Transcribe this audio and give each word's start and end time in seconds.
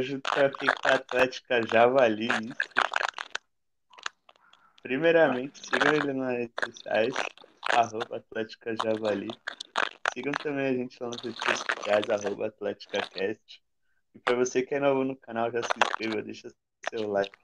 tarde, 0.00 0.18
tô 0.20 0.40
aqui 0.40 0.66
com 0.66 0.88
a 0.88 0.94
Atlética 0.94 1.66
Javali. 1.66 2.28
Primeiramente, 4.82 5.60
sigam 5.60 5.94
ele 5.94 6.12
nas 6.14 6.32
redes 6.32 6.54
sociais, 6.64 7.14
arroba 7.70 8.16
Atlética 8.16 8.74
Javali. 8.82 9.28
Sigam 10.14 10.32
também 10.32 10.66
a 10.66 10.72
gente 10.72 10.96
lá 11.02 11.08
nas 11.10 11.20
redes 11.20 11.38
sociais, 11.38 12.08
arroba 12.08 12.46
AtléticaCast. 12.46 13.62
E 14.14 14.18
para 14.20 14.36
você 14.36 14.62
que 14.62 14.74
é 14.74 14.80
novo 14.80 15.04
no 15.04 15.16
canal, 15.16 15.52
já 15.52 15.62
se 15.62 15.70
inscreva, 15.84 16.22
deixa 16.22 16.48
seu 16.88 17.08
like. 17.10 17.38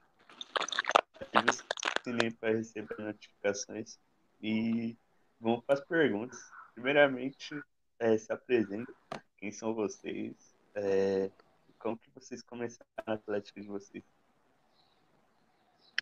Ative 1.21 1.51
o 1.51 2.03
sininho 2.03 2.35
para 2.37 2.53
receber 2.53 2.97
notificações. 2.97 3.99
E 4.41 4.97
vamos 5.39 5.63
para 5.63 5.75
as 5.75 5.85
perguntas. 5.85 6.39
Primeiramente, 6.73 7.61
é, 7.99 8.17
se 8.17 8.33
apresenta. 8.33 8.91
Quem 9.37 9.51
são 9.51 9.73
vocês? 9.75 10.35
É, 10.73 11.29
como 11.77 11.97
que 11.97 12.09
vocês 12.13 12.41
começaram 12.41 12.89
a 13.05 13.13
Atlética 13.13 13.61
de 13.61 13.67
vocês? 13.67 14.03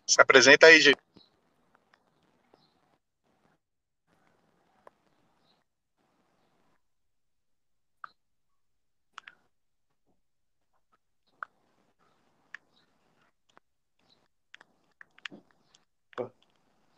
Se 0.06 0.20
apresenta 0.20 0.66
aí, 0.66 0.80
gente. 0.80 1.00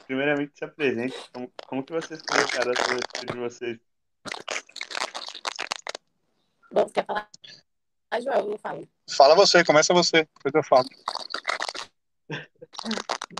primeiramente 0.08 0.56
se 0.56 0.64
apresente. 0.64 1.14
Como, 1.32 1.52
como 1.66 1.84
que 1.84 1.92
vocês 1.92 2.22
começaram 2.22 2.70
a 2.70 2.72
atlética 2.72 3.26
de 3.26 3.38
vocês? 3.38 3.78
Bom, 6.72 6.88
quer 6.88 7.04
falar? 7.04 7.28
Ah, 8.18 8.20
Joel, 8.20 8.50
eu 8.50 8.58
falo. 8.58 8.88
Fala 9.08 9.36
você, 9.36 9.64
começa 9.64 9.94
você, 9.94 10.28
depois 10.34 10.54
eu 10.54 10.62
falo. 10.64 10.88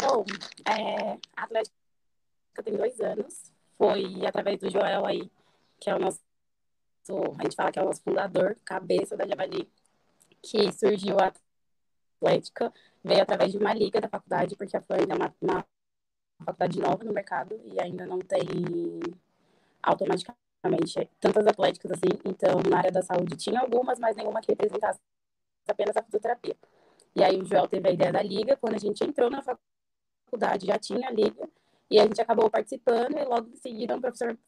Bom, 0.00 0.24
é, 0.64 1.18
a 1.36 1.42
Atlética 1.42 1.74
tem 2.64 2.76
dois 2.76 3.00
anos. 3.00 3.50
Foi 3.76 4.24
através 4.24 4.60
do 4.60 4.70
Joel 4.70 5.04
aí, 5.04 5.28
que 5.80 5.90
é 5.90 5.96
o 5.96 5.98
nosso. 5.98 6.20
A 7.38 7.42
gente 7.42 7.56
fala 7.56 7.72
que 7.72 7.78
é 7.78 7.82
o 7.82 7.86
nosso 7.86 8.02
fundador, 8.02 8.56
cabeça 8.64 9.16
da 9.16 9.26
Javali, 9.26 9.68
que 10.40 10.70
surgiu 10.72 11.16
a 11.18 11.32
Atlética. 12.20 12.72
Veio 13.02 13.22
através 13.22 13.50
de 13.50 13.58
uma 13.58 13.74
liga 13.74 14.00
da 14.00 14.08
faculdade, 14.08 14.54
porque 14.54 14.76
a 14.76 14.80
Flor 14.80 15.00
ainda 15.00 15.14
é 15.14 15.16
uma, 15.16 15.34
uma 15.40 15.66
faculdade 16.44 16.78
nova 16.78 17.02
no 17.02 17.12
mercado 17.12 17.60
e 17.64 17.80
ainda 17.80 18.06
não 18.06 18.20
tem 18.20 18.46
automaticamente 19.82 20.47
tantas 21.20 21.46
atléticas 21.46 21.92
assim. 21.92 22.18
Então, 22.24 22.60
na 22.68 22.78
área 22.78 22.92
da 22.92 23.02
saúde 23.02 23.36
tinha 23.36 23.60
algumas, 23.60 23.98
mas 23.98 24.16
nenhuma 24.16 24.40
que 24.40 24.52
representasse 24.52 25.00
apenas 25.66 25.96
a 25.96 26.02
fisioterapia. 26.02 26.56
E 27.14 27.22
aí 27.22 27.36
o 27.40 27.44
Joel 27.44 27.68
teve 27.68 27.88
a 27.88 27.92
ideia 27.92 28.12
da 28.12 28.22
liga, 28.22 28.56
quando 28.56 28.74
a 28.74 28.78
gente 28.78 29.04
entrou 29.04 29.30
na 29.30 29.42
faculdade 29.42 30.66
já 30.66 30.78
tinha 30.78 31.08
a 31.08 31.12
liga, 31.12 31.48
e 31.90 31.98
a 31.98 32.06
gente 32.06 32.20
acabou 32.20 32.50
participando, 32.50 33.16
e 33.16 33.24
logo 33.24 33.48
em 33.50 33.56
seguida 33.56 33.96
o 33.96 34.00
professor 34.00 34.38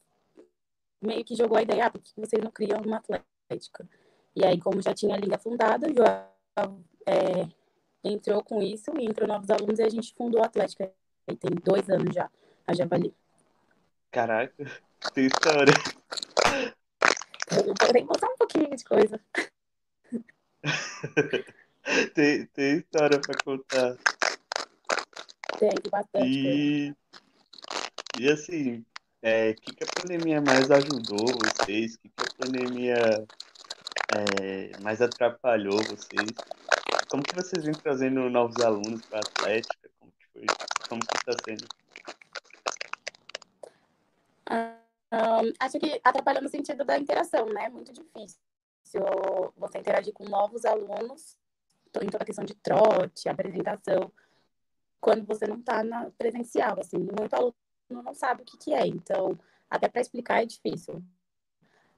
meio 1.01 1.23
que 1.23 1.35
jogou 1.35 1.57
a 1.57 1.63
ideia, 1.63 1.87
ah, 1.87 1.91
por 1.91 2.01
que 2.01 2.11
vocês 2.17 2.43
não 2.43 2.51
criam 2.51 2.81
uma 2.81 2.97
atlética? 2.97 3.87
E 4.35 4.45
aí, 4.45 4.59
como 4.59 4.81
já 4.81 4.93
tinha 4.93 5.15
a 5.15 5.17
liga 5.17 5.37
fundada, 5.37 5.87
o 5.87 5.93
Joel 5.93 6.79
é, 7.05 7.47
entrou 8.03 8.43
com 8.43 8.61
isso, 8.61 8.91
e 8.97 9.05
entrou 9.05 9.27
novos 9.27 9.49
alunos, 9.49 9.79
e 9.79 9.83
a 9.83 9.89
gente 9.89 10.13
fundou 10.13 10.41
a 10.41 10.45
Atlética 10.45 10.91
tem 11.39 11.51
dois 11.63 11.89
anos 11.89 12.13
já, 12.13 12.29
a 12.67 12.73
Javali. 12.73 13.13
Caraca, 14.11 14.53
tem 15.13 15.27
história. 15.27 15.73
Eu 17.49 17.73
que 17.73 18.03
mostrar 18.03 18.29
um 18.29 18.37
pouquinho 18.37 18.75
de 18.75 18.83
coisa. 18.83 19.19
tem, 22.13 22.45
tem 22.47 22.77
história 22.77 23.21
pra 23.21 23.35
contar. 23.43 23.97
Tem, 25.57 25.69
bastante. 25.89 26.27
E, 26.27 26.93
e 28.19 28.29
assim, 28.29 28.79
o 28.79 28.85
é, 29.21 29.53
que, 29.53 29.73
que 29.75 29.83
a 29.83 30.01
pandemia 30.01 30.41
mais 30.41 30.69
ajudou 30.69 31.27
vocês? 31.45 31.95
O 31.95 31.99
que, 31.99 32.09
que 32.09 32.23
a 32.23 32.45
pandemia 32.45 33.25
é, 34.13 34.77
mais 34.81 35.01
atrapalhou 35.01 35.77
vocês? 35.83 36.31
Como 37.09 37.23
que 37.23 37.35
vocês 37.35 37.63
vêm 37.63 37.73
trazendo 37.73 38.29
novos 38.29 38.61
alunos 38.61 39.01
para 39.05 39.19
a 39.19 39.21
Atlética? 39.21 39.89
Como 39.99 40.11
que 40.11 40.25
foi? 40.33 40.45
Como 40.89 41.01
que 41.01 41.17
está 41.17 41.31
sendo? 41.45 41.80
Um, 44.51 45.53
acho 45.59 45.79
que 45.79 45.99
atrapalhou 46.03 46.41
no 46.41 46.49
sentido 46.49 46.85
da 46.85 46.97
interação, 46.97 47.45
né? 47.47 47.69
Muito 47.69 47.91
difícil 47.91 48.39
você 49.55 49.77
interagir 49.77 50.13
com 50.13 50.25
novos 50.25 50.65
alunos 50.65 51.37
em 52.01 52.09
toda 52.09 52.23
a 52.23 52.25
questão 52.25 52.45
de 52.45 52.55
trote, 52.55 53.27
apresentação, 53.27 54.11
quando 54.99 55.25
você 55.25 55.45
não 55.45 55.57
está 55.57 55.83
na 55.83 56.09
presencial, 56.11 56.79
assim. 56.79 56.97
Muito 56.97 57.33
aluno 57.33 57.55
não 57.89 58.13
sabe 58.13 58.43
o 58.43 58.45
que, 58.45 58.57
que 58.57 58.73
é, 58.73 58.87
então 58.87 59.37
até 59.69 59.87
para 59.87 60.01
explicar 60.01 60.43
é 60.43 60.45
difícil. 60.45 61.03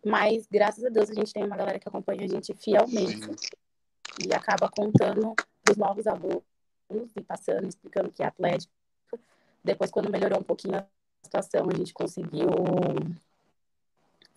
Mas, 0.06 0.48
graças 0.48 0.84
a 0.84 0.90
Deus, 0.90 1.10
a 1.10 1.14
gente 1.14 1.32
tem 1.34 1.44
uma 1.44 1.56
galera 1.56 1.80
que 1.80 1.88
acompanha 1.88 2.26
a 2.26 2.28
gente 2.28 2.54
fielmente 2.54 3.30
e 4.24 4.34
acaba 4.34 4.70
contando 4.70 5.34
os 5.70 5.78
novos 5.78 6.06
alunos 6.06 6.44
e 7.16 7.22
passando, 7.22 7.68
explicando 7.68 8.12
que 8.12 8.22
é 8.22 8.28
atlético. 8.28 8.74
Depois, 9.64 9.90
quando 9.90 10.12
melhorou 10.12 10.40
um 10.40 10.44
pouquinho 10.44 10.86
situação, 11.24 11.68
a 11.70 11.78
gente 11.78 11.94
conseguiu 11.94 12.50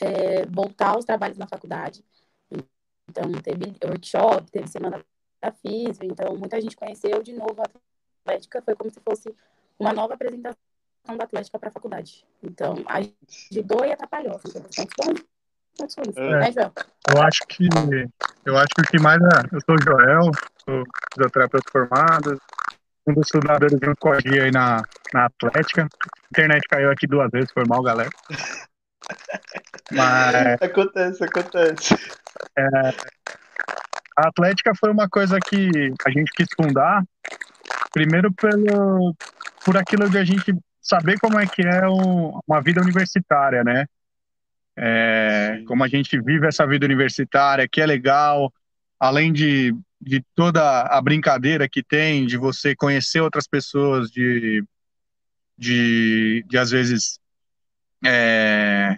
é, 0.00 0.46
voltar 0.46 0.94
aos 0.94 1.04
trabalhos 1.04 1.38
na 1.38 1.46
faculdade. 1.46 2.04
Então, 3.08 3.32
teve 3.42 3.76
workshop, 3.84 4.50
teve 4.50 4.68
semana 4.68 5.04
da 5.40 5.52
FISV, 5.52 6.06
então 6.06 6.36
muita 6.36 6.60
gente 6.60 6.76
conheceu 6.76 7.22
de 7.22 7.32
novo 7.32 7.56
a 7.60 7.66
Atlética, 8.24 8.60
foi 8.62 8.74
como 8.74 8.90
se 8.90 9.00
fosse 9.00 9.34
uma 9.78 9.92
nova 9.92 10.14
apresentação 10.14 10.56
da 11.16 11.24
Atlética 11.24 11.58
para 11.58 11.68
a 11.68 11.72
faculdade. 11.72 12.26
Então, 12.42 12.74
ajudou 12.86 13.84
e 13.84 13.92
atrapalhou. 13.92 14.40
É, 16.16 16.40
né, 16.40 16.50
eu 17.14 17.22
acho 17.22 17.46
que 17.46 17.68
eu 18.46 18.56
acho 18.56 18.68
que 18.74 18.80
o 18.80 18.84
que 18.84 18.98
mais 18.98 19.20
eu 19.52 19.60
sou 19.60 19.76
Joel, 19.82 20.30
sou 20.64 20.82
fisioterapeuta 21.12 21.70
formado, 21.70 22.40
um 23.06 23.14
dos 23.14 23.28
fundadores 23.28 23.78
junto 23.82 23.96
com 24.00 24.12
a 24.12 24.20
Gia 24.20 24.44
aí 24.44 24.50
na, 24.50 24.82
na 25.14 25.26
Atlética. 25.26 25.82
A 25.84 26.26
internet 26.30 26.62
caiu 26.68 26.90
aqui 26.90 27.06
duas 27.06 27.30
vezes, 27.30 27.52
foi 27.52 27.64
mal, 27.66 27.82
galera. 27.82 28.10
Mas. 29.92 30.60
Acontece, 30.60 31.24
acontece. 31.24 31.94
É, 32.58 32.66
a 34.16 34.28
Atlética 34.28 34.72
foi 34.74 34.90
uma 34.90 35.08
coisa 35.08 35.38
que 35.38 35.92
a 36.04 36.10
gente 36.10 36.30
quis 36.34 36.48
fundar, 36.56 37.04
primeiro 37.92 38.32
pelo, 38.32 39.14
por 39.64 39.76
aquilo 39.76 40.08
de 40.10 40.18
a 40.18 40.24
gente 40.24 40.54
saber 40.80 41.18
como 41.18 41.38
é 41.38 41.46
que 41.46 41.62
é 41.62 41.86
o, 41.86 42.40
uma 42.46 42.60
vida 42.60 42.80
universitária, 42.80 43.62
né? 43.62 43.86
É, 44.78 45.62
como 45.66 45.82
a 45.84 45.88
gente 45.88 46.20
vive 46.20 46.46
essa 46.46 46.66
vida 46.66 46.84
universitária, 46.84 47.68
que 47.68 47.80
é 47.80 47.86
legal, 47.86 48.52
além 48.98 49.32
de, 49.32 49.74
de 50.00 50.24
toda 50.34 50.82
a 50.82 51.00
brincadeira 51.00 51.68
que 51.68 51.82
tem, 51.82 52.26
de 52.26 52.36
você 52.36 52.74
conhecer 52.76 53.20
outras 53.20 53.46
pessoas, 53.46 54.10
de, 54.10 54.62
de, 55.56 56.44
de 56.46 56.58
às 56.58 56.70
vezes, 56.70 57.18
é, 58.04 58.96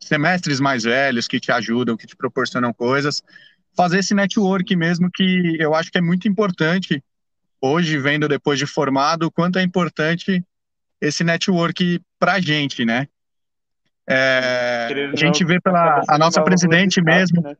semestres 0.00 0.60
mais 0.60 0.84
velhos 0.84 1.26
que 1.26 1.40
te 1.40 1.50
ajudam, 1.50 1.96
que 1.96 2.06
te 2.06 2.16
proporcionam 2.16 2.72
coisas, 2.72 3.22
fazer 3.76 3.98
esse 3.98 4.14
network 4.14 4.74
mesmo 4.74 5.10
que 5.12 5.56
eu 5.58 5.74
acho 5.74 5.90
que 5.90 5.98
é 5.98 6.02
muito 6.02 6.26
importante 6.28 7.02
hoje, 7.60 7.98
vendo 7.98 8.28
depois 8.28 8.58
de 8.58 8.66
formado, 8.66 9.30
quanto 9.30 9.58
é 9.58 9.62
importante 9.62 10.44
esse 11.00 11.24
network 11.24 12.00
para 12.18 12.34
a 12.34 12.40
gente, 12.40 12.84
né? 12.84 13.08
É, 14.08 15.10
a 15.12 15.16
gente 15.16 15.44
vê 15.44 15.60
pela 15.60 16.00
a 16.08 16.16
nossa 16.16 16.42
presidente 16.42 17.02
mesmo. 17.02 17.42
Né? 17.42 17.56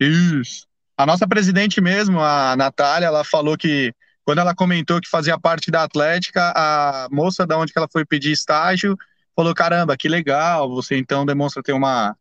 Isso. 0.00 0.66
A 0.98 1.06
nossa 1.06 1.28
presidente 1.28 1.80
mesmo, 1.80 2.20
a 2.20 2.56
Natália, 2.56 3.06
ela 3.06 3.22
falou 3.22 3.56
que 3.56 3.94
quando 4.24 4.40
ela 4.40 4.52
comentou 4.52 5.00
que 5.00 5.08
fazia 5.08 5.38
parte 5.38 5.70
da 5.70 5.84
Atlética, 5.84 6.52
a 6.56 7.06
moça 7.08 7.46
da 7.46 7.56
onde 7.56 7.72
que 7.72 7.78
ela 7.78 7.86
foi 7.88 8.04
pedir 8.04 8.32
estágio 8.32 8.96
falou: 9.36 9.54
caramba, 9.54 9.96
que 9.96 10.08
legal, 10.08 10.68
você 10.68 10.98
então 10.98 11.24
demonstra 11.24 11.62
ter 11.62 11.72
uma 11.72 12.16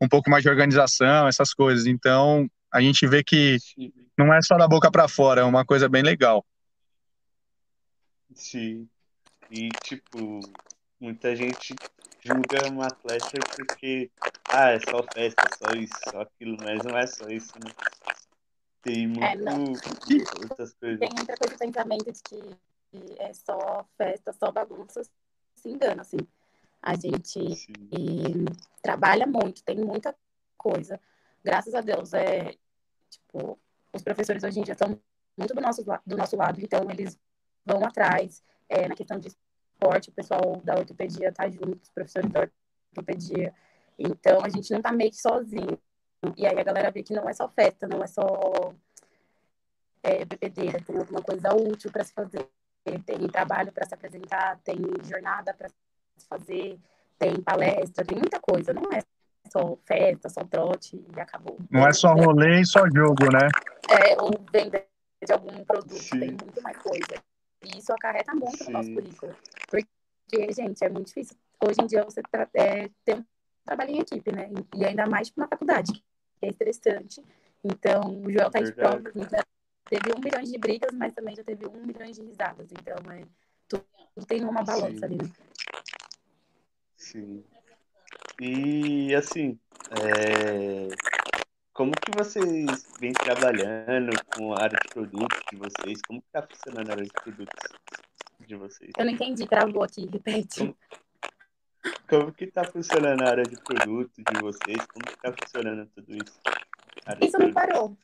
um 0.00 0.08
pouco 0.08 0.30
mais 0.30 0.42
de 0.42 0.48
organização, 0.48 1.28
essas 1.28 1.52
coisas. 1.52 1.84
Então, 1.84 2.50
a 2.72 2.80
gente 2.80 3.06
vê 3.06 3.22
que 3.22 3.58
não 4.16 4.32
é 4.32 4.40
só 4.40 4.56
da 4.56 4.66
boca 4.66 4.90
para 4.90 5.06
fora, 5.06 5.42
é 5.42 5.44
uma 5.44 5.64
coisa 5.64 5.86
bem 5.86 6.02
legal. 6.02 6.42
Sim. 8.34 8.88
E, 9.50 9.68
tipo, 9.84 10.40
muita 10.98 11.36
gente 11.36 11.74
julga 12.24 12.68
uma 12.70 12.86
atleta 12.86 13.38
porque, 13.54 14.10
ah, 14.50 14.70
é 14.70 14.80
só 14.80 15.04
festa, 15.12 15.42
só 15.58 15.72
isso, 15.74 15.94
só 16.10 16.22
aquilo, 16.22 16.56
mas 16.62 16.82
não 16.82 16.96
é 16.96 17.06
só 17.06 17.28
isso, 17.28 17.52
né? 17.62 17.70
Tem 18.82 19.04
é, 19.22 19.36
muito 19.36 19.88
é, 19.88 20.42
outras 20.42 20.74
coisas. 20.74 20.98
Tem 20.98 21.10
muita 21.14 21.36
coisa 21.36 21.54
de 21.54 21.58
pensamento 21.58 22.12
de 22.12 22.22
que 22.22 22.58
é 23.18 23.32
só 23.32 23.86
festa, 23.96 24.32
só 24.32 24.50
bagunça, 24.50 25.02
se 25.54 25.68
engana, 25.68 26.02
assim. 26.02 26.18
A 26.82 26.94
gente 26.94 27.66
trabalha 28.82 29.26
muito, 29.26 29.62
tem 29.62 29.76
muita 29.76 30.14
coisa. 30.56 31.00
Graças 31.42 31.74
a 31.74 31.80
Deus, 31.80 32.12
é, 32.12 32.54
tipo, 33.08 33.58
os 33.92 34.02
professores 34.02 34.42
hoje 34.42 34.60
em 34.60 34.62
dia 34.62 34.72
estão 34.72 34.98
muito 35.36 35.54
do 35.54 35.60
nosso, 35.60 35.84
do 36.06 36.16
nosso 36.16 36.36
lado, 36.36 36.60
então 36.60 36.90
eles 36.90 37.18
vão 37.64 37.84
atrás. 37.84 38.42
É, 38.66 38.88
na 38.88 38.94
questão 38.94 39.18
de 39.18 39.28
o 39.82 40.12
pessoal 40.12 40.60
da 40.64 40.74
ortopedia 40.74 41.32
tá 41.32 41.48
junto, 41.48 41.82
os 41.82 41.90
professores 41.90 42.30
da 42.30 42.48
ortopedia. 42.90 43.54
Então, 43.98 44.40
a 44.42 44.48
gente 44.48 44.72
não 44.72 44.80
tá 44.80 44.92
meio 44.92 45.10
que 45.10 45.16
sozinho. 45.16 45.78
E 46.36 46.46
aí 46.46 46.58
a 46.58 46.62
galera 46.62 46.90
vê 46.90 47.02
que 47.02 47.14
não 47.14 47.28
é 47.28 47.32
só 47.32 47.48
festa, 47.48 47.86
não 47.86 48.02
é 48.02 48.06
só 48.06 48.24
é, 50.02 50.24
bebedeira, 50.24 50.80
tem 50.80 50.96
alguma 50.96 51.22
coisa 51.22 51.54
útil 51.54 51.90
para 51.90 52.04
se 52.04 52.12
fazer, 52.12 52.48
tem 53.04 53.28
trabalho 53.28 53.72
para 53.72 53.86
se 53.86 53.94
apresentar, 53.94 54.58
tem 54.64 54.76
jornada 55.02 55.52
para 55.52 55.68
se 55.68 56.26
fazer, 56.26 56.78
tem 57.18 57.40
palestra, 57.42 58.04
tem 58.04 58.18
muita 58.18 58.40
coisa, 58.40 58.72
não 58.72 58.90
é 58.92 59.00
só 59.50 59.76
festa, 59.84 60.28
só 60.28 60.42
trote 60.44 60.96
e 61.14 61.20
acabou. 61.20 61.58
Não 61.70 61.86
é 61.86 61.92
só 61.92 62.14
rolê 62.14 62.60
e 62.60 62.66
só 62.66 62.80
jogo, 62.94 63.30
né? 63.32 63.48
É, 63.90 64.20
ou 64.20 64.30
venda 64.52 64.84
de 65.24 65.32
algum 65.32 65.64
produto, 65.64 65.94
Sim. 65.94 66.20
tem 66.20 66.30
muito 66.30 66.62
mais 66.62 66.76
coisa. 66.78 67.22
E 67.64 67.78
isso 67.78 67.92
acarreta 67.92 68.34
muito 68.34 68.56
Sim. 68.56 68.64
no 68.64 68.70
nosso 68.70 68.94
currículo. 68.94 69.36
Porque, 69.68 70.52
gente, 70.52 70.84
é 70.84 70.88
muito 70.88 71.06
difícil. 71.06 71.36
Hoje 71.62 71.80
em 71.80 71.86
dia 71.86 72.04
você 72.04 72.20
é, 72.54 72.90
ter 73.04 73.16
um 73.16 73.24
trabalho 73.64 73.90
em 73.90 74.00
equipe, 74.00 74.32
né? 74.32 74.50
E 74.76 74.84
ainda 74.84 75.06
mais 75.06 75.32
na 75.36 75.48
faculdade, 75.48 75.92
que 75.92 76.46
é 76.46 76.48
estressante. 76.48 77.22
Então, 77.62 78.22
o 78.22 78.30
Joel 78.30 78.50
tá 78.50 78.60
de 78.60 78.72
prova. 78.72 79.00
Teve 79.86 80.12
um 80.16 80.20
milhão 80.20 80.42
de 80.42 80.58
brigas, 80.58 80.92
mas 80.94 81.14
também 81.14 81.34
já 81.34 81.44
teve 81.44 81.66
um 81.66 81.86
milhão 81.86 82.10
de 82.10 82.22
risadas. 82.22 82.68
Então, 82.72 82.96
é, 83.12 83.24
tudo, 83.68 83.84
tudo 84.14 84.26
tem 84.26 84.44
uma 84.44 84.62
balança 84.62 84.98
Sim. 84.98 85.04
ali, 85.04 85.16
né? 85.16 85.30
Sim. 86.96 87.44
E, 88.40 89.14
assim, 89.14 89.58
é... 89.90 90.88
como 91.74 91.90
que 91.90 92.16
vocês 92.16 92.86
vêm 93.00 93.12
trabalhando 93.12 94.12
com 94.32 94.54
a 94.54 94.62
área 94.62 94.78
de 94.80 94.88
produtos 94.88 95.40
de 95.50 95.56
vocês? 95.56 96.00
Como 96.06 96.22
que 96.22 96.28
tá 96.30 96.46
funcionando 96.46 96.88
a 96.88 96.92
área 96.92 97.04
de 97.04 97.10
produtos 97.10 97.70
de 98.46 98.54
vocês? 98.54 98.90
Eu 98.96 99.04
não 99.04 99.12
entendi, 99.12 99.46
travou 99.46 99.82
aqui, 99.82 100.06
repete. 100.06 100.60
Como, 100.60 100.76
como 102.08 102.32
que 102.32 102.46
tá 102.46 102.64
funcionando 102.64 103.22
a 103.22 103.28
área 103.28 103.42
de 103.42 103.60
produtos 103.60 104.16
de 104.16 104.40
vocês? 104.40 104.86
Como 104.86 105.04
que 105.04 105.20
tá 105.20 105.34
funcionando 105.36 105.86
tudo 105.88 106.12
isso? 106.12 106.40
Isso 107.20 107.38
não 107.38 107.52
parou. 107.52 107.96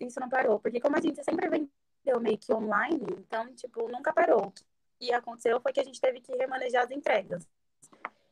Isso 0.00 0.18
não 0.18 0.28
parou, 0.30 0.58
porque 0.58 0.80
como 0.80 0.96
a 0.96 1.00
gente 1.00 1.22
sempre 1.22 1.46
vendeu 1.46 2.20
meio 2.20 2.38
que 2.38 2.52
online, 2.52 3.04
então, 3.18 3.54
tipo, 3.54 3.86
nunca 3.88 4.14
parou. 4.14 4.46
O 4.46 4.52
que 4.98 5.12
aconteceu 5.12 5.60
foi 5.60 5.74
que 5.74 5.80
a 5.80 5.84
gente 5.84 6.00
teve 6.00 6.22
que 6.22 6.34
remanejar 6.34 6.84
as 6.84 6.90
entregas, 6.90 7.46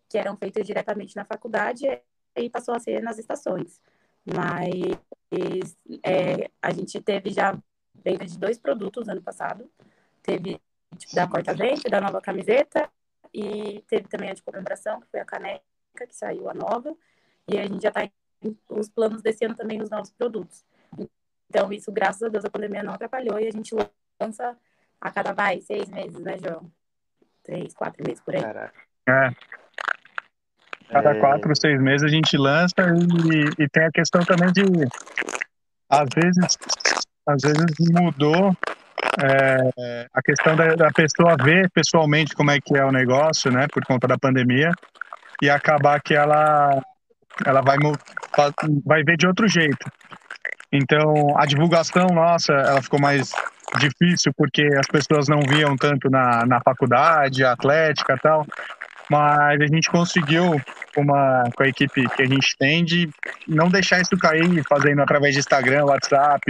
que 0.08 0.16
eram 0.16 0.34
feitas 0.34 0.66
diretamente 0.66 1.14
na 1.14 1.26
faculdade 1.26 1.84
e 2.34 2.50
passou 2.50 2.74
a 2.74 2.80
ser 2.80 3.02
nas 3.02 3.18
estações. 3.18 3.82
Mas 4.34 5.76
é, 6.04 6.50
a 6.60 6.72
gente 6.72 7.00
teve 7.00 7.30
já 7.30 7.56
venda 7.94 8.26
de 8.26 8.38
dois 8.38 8.58
produtos 8.58 9.08
ano 9.08 9.22
passado. 9.22 9.70
Teve 10.22 10.60
tipo, 10.98 11.14
da 11.14 11.28
corta-vento, 11.28 11.88
da 11.88 12.00
nova 12.00 12.20
camiseta 12.20 12.90
e 13.32 13.84
teve 13.88 14.08
também 14.08 14.30
a 14.30 14.34
de 14.34 14.42
comemoração, 14.42 15.00
que 15.00 15.08
foi 15.08 15.20
a 15.20 15.24
caneca, 15.24 15.62
que 15.94 16.14
saiu 16.16 16.48
a 16.48 16.54
nova. 16.54 16.94
E 17.48 17.58
a 17.58 17.66
gente 17.66 17.82
já 17.82 17.88
está 17.88 18.08
os 18.70 18.88
planos 18.88 19.22
desse 19.22 19.44
ano 19.44 19.54
também 19.54 19.78
nos 19.78 19.90
novos 19.90 20.10
produtos. 20.10 20.64
Então, 21.48 21.72
isso, 21.72 21.92
graças 21.92 22.22
a 22.22 22.28
Deus, 22.28 22.44
a 22.44 22.50
pandemia 22.50 22.82
não 22.82 22.94
atrapalhou 22.94 23.38
e 23.38 23.46
a 23.46 23.50
gente 23.50 23.74
lança 24.20 24.56
a 25.00 25.10
cada, 25.10 25.32
vai, 25.32 25.60
seis 25.60 25.88
meses, 25.88 26.20
né, 26.20 26.36
João? 26.38 26.70
Três, 27.42 27.74
quatro 27.74 28.02
meses 28.04 28.20
por 28.20 28.34
aí. 28.34 28.42
Caraca. 28.42 28.74
É. 29.08 29.30
Cada 30.90 31.10
é... 31.10 31.20
quatro, 31.20 31.52
seis 31.60 31.80
meses 31.80 32.04
a 32.04 32.08
gente 32.08 32.36
lança 32.36 32.74
e, 32.78 33.62
e 33.62 33.68
tem 33.68 33.84
a 33.84 33.90
questão 33.90 34.22
também 34.24 34.52
de, 34.52 34.62
às 35.90 36.08
vezes, 36.14 36.58
às 37.26 37.42
vezes 37.42 37.90
mudou 37.92 38.56
é, 39.22 40.06
a 40.12 40.22
questão 40.22 40.56
da, 40.56 40.74
da, 40.74 40.90
pessoa 40.90 41.36
ver 41.42 41.70
pessoalmente 41.70 42.34
como 42.34 42.50
é 42.50 42.60
que 42.60 42.76
é 42.76 42.84
o 42.84 42.92
negócio, 42.92 43.50
né, 43.50 43.66
por 43.72 43.84
conta 43.84 44.06
da 44.06 44.18
pandemia, 44.18 44.70
e 45.42 45.48
acabar 45.48 46.00
que 46.00 46.14
ela, 46.14 46.80
ela 47.44 47.62
vai, 47.62 47.76
vai 48.84 49.02
ver 49.04 49.16
de 49.16 49.26
outro 49.26 49.48
jeito. 49.48 49.90
Então, 50.72 51.38
a 51.38 51.46
divulgação 51.46 52.06
nossa, 52.08 52.52
ela 52.52 52.82
ficou 52.82 53.00
mais 53.00 53.32
difícil 53.78 54.32
porque 54.36 54.66
as 54.78 54.86
pessoas 54.86 55.28
não 55.28 55.40
viam 55.40 55.76
tanto 55.76 56.10
na, 56.10 56.44
na 56.46 56.60
faculdade, 56.60 57.44
atlética 57.44 58.14
e 58.14 58.18
tal, 58.18 58.46
mas 59.10 59.60
a 59.60 59.66
gente 59.66 59.90
conseguiu 59.90 60.60
uma, 60.96 61.44
com 61.54 61.62
a 61.62 61.68
equipe 61.68 62.08
que 62.08 62.22
a 62.22 62.26
gente 62.26 62.56
tem 62.58 62.84
de 62.84 63.08
não 63.46 63.68
deixar 63.68 64.00
isso 64.00 64.16
cair, 64.18 64.64
fazendo 64.68 65.02
através 65.02 65.34
de 65.34 65.40
Instagram, 65.40 65.84
WhatsApp. 65.84 66.40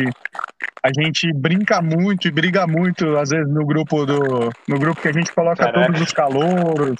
A 0.82 0.90
gente 0.92 1.32
brinca 1.32 1.82
muito 1.82 2.28
e 2.28 2.30
briga 2.30 2.66
muito, 2.66 3.16
às 3.16 3.30
vezes, 3.30 3.52
no 3.52 3.66
grupo 3.66 4.06
do. 4.06 4.50
No 4.68 4.78
grupo 4.78 5.00
que 5.00 5.08
a 5.08 5.12
gente 5.12 5.32
coloca 5.32 5.64
Caraca. 5.64 5.86
todos 5.86 6.00
os 6.00 6.12
calouros, 6.12 6.98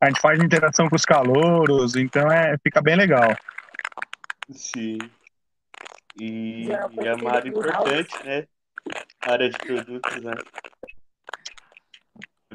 a 0.00 0.06
gente 0.06 0.20
faz 0.20 0.38
interação 0.38 0.88
com 0.88 0.96
os 0.96 1.04
calouros, 1.04 1.96
então 1.96 2.30
é, 2.30 2.56
fica 2.62 2.80
bem 2.80 2.96
legal. 2.96 3.36
Sim. 4.50 4.98
E, 6.18 6.68
e 6.68 6.72
é 6.72 7.14
uma 7.14 7.32
área 7.32 7.48
importante, 7.48 8.24
né? 8.24 8.44
A 9.20 9.32
área 9.32 9.50
de 9.50 9.58
produtos, 9.58 10.22
né? 10.22 10.32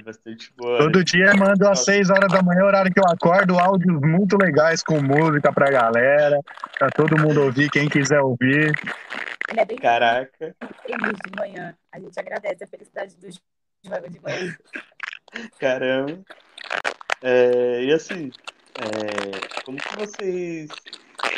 Bastante 0.04 0.52
boa. 0.58 0.78
Todo 0.78 1.00
né? 1.00 1.06
dia 1.06 1.34
mando 1.36 1.68
às 1.68 1.84
6 1.86 2.10
horas 2.10 2.32
da 2.32 2.42
manhã, 2.42 2.66
horário 2.66 2.92
que 2.92 3.00
eu 3.00 3.06
acordo, 3.08 3.60
áudios 3.60 4.02
muito 4.02 4.38
legais 4.38 4.84
com 4.84 5.02
música 5.02 5.52
pra 5.52 5.70
galera, 5.70 6.40
pra 6.78 6.90
todo 6.90 7.18
mundo 7.18 7.44
ouvir, 7.44 7.70
quem 7.70 7.88
quiser 7.88 8.22
ouvir. 8.22 8.74
Ele 9.50 9.60
é 9.60 9.66
bem 9.66 9.78
Caraca. 9.78 10.56
feliz 10.86 11.18
de 11.26 11.40
manhã. 11.40 11.76
A 11.92 12.00
gente 12.00 12.20
agradece 12.20 12.64
a 12.64 12.68
felicidade 12.68 13.16
do 13.18 13.28
jogo 13.86 14.10
de 14.10 14.22
manhã. 14.22 14.56
Caramba. 15.60 16.20
É, 17.22 17.84
e 17.84 17.94
assim, 17.94 18.32
é, 18.76 19.62
como 19.64 19.78
que 19.78 19.96
vocês. 19.96 20.70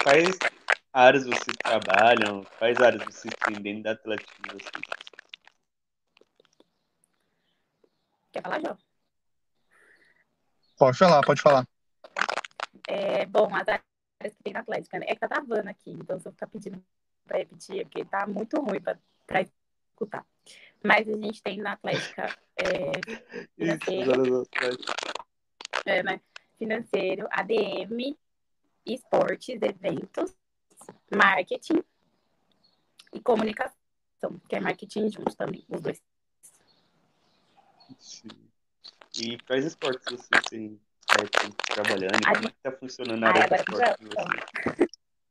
Quais 0.03 0.37
áreas 0.93 1.25
vocês 1.25 1.57
trabalham? 1.61 2.45
Quais 2.57 2.79
áreas 2.79 3.03
vocês 3.03 3.33
têm 3.45 3.61
dentro 3.61 3.83
da 3.83 3.95
vocês? 3.95 4.69
Quer 8.33 8.41
falar, 8.41 8.59
João? 8.59 8.77
Pode 10.75 10.97
falar, 10.97 11.21
pode 11.21 11.41
falar. 11.41 11.67
É, 12.87 13.27
bom, 13.27 13.47
as 13.55 13.67
áreas 13.67 14.35
que 14.35 14.43
tem 14.43 14.53
na 14.53 14.61
Atlética, 14.61 14.97
né? 14.97 15.05
É 15.07 15.13
que 15.13 15.19
tá 15.19 15.27
travando 15.27 15.69
aqui, 15.69 15.91
então 15.91 16.19
se 16.19 16.27
eu 16.27 16.31
ficar 16.31 16.47
pedindo 16.47 16.83
para 17.25 17.37
repetir, 17.37 17.81
é 17.81 17.83
porque 17.83 18.03
tá 18.03 18.25
muito 18.25 18.59
ruim 18.59 18.81
para 18.81 19.41
escutar. 19.41 20.25
Mas 20.83 21.07
a 21.07 21.13
gente 21.13 21.43
tem 21.43 21.59
na 21.59 21.73
Atlética 21.73 22.35
é, 22.57 22.91
financeiro, 23.55 24.47
é, 25.85 26.03
né? 26.03 26.19
financeiro, 26.57 27.27
ADM, 27.29 28.17
esportes, 28.83 29.61
eventos, 29.61 30.35
marketing 31.15 31.83
e 33.13 33.21
comunicação, 33.21 33.77
que 34.49 34.55
é 34.55 34.59
marketing 34.59 35.11
juntos 35.11 35.35
também, 35.35 35.63
os 35.69 35.81
dois. 35.81 36.01
Sim. 38.03 38.27
E 39.17 39.37
quais 39.47 39.63
esportes 39.63 40.03
você 40.11 40.41
tem 40.49 40.77
é, 41.11 41.73
trabalhando? 41.73 42.19
A 42.25 42.33
como 42.33 42.47
está 42.47 42.71
funcionando 42.73 43.23
a 43.23 43.29
área 43.29 43.47
de 43.47 43.55
esporte 43.55 44.03
de 44.03 44.09
você? 44.09 44.87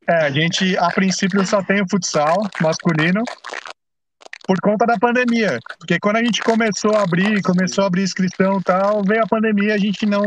É, 0.08 0.14
a 0.24 0.30
gente, 0.30 0.76
a 0.78 0.88
princípio, 0.88 1.46
só 1.46 1.62
tem 1.62 1.82
o 1.82 1.88
futsal 1.88 2.36
masculino 2.60 3.22
por 4.46 4.58
conta 4.62 4.86
da 4.86 4.98
pandemia. 4.98 5.58
Porque 5.78 5.98
quando 6.00 6.16
a 6.16 6.24
gente 6.24 6.42
começou 6.42 6.96
a 6.96 7.02
abrir, 7.02 7.42
começou 7.42 7.84
a 7.84 7.86
abrir 7.88 8.02
inscrição 8.02 8.58
e 8.58 8.62
tal, 8.62 9.02
veio 9.04 9.22
a 9.22 9.28
pandemia, 9.28 9.74
a 9.74 9.78
gente 9.78 10.06
não 10.06 10.24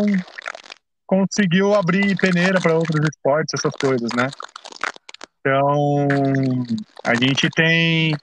conseguiu 1.08 1.74
abrir 1.74 2.16
peneira 2.18 2.62
para 2.62 2.76
outros 2.76 3.04
esportes, 3.10 3.54
essas 3.58 3.76
coisas, 3.76 4.10
né? 4.16 4.30
Então, 5.40 6.08
a 7.04 7.16
gente 7.16 7.50
tem 7.50 8.16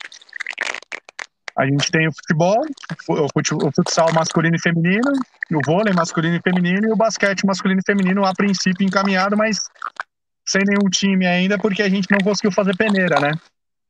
a 1.56 1.66
gente 1.66 1.90
tem 1.90 2.08
o 2.08 2.12
futebol, 2.12 2.64
o 3.08 3.70
futsal 3.72 4.12
masculino 4.12 4.56
e 4.56 4.60
feminino, 4.60 5.12
o 5.52 5.60
vôlei 5.64 5.92
masculino 5.92 6.36
e 6.36 6.40
feminino 6.40 6.88
e 6.88 6.92
o 6.92 6.96
basquete 6.96 7.44
masculino 7.44 7.80
e 7.80 7.84
feminino 7.84 8.24
a 8.24 8.32
princípio 8.32 8.86
encaminhado, 8.86 9.36
mas 9.36 9.58
sem 10.46 10.62
nenhum 10.64 10.88
time 10.90 11.26
ainda 11.26 11.58
porque 11.58 11.82
a 11.82 11.88
gente 11.88 12.10
não 12.10 12.18
conseguiu 12.18 12.52
fazer 12.52 12.76
peneira, 12.76 13.20
né? 13.20 13.32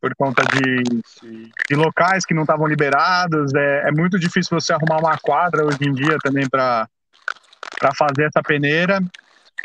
Por 0.00 0.12
conta 0.16 0.42
de, 0.42 0.82
de 1.70 1.76
locais 1.76 2.24
que 2.24 2.34
não 2.34 2.42
estavam 2.42 2.66
liberados. 2.66 3.54
É, 3.54 3.88
é 3.88 3.92
muito 3.92 4.18
difícil 4.18 4.58
você 4.60 4.72
arrumar 4.72 4.98
uma 4.98 5.16
quadra 5.18 5.64
hoje 5.64 5.78
em 5.82 5.92
dia 5.92 6.16
também 6.20 6.48
para 6.48 6.88
fazer 7.96 8.24
essa 8.24 8.42
peneira. 8.42 9.00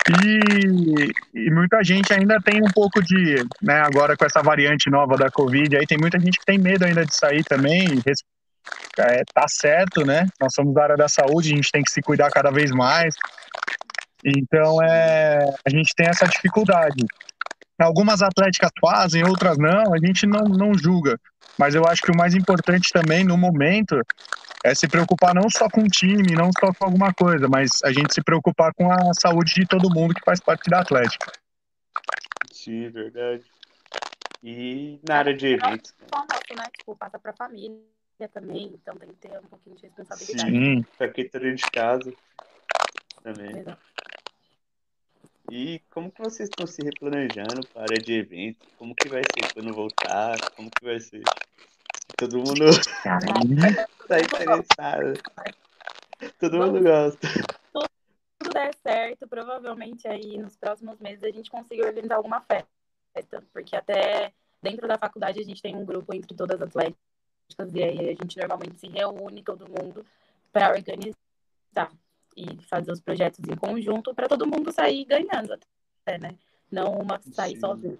E, 0.10 1.12
e, 1.34 1.52
muita 1.52 1.84
gente 1.84 2.14
ainda 2.14 2.40
tem 2.40 2.62
um 2.62 2.72
pouco 2.74 3.04
de, 3.04 3.44
né, 3.62 3.82
agora 3.82 4.16
com 4.16 4.26
essa 4.26 4.42
variante 4.42 4.90
nova 4.90 5.18
da 5.18 5.30
Covid, 5.30 5.76
aí 5.76 5.86
tem 5.86 5.98
muita 5.98 6.18
gente 6.18 6.40
que 6.40 6.46
tem 6.46 6.58
medo 6.58 6.86
ainda 6.86 7.06
de 7.06 7.14
sair 7.14 7.44
também. 7.44 8.02
É, 9.00 9.24
tá 9.34 9.46
certo, 9.48 10.06
né? 10.06 10.26
Nós 10.40 10.54
somos 10.54 10.74
da 10.74 10.84
área 10.84 10.98
da 10.98 11.10
saúde, 11.10 11.52
a 11.52 11.56
gente 11.56 11.72
tem 11.72 11.84
que 11.84 11.92
se 11.92 12.02
cuidar 12.02 12.30
cada 12.30 12.52
vez 12.52 12.72
mais. 12.72 13.16
Então, 14.24 14.82
é, 14.82 15.40
a 15.66 15.70
gente 15.70 15.94
tem 15.96 16.08
essa 16.08 16.26
dificuldade. 16.26 17.06
algumas 17.80 18.22
atléticas 18.22 18.72
fazem, 18.82 19.24
outras 19.26 19.58
não, 19.58 19.94
a 19.94 19.98
gente 20.06 20.26
não, 20.26 20.44
não 20.44 20.74
julga. 20.74 21.20
Mas 21.58 21.76
eu 21.76 21.86
acho 21.86 22.02
que 22.02 22.12
o 22.12 22.18
mais 22.18 22.34
importante 22.34 22.90
também 22.92 23.24
no 23.24 23.38
momento 23.38 24.02
é 24.64 24.76
se 24.76 24.88
preocupar 24.88 25.34
não 25.34 25.50
só 25.50 25.70
com 25.70 25.82
o 25.82 25.88
time, 25.88 26.36
não 26.36 26.50
só 26.60 26.74
com 26.74 26.86
alguma 26.86 27.14
coisa, 27.14 27.48
mas 27.48 27.82
a 27.84 27.92
gente 27.92 28.14
se 28.14 28.22
preocupar 28.22 28.74
com 28.74 28.92
a 28.92 29.14
saúde 29.14 29.54
de 29.54 29.66
todo 29.66 29.94
mundo 29.94 30.14
que 30.14 30.24
faz 30.26 30.40
parte 30.40 30.70
da 30.70 30.82
Atlética. 30.82 31.32
Sim, 32.52 32.90
verdade. 32.90 33.44
E 34.44 35.00
na 35.08 35.18
área 35.18 35.36
de 35.36 35.48
eventos. 35.48 35.94
Né? 36.00 36.08
Só 36.14 36.20
nosso, 36.22 36.56
né? 36.56 36.64
Tipo, 36.78 36.96
passa 36.96 37.18
pra 37.20 37.34
família 37.34 37.82
também, 38.34 38.74
então 38.74 38.96
tem 38.96 39.10
que 39.10 39.16
ter 39.16 39.40
um 39.40 39.44
pouquinho 39.44 39.76
de 39.76 39.84
responsabilidade. 39.84 40.52
Sim. 40.52 40.86
Pra 40.98 41.08
quem 41.10 41.30
tá 41.30 41.40
dentro 41.40 41.56
de 41.58 41.72
casa 41.72 42.14
também. 43.24 43.58
Exato. 43.58 43.88
E 45.50 45.82
como 45.92 46.12
que 46.12 46.22
vocês 46.22 46.50
estão 46.50 46.68
se 46.68 46.84
replanejando 46.84 47.66
para 47.72 47.84
a 47.84 47.86
área 47.86 48.00
de 48.00 48.14
eventos? 48.14 48.68
Como 48.78 48.94
que 48.94 49.08
vai 49.08 49.22
ser 49.24 49.54
quando 49.54 49.74
voltar? 49.74 50.36
Como 50.56 50.70
que 50.70 50.84
vai 50.84 51.00
ser? 51.00 51.24
Todo 52.16 52.38
mundo 52.38 52.66
tá 54.08 54.20
interessado. 54.20 55.14
Todo 56.40 56.58
mundo 56.58 56.82
gosta. 56.82 57.28
tudo 57.72 58.54
der 58.54 58.74
certo, 58.76 59.28
provavelmente 59.28 60.08
aí 60.08 60.38
nos 60.38 60.56
próximos 60.56 61.00
meses 61.00 61.24
a 61.24 61.32
gente 61.32 61.50
consiga 61.50 61.86
organizar 61.86 62.16
alguma 62.16 62.42
festa. 62.42 63.44
Porque 63.52 63.76
até 63.76 64.32
dentro 64.62 64.88
da 64.88 64.98
faculdade 64.98 65.40
a 65.40 65.44
gente 65.44 65.62
tem 65.62 65.76
um 65.76 65.86
grupo 65.86 66.14
entre 66.14 66.36
todas 66.36 66.62
as 66.62 66.68
atléticas 66.68 66.98
e 67.74 67.84
aí 67.84 68.10
a 68.10 68.14
gente 68.14 68.38
normalmente 68.38 68.80
se 68.80 68.88
reúne 68.88 69.44
todo 69.44 69.68
mundo 69.68 70.06
para 70.52 70.72
organizar 70.72 71.18
e 72.36 72.62
fazer 72.64 72.92
os 72.92 73.02
projetos 73.02 73.40
em 73.48 73.56
conjunto 73.56 74.14
para 74.14 74.28
todo 74.28 74.48
mundo 74.48 74.72
sair 74.72 75.06
ganhando 75.06 75.54
até, 75.54 76.18
né? 76.20 76.36
Não 76.72 76.94
uma 77.00 77.20
sair 77.32 77.60
sozinha. 77.60 77.98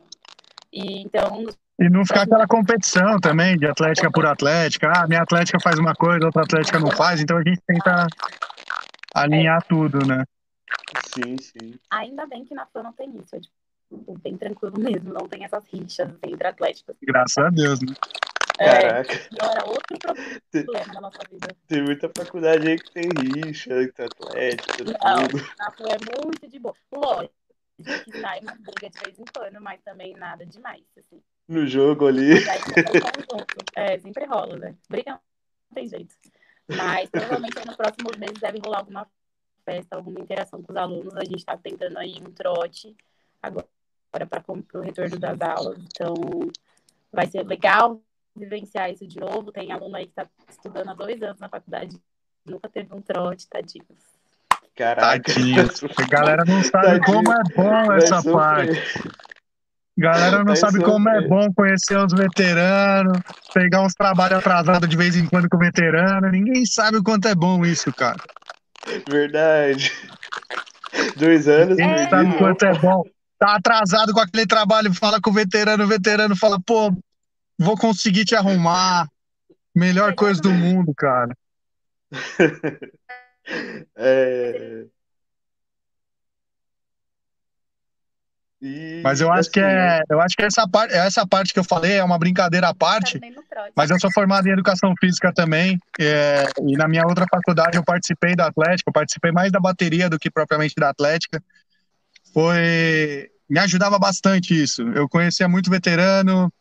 E 0.72 1.02
então 1.02 1.46
e 1.80 1.90
não 1.90 2.06
ficar 2.06 2.24
aquela 2.24 2.48
competição 2.48 3.20
também 3.20 3.58
de 3.58 3.68
atlética 3.68 4.10
por 4.12 4.26
atlética. 4.26 4.92
Ah, 4.96 5.08
minha 5.08 5.22
atlética 5.22 5.60
faz 5.60 5.78
uma 5.78 5.94
coisa, 5.94 6.26
outra 6.26 6.44
atlética 6.44 6.80
não 6.80 6.92
faz, 6.92 7.22
então 7.22 7.38
a 7.38 7.44
gente 7.44 7.62
tenta 7.68 8.08
alinhar 9.14 9.64
tudo, 9.64 10.06
né? 10.06 10.26
Sim, 11.14 11.38
sim. 11.38 11.80
Ainda 11.92 12.26
bem 12.26 12.46
que 12.46 12.56
na 12.56 12.66
FAN 12.66 12.84
não 12.84 12.94
tem 12.94 13.16
isso, 13.18 13.36
é 13.36 13.40
tipo, 13.40 14.18
bem 14.20 14.38
tranquilo 14.38 14.80
mesmo, 14.80 15.14
não 15.14 15.28
tem 15.28 15.44
essas 15.44 15.66
rixas 15.72 16.10
entre 16.24 16.48
atléticos. 16.48 16.96
Graças 17.04 17.38
a 17.38 17.50
Deus, 17.50 17.80
né? 17.82 17.94
É, 18.60 18.66
Caraca. 18.66 19.14
Era 19.40 19.66
outro 19.66 19.98
problema 20.52 20.94
na 20.94 21.02
nossa 21.02 21.20
vida. 21.32 21.56
Tem 21.68 21.84
muita 21.84 22.12
faculdade 22.18 22.68
aí 22.68 22.80
que 22.80 22.92
tem 22.92 23.10
rixa 23.46 23.84
entre 23.84 24.06
atléticos. 24.06 24.94
Não, 25.04 25.28
tudo. 25.28 25.48
na 25.60 25.72
FAN 25.72 25.86
é 25.90 26.26
muito 26.26 26.48
de 26.50 26.58
boa. 26.58 26.76
Lógico 26.92 27.34
que 28.04 28.20
sai 28.20 28.40
uma 28.40 28.56
briga 28.56 28.90
de 28.90 29.00
vez 29.00 29.20
em 29.20 29.26
quando, 29.32 29.62
mas 29.62 29.80
também 29.84 30.16
nada 30.16 30.44
demais, 30.44 30.84
assim 30.98 31.22
no 31.48 31.66
jogo 31.66 32.08
ali. 32.08 32.34
É, 33.76 33.98
sempre 34.00 34.26
rola, 34.26 34.58
né? 34.58 34.76
Briga 34.90 35.12
não 35.12 35.20
tem 35.74 35.88
jeito. 35.88 36.16
Mas 36.68 37.10
provavelmente 37.10 37.66
nos 37.66 37.76
próximos 37.76 38.18
meses 38.18 38.40
deve 38.40 38.60
rolar 38.60 38.80
alguma 38.80 39.08
festa, 39.64 39.96
alguma 39.96 40.20
interação 40.20 40.62
com 40.62 40.72
os 40.72 40.78
alunos. 40.78 41.16
A 41.16 41.24
gente 41.24 41.38
está 41.38 41.58
tentando 41.58 41.98
aí 41.98 42.16
um 42.20 42.32
trote 42.32 42.96
agora 43.42 43.68
para 44.12 44.44
o 44.48 44.82
retorno 44.82 45.20
das 45.20 45.40
aulas. 45.42 45.78
Então, 45.80 46.14
vai 47.12 47.28
ser 47.28 47.46
legal 47.46 48.02
vivenciar 48.36 48.92
isso 48.92 49.08
de 49.08 49.20
novo. 49.20 49.52
Tem 49.52 49.72
aluno 49.72 49.96
aí 49.96 50.06
que 50.06 50.12
está 50.12 50.28
estudando 50.50 50.90
há 50.90 50.94
dois 50.94 51.22
anos 51.22 51.40
na 51.40 51.50
faculdade, 51.50 51.98
nunca 52.46 52.70
teve 52.70 52.94
um 52.94 53.02
trote, 53.02 53.48
tadinho. 53.48 53.86
Caraca. 54.76 55.34
Tadinho. 55.34 55.64
A 55.98 56.08
galera 56.08 56.44
não 56.46 56.64
sabe 56.64 57.00
Tadinho. 57.00 57.24
como 57.24 57.32
é 57.34 57.44
bom 57.56 57.94
essa 57.94 58.24
parte. 58.24 58.80
Galera 59.98 60.44
não 60.44 60.54
é 60.54 60.56
sabe 60.56 60.80
como 60.84 61.10
é 61.10 61.28
bom 61.28 61.52
conhecer 61.54 61.98
os 61.98 62.14
veteranos, 62.14 63.20
pegar 63.52 63.82
uns 63.82 63.96
trabalhos 63.96 64.38
atrasados 64.38 64.88
de 64.88 64.96
vez 64.96 65.16
em 65.16 65.26
quando 65.26 65.50
com 65.50 65.58
veterano. 65.58 66.30
Ninguém 66.30 66.66
sabe 66.68 66.98
o 66.98 67.04
quanto 67.04 67.28
é 67.28 67.34
bom 67.34 67.66
isso, 67.66 67.92
cara. 67.92 68.22
Verdade. 69.10 69.92
Dois 71.18 71.48
anos. 71.48 71.78
Ninguém 71.78 72.06
é. 72.06 72.10
sabe 72.10 72.30
o 72.30 72.38
quanto 72.38 72.64
é 72.64 72.78
bom. 72.78 73.04
Tá 73.40 73.56
atrasado 73.56 74.14
com 74.14 74.20
aquele 74.20 74.46
trabalho, 74.46 74.94
fala 74.94 75.20
com 75.20 75.32
o 75.32 75.34
veterano, 75.34 75.84
o 75.84 75.88
veterano 75.88 76.36
fala, 76.36 76.60
pô, 76.60 76.92
vou 77.58 77.76
conseguir 77.76 78.26
te 78.26 78.36
arrumar. 78.36 79.08
Melhor 79.76 80.14
coisa 80.16 80.42
do 80.42 80.52
mundo, 80.52 80.94
cara. 80.96 81.36
é... 83.96 84.86
E, 88.62 89.02
mas 89.04 89.22
eu 89.22 89.32
acho 89.32 89.42
assim, 89.42 89.52
que 89.52 89.60
é, 89.60 90.02
eu 90.10 90.20
acho 90.20 90.36
que 90.36 90.44
essa 90.44 90.68
parte, 90.68 90.94
essa 90.94 91.28
parte 91.28 91.54
que 91.54 91.60
eu 91.60 91.64
falei 91.64 91.94
é 91.94 92.04
uma 92.04 92.18
brincadeira 92.18 92.70
à 92.70 92.74
parte. 92.74 93.20
Mas 93.76 93.92
eu 93.92 94.00
sou 94.00 94.12
formado 94.12 94.48
em 94.48 94.52
educação 94.52 94.94
física 95.00 95.32
também. 95.32 95.80
É, 96.00 96.48
e 96.64 96.76
na 96.76 96.88
minha 96.88 97.06
outra 97.06 97.26
faculdade 97.30 97.78
eu 97.78 97.84
participei 97.84 98.36
da 98.36 98.48
Atlética, 98.48 98.90
eu 98.90 98.94
participei 98.94 99.32
mais 99.32 99.52
da 99.52 99.60
bateria 99.60 100.10
do 100.10 100.18
que 100.18 100.32
propriamente 100.32 100.76
da 100.76 100.90
Atlética. 100.90 101.42
Foi 102.34 103.30
me 103.50 103.60
ajudava 103.60 103.98
bastante 103.98 104.62
isso. 104.62 104.82
Eu 104.90 105.08
conhecia 105.08 105.48
muito 105.48 105.70
veterano, 105.70 106.52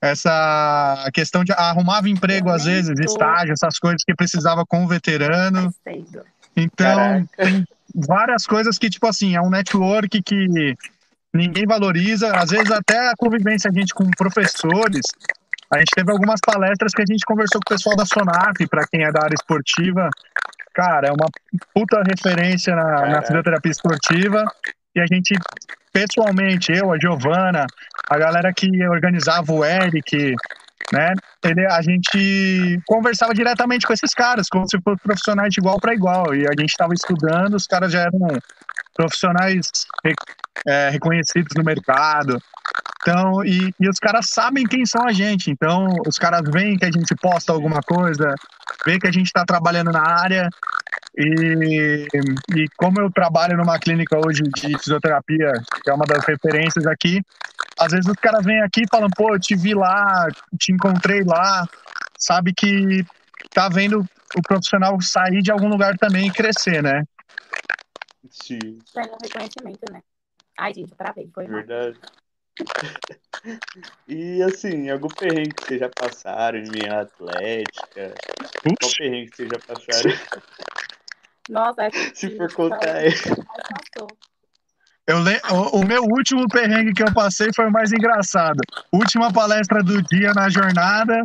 essa 0.00 1.08
questão 1.14 1.42
de 1.42 1.52
arrumava 1.52 2.08
emprego 2.08 2.50
às 2.50 2.64
vezes, 2.64 2.98
estágio, 3.00 3.52
essas 3.52 3.78
coisas 3.78 4.02
que 4.04 4.14
precisava 4.14 4.64
com 4.66 4.84
o 4.84 4.88
veterano. 4.88 5.74
Então, 6.54 7.26
várias 7.94 8.46
coisas 8.46 8.76
que 8.76 8.90
tipo 8.90 9.06
assim, 9.06 9.34
é 9.34 9.40
um 9.40 9.50
network 9.50 10.22
que 10.22 10.76
ninguém 11.34 11.66
valoriza. 11.66 12.30
Às 12.32 12.50
vezes, 12.50 12.70
até 12.70 13.08
a 13.08 13.14
convivência 13.18 13.70
a 13.70 13.74
gente 13.74 13.92
com 13.92 14.08
professores. 14.10 15.02
A 15.70 15.78
gente 15.78 15.90
teve 15.94 16.10
algumas 16.10 16.40
palestras 16.40 16.92
que 16.92 17.02
a 17.02 17.06
gente 17.06 17.24
conversou 17.26 17.60
com 17.60 17.74
o 17.74 17.76
pessoal 17.76 17.96
da 17.96 18.06
Sonaf, 18.06 18.66
para 18.70 18.86
quem 18.86 19.02
é 19.02 19.10
da 19.10 19.24
área 19.24 19.34
esportiva. 19.34 20.08
Cara, 20.72 21.08
é 21.08 21.12
uma 21.12 21.28
puta 21.74 22.02
referência 22.02 22.74
na, 22.74 23.06
na 23.06 23.22
fisioterapia 23.22 23.72
esportiva. 23.72 24.44
E 24.94 25.00
a 25.00 25.06
gente, 25.06 25.34
pessoalmente, 25.92 26.72
eu, 26.72 26.92
a 26.92 26.98
Giovana, 26.98 27.66
a 28.08 28.18
galera 28.18 28.52
que 28.52 28.68
organizava 28.86 29.52
o 29.52 29.64
Eric, 29.64 30.34
né? 30.92 31.14
Ele, 31.42 31.66
a 31.66 31.80
gente 31.82 32.80
conversava 32.86 33.34
diretamente 33.34 33.86
com 33.86 33.92
esses 33.92 34.12
caras, 34.12 34.48
como 34.48 34.68
se 34.68 34.78
fossem 34.82 34.98
profissionais 35.02 35.52
de 35.52 35.60
igual 35.60 35.80
para 35.80 35.94
igual. 35.94 36.34
E 36.34 36.46
a 36.46 36.52
gente 36.58 36.70
estava 36.70 36.92
estudando, 36.92 37.54
os 37.54 37.66
caras 37.66 37.92
já 37.92 38.02
eram 38.02 38.28
profissionais 38.94 39.66
é, 40.66 40.90
reconhecidos 40.90 41.52
no 41.56 41.64
mercado. 41.64 42.40
Então, 43.02 43.44
e, 43.44 43.70
e 43.78 43.88
os 43.88 43.98
caras 43.98 44.30
sabem 44.30 44.64
quem 44.64 44.86
são 44.86 45.06
a 45.06 45.12
gente. 45.12 45.50
Então, 45.50 45.88
os 46.06 46.18
caras 46.18 46.42
veem 46.50 46.78
que 46.78 46.86
a 46.86 46.90
gente 46.90 47.14
posta 47.16 47.52
alguma 47.52 47.80
coisa, 47.82 48.34
veem 48.86 48.98
que 48.98 49.06
a 49.06 49.12
gente 49.12 49.26
está 49.26 49.44
trabalhando 49.44 49.92
na 49.92 50.02
área. 50.02 50.48
E, 51.16 52.06
e 52.56 52.64
como 52.76 53.00
eu 53.00 53.10
trabalho 53.10 53.56
numa 53.56 53.78
clínica 53.78 54.18
hoje 54.18 54.42
de 54.42 54.78
fisioterapia, 54.78 55.52
que 55.82 55.90
é 55.90 55.94
uma 55.94 56.06
das 56.06 56.24
referências 56.24 56.86
aqui, 56.86 57.20
às 57.78 57.92
vezes 57.92 58.06
os 58.08 58.16
caras 58.16 58.44
vêm 58.44 58.62
aqui 58.62 58.82
e 58.82 58.88
falam, 58.90 59.08
pô, 59.14 59.34
eu 59.34 59.38
te 59.38 59.54
vi 59.54 59.74
lá, 59.74 60.26
te 60.58 60.72
encontrei 60.72 61.22
lá, 61.24 61.66
sabe 62.18 62.52
que 62.52 63.04
tá 63.52 63.68
vendo 63.68 64.04
o 64.36 64.42
profissional 64.42 65.00
sair 65.00 65.42
de 65.42 65.52
algum 65.52 65.68
lugar 65.68 65.96
também 65.98 66.26
e 66.26 66.32
crescer, 66.32 66.82
né? 66.82 67.02
Sim. 68.30 68.78
Um 68.96 69.16
reconhecimento, 69.22 69.92
né? 69.92 70.02
Ai, 70.58 70.72
gente, 70.72 70.90
eu 70.90 70.96
travei, 70.96 71.28
foi 71.32 71.46
Verdade. 71.46 71.98
e 74.08 74.42
assim, 74.42 74.88
algum 74.88 75.08
perrengue 75.08 75.54
que 75.54 75.64
vocês 75.64 75.80
já 75.80 75.88
passaram 75.88 76.58
em 76.58 76.70
minha 76.70 77.00
atlética? 77.00 78.14
Ups. 78.66 78.76
Qual 78.80 78.92
perrengue 78.96 79.30
que 79.30 79.36
vocês 79.36 79.50
já 79.50 79.58
passaram? 79.58 80.10
Nossa, 81.48 81.90
se 82.14 82.36
for 82.36 82.52
contar 82.54 82.96
aí. 82.96 83.10
Eu 85.06 85.18
le... 85.18 85.38
o, 85.50 85.80
o, 85.80 85.86
meu 85.86 86.02
último 86.02 86.48
perrengue 86.48 86.94
que 86.94 87.02
eu 87.02 87.12
passei 87.12 87.50
foi 87.54 87.66
o 87.66 87.70
mais 87.70 87.92
engraçado. 87.92 88.58
Última 88.90 89.30
palestra 89.30 89.82
do 89.82 90.02
dia 90.02 90.32
na 90.32 90.48
jornada, 90.48 91.22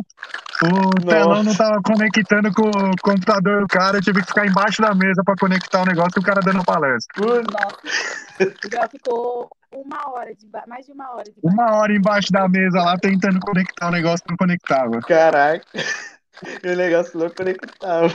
o 0.62 0.68
Nossa. 0.68 1.06
telão 1.06 1.42
não 1.42 1.54
tava 1.54 1.80
conectando 1.82 2.52
com 2.52 2.68
o 2.68 2.96
computador 3.02 3.62
do 3.62 3.68
cara, 3.68 3.96
eu 3.96 4.02
tive 4.02 4.20
que 4.20 4.28
ficar 4.28 4.46
embaixo 4.46 4.82
da 4.82 4.94
mesa 4.94 5.22
para 5.24 5.34
conectar 5.36 5.80
o 5.80 5.86
negócio 5.86 6.12
e 6.16 6.20
o 6.20 6.22
cara 6.22 6.42
dando 6.42 6.62
palestra. 6.62 7.24
Nossa. 7.24 8.54
Já 8.70 8.86
ficou 8.88 9.48
uma 9.72 10.10
hora, 10.10 10.34
de 10.34 10.46
ba... 10.46 10.62
mais 10.66 10.84
de 10.84 10.92
uma 10.92 11.14
hora. 11.14 11.24
De 11.24 11.32
uma 11.42 11.76
hora 11.76 11.92
embaixo 11.94 12.30
da 12.30 12.46
mesa 12.48 12.82
lá 12.82 12.98
tentando 12.98 13.40
conectar 13.40 13.88
o 13.88 13.92
negócio 13.92 14.26
não 14.28 14.36
conectava. 14.36 15.00
Caraca, 15.00 15.64
o 16.64 16.76
negócio 16.76 17.18
não 17.18 17.30
conectava. 17.30 18.12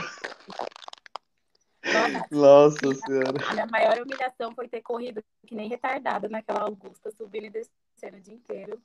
Nossa 2.30 2.94
senhora. 2.94 3.34
A 3.48 3.54
minha 3.54 3.66
maior 3.66 3.98
humilhação 4.00 4.52
foi 4.54 4.68
ter 4.68 4.80
corrido 4.82 5.22
que 5.46 5.54
nem 5.54 5.68
retardada 5.68 6.28
naquela 6.28 6.62
Augusta, 6.62 7.10
subindo 7.10 7.46
e 7.46 7.50
descendo 7.50 8.16
o 8.16 8.20
dia 8.20 8.34
inteiro. 8.34 8.80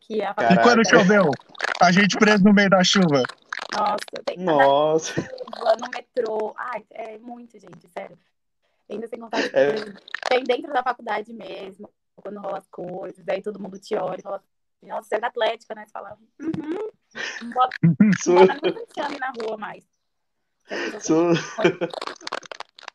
Que 0.00 0.22
a... 0.22 0.34
E 0.50 0.62
quando 0.62 0.88
choveu? 0.88 1.30
A 1.80 1.92
gente 1.92 2.16
preso 2.16 2.44
no 2.44 2.52
meio 2.52 2.70
da 2.70 2.82
chuva. 2.82 3.22
Nossa, 3.72 4.22
tem 4.24 4.38
Nossa. 4.38 5.14
Chuva, 5.14 5.76
no 5.80 5.88
metrô. 5.94 6.54
Ai, 6.56 6.84
é 6.90 7.18
muito, 7.18 7.58
gente, 7.58 7.88
sério. 7.88 8.18
Ainda 8.90 9.06
sem 9.06 9.20
contar 9.20 9.38
é. 9.38 9.74
tem 10.28 10.42
dentro 10.44 10.72
da 10.72 10.82
faculdade 10.82 11.32
mesmo. 11.32 11.88
quando 12.16 12.40
rola 12.40 12.58
as 12.58 12.68
coisas, 12.68 13.26
aí 13.28 13.40
todo 13.40 13.60
mundo 13.60 13.78
te 13.78 13.94
olha 13.94 14.18
e 14.18 14.22
fala, 14.22 14.42
nossa, 14.82 15.08
você 15.08 15.14
é 15.16 15.20
da 15.20 15.28
Atlética, 15.28 15.74
né? 15.74 15.84
Você 15.86 15.92
fala, 15.92 16.18
uhum, 16.40 16.90
não 17.42 17.50
bota, 17.50 17.76
não 18.26 18.46
bota 18.46 18.60
nem 18.62 18.86
chame 18.96 19.18
na 19.18 19.32
rua 19.40 19.56
mais. 19.56 19.84
Sou... 21.00 21.32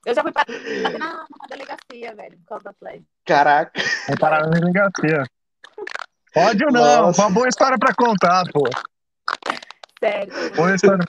Eu 0.06 0.14
já 0.14 0.22
fui 0.22 0.32
pra, 0.32 0.46
bater 0.48 0.94
na, 1.00 1.16
na 1.16 1.48
delegacia, 1.50 2.16
velho, 2.16 2.38
por 2.40 2.46
causa 2.46 2.64
da 2.66 2.70
Atlética. 2.70 3.06
Caraca, 3.26 3.82
Vou 4.08 4.18
parar 4.18 4.46
na 4.46 4.52
delegacia. 4.52 5.24
Pode 6.34 6.64
ou 6.66 6.72
não? 6.72 7.02
Nossa. 7.08 7.22
Uma 7.24 7.32
boa 7.32 7.48
história 7.48 7.78
pra 7.80 7.94
contar, 7.96 8.44
pô. 8.52 8.70
Sério. 10.00 10.32
Boa 10.56 10.76
história. 10.76 11.04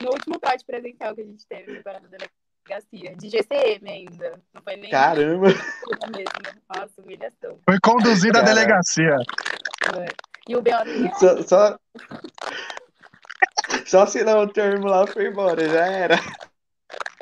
No 0.00 0.10
último 0.10 0.38
trote 0.38 0.64
presencial 0.64 1.14
que 1.14 1.20
a 1.20 1.24
gente 1.24 1.46
teve, 1.46 1.82
foi 1.82 1.92
na 1.92 1.98
delegacia, 1.98 3.16
de 3.16 3.28
GCM 3.28 3.90
ainda. 3.90 4.40
Não 4.54 4.62
foi 4.62 4.76
nem 4.76 4.90
caramba. 4.90 5.48
mesmo. 5.48 5.62
Nossa, 6.74 7.02
humilhação. 7.02 7.58
Foi 7.68 7.78
conduzida 7.82 8.38
à 8.38 8.42
Caraca. 8.42 8.54
delegacia. 8.54 9.16
É. 9.98 10.06
E 10.48 10.56
o 10.56 10.62
B.O. 10.62 11.14
Só, 11.18 11.42
só... 11.42 11.78
Só 13.86 14.02
assinar 14.02 14.36
o 14.38 14.52
termo 14.52 14.86
lá 14.86 15.06
foi 15.06 15.28
embora, 15.28 15.68
já 15.68 15.86
era. 15.86 16.16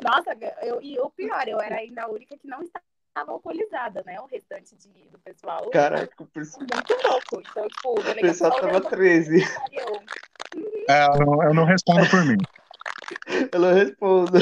Nossa, 0.01 0.35
eu, 0.61 0.81
e 0.81 0.99
o 0.99 1.09
pior, 1.09 1.47
eu 1.47 1.61
era 1.61 1.75
ainda 1.77 2.03
a 2.03 2.09
única 2.09 2.37
que 2.37 2.47
não 2.47 2.61
estava 2.61 3.31
alcoolizada, 3.31 4.03
né? 4.05 4.19
O 4.19 4.25
restante 4.25 4.75
de, 4.75 4.89
do 5.09 5.19
pessoal. 5.19 5.69
Caraca, 5.69 6.11
o 6.19 6.25
pessoal 6.27 6.65
Muito 6.73 7.07
louco. 7.07 7.41
Então, 7.49 7.67
tipo, 7.67 7.89
o 7.89 7.99
o 7.99 8.15
pessoal 8.15 8.51
tava 8.51 8.67
olhando 8.67 8.89
13. 8.89 9.45
pra 9.53 9.65
eu. 9.71 10.03
É, 10.89 11.05
eu 11.05 11.25
não, 11.25 11.43
eu 11.43 11.53
não 11.53 11.65
respondo 11.65 12.09
por 12.09 12.25
mim. 12.25 12.37
Eu 13.51 13.59
não 13.59 13.73
respondo. 13.73 14.37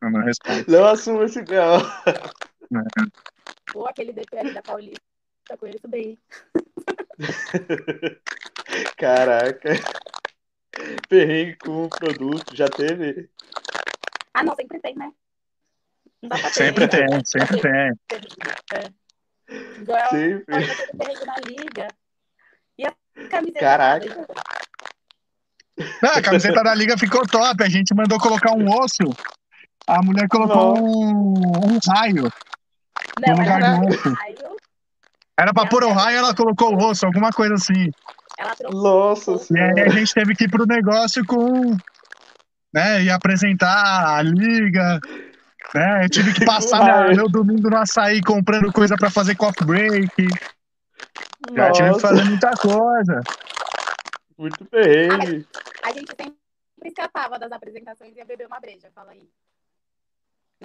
Eu 0.00 0.10
não 0.10 0.22
respondo. 0.22 0.64
Não 0.68 0.84
assumo 0.86 1.22
esse 1.24 1.42
B.O. 1.42 1.78
Ou 3.74 3.86
aquele 3.86 4.12
DPR 4.12 4.52
da 4.52 4.62
Paulista, 4.62 5.00
com 5.58 5.66
ele 5.66 5.78
tudo 5.78 5.94
aí. 5.94 6.18
Caraca. 8.96 9.70
Perrengue 11.08 11.56
com 11.56 11.84
o 11.84 11.88
produto, 11.88 12.56
já 12.56 12.68
teve? 12.68 13.28
Ah, 14.34 14.42
não, 14.42 14.54
sempre 14.54 14.80
tem, 14.80 14.94
né? 14.94 15.12
Não. 16.22 16.36
Sempre 16.50 16.88
tem, 16.88 17.06
sempre 17.24 17.60
tem. 17.60 17.92
É. 18.72 18.90
Igual 19.80 20.08
Sempre. 20.08 20.44
Perrengue 20.96 21.26
na 21.26 21.34
liga. 21.46 21.88
E 22.78 22.86
a 22.86 22.94
camiseta. 23.28 23.60
Caraca. 23.60 24.26
Ah, 26.02 26.18
a 26.18 26.22
camiseta 26.22 26.62
da 26.62 26.74
liga 26.74 26.96
ficou 26.96 27.26
top. 27.26 27.62
A 27.62 27.68
gente 27.68 27.94
mandou 27.94 28.18
colocar 28.18 28.52
um 28.52 28.66
osso. 28.78 29.02
A 29.86 30.02
mulher 30.02 30.28
colocou 30.28 30.78
um, 30.78 31.32
um 31.32 31.78
raio. 31.88 32.32
Não, 33.20 33.34
No 33.34 33.42
lugar 33.42 33.60
ela, 33.60 33.78
do 33.78 33.88
osso. 33.88 34.12
raio, 34.14 34.56
Era 35.38 35.52
pra 35.52 35.66
pôr 35.66 35.84
o 35.84 35.92
raio, 35.92 36.18
ela 36.18 36.34
colocou 36.34 36.72
o 36.74 36.88
osso, 36.88 37.04
alguma 37.04 37.30
coisa 37.30 37.54
assim. 37.54 37.90
Ela 38.38 38.54
trocou. 38.56 38.82
Nossa 38.82 39.32
E 39.54 39.58
aí 39.60 39.80
a 39.80 39.88
gente 39.88 40.12
teve 40.14 40.34
que 40.34 40.44
ir 40.44 40.50
pro 40.50 40.66
negócio 40.66 41.24
com. 41.26 41.76
Né, 42.74 43.04
e 43.04 43.10
apresentar 43.10 44.16
a 44.16 44.22
liga. 44.22 44.98
Né, 45.74 46.04
eu 46.04 46.08
tive 46.10 46.32
que 46.32 46.44
passar 46.44 46.82
minha- 46.82 47.14
meu 47.16 47.28
domingo 47.28 47.68
no 47.68 47.76
açaí 47.76 48.22
comprando 48.22 48.72
coisa 48.72 48.96
pra 48.96 49.10
fazer 49.10 49.36
coffee 49.36 49.66
break. 49.66 50.10
Já 51.54 51.70
tive 51.72 51.88
que 51.88 51.92
Nossa, 51.94 52.08
fazer 52.08 52.24
muita 52.24 52.50
coisa. 52.56 53.20
muito 54.38 54.64
perrengue. 54.66 55.46
A 55.82 55.92
gente 55.92 56.08
sempre 56.16 56.34
escapava 56.84 57.38
das 57.38 57.52
apresentações 57.52 58.14
e 58.14 58.18
ia 58.18 58.24
beber 58.24 58.46
uma 58.46 58.60
breja, 58.60 58.88
fala 58.94 59.12
aí. 59.12 59.28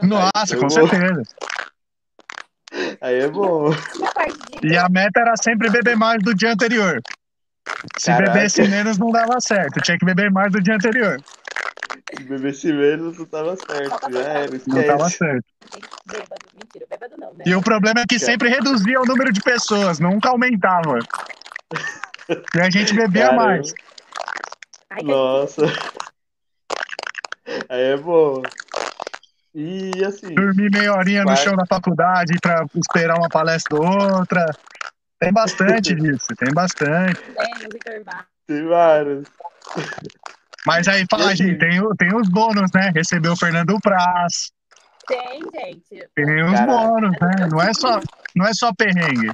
Nossa, 0.02 0.56
Eu 0.56 0.60
com 0.60 0.70
certeza. 0.70 1.24
Aí 3.02 3.16
é 3.16 3.28
bom. 3.28 3.72
A 3.72 4.66
E 4.66 4.78
a 4.78 4.88
meta 4.90 5.20
era 5.20 5.36
sempre 5.36 5.70
beber 5.70 5.96
mais 5.96 6.22
do 6.24 6.34
dia 6.36 6.54
anterior. 6.54 7.02
Se 7.98 8.08
Caraca. 8.08 8.32
bebesse 8.34 8.68
menos, 8.68 8.98
não 8.98 9.12
dava 9.12 9.40
certo. 9.40 9.80
Tinha 9.82 9.98
que 9.98 10.06
beber 10.06 10.32
mais 10.32 10.52
do 10.52 10.62
dia 10.62 10.76
anterior. 10.76 11.22
Se 12.16 12.24
bebesse 12.24 12.72
menos, 12.72 13.18
não 13.18 13.26
tava 13.26 13.56
certo. 13.56 14.12
Já 14.12 14.20
era, 14.20 14.52
Não 14.68 14.84
tava 14.86 15.10
certo. 15.10 15.46
bêbado. 16.06 16.42
Mentira, 16.56 16.86
bêbado 16.90 17.16
não, 17.18 17.34
né? 17.34 17.44
E 17.46 17.56
o 17.56 17.62
problema 17.62 18.02
é 18.02 18.06
que 18.08 18.20
sempre 18.20 18.50
reduzia 18.50 19.02
o 19.02 19.06
número 19.06 19.32
de 19.32 19.42
pessoas, 19.42 20.00
nunca 20.00 20.30
aumentava. 20.30 21.00
E 22.56 22.60
a 22.60 22.70
gente 22.70 22.94
bebia 22.94 23.26
Caramba. 23.28 23.44
mais. 23.44 23.74
Ai, 24.90 25.04
Nossa. 25.04 25.64
Aí 27.70 27.82
é 27.82 27.98
bom. 27.98 28.42
E 29.56 29.92
assim, 30.06 30.36
Dormir 30.36 30.70
meia 30.72 30.94
horinha 30.94 31.24
no 31.24 31.36
chão 31.36 31.56
da 31.56 31.66
faculdade 31.66 32.38
pra 32.42 32.66
esperar 32.76 33.18
uma 33.18 33.30
palestra 33.30 33.76
ou 33.76 33.86
outra. 34.20 34.46
Tem 35.20 35.34
bastante 35.34 35.96
disso, 35.96 36.28
tem 36.38 36.54
bastante. 36.54 37.20
tem 37.34 37.54
os 37.68 37.76
intervalos. 37.76 38.26
tem 38.46 38.68
vários. 38.68 39.28
Mas 40.66 40.88
aí 40.88 41.06
fala, 41.10 41.36
gente, 41.36 41.58
tem, 41.58 41.80
tem 41.98 42.16
os 42.16 42.30
bônus, 42.30 42.70
né? 42.74 42.92
Recebeu 42.94 43.34
o 43.34 43.38
Fernando 43.38 43.80
Praz, 43.82 44.52
Tem, 45.08 45.40
gente. 45.40 46.08
tem 46.14 46.44
os 46.44 46.52
Caraca. 46.52 46.66
bônus, 46.72 47.12
né? 47.22 47.48
Não 47.50 47.62
é 47.62 47.74
só, 47.74 48.00
não 48.36 48.46
é 48.46 48.54
só 48.54 48.74
perrengue. 48.74 49.32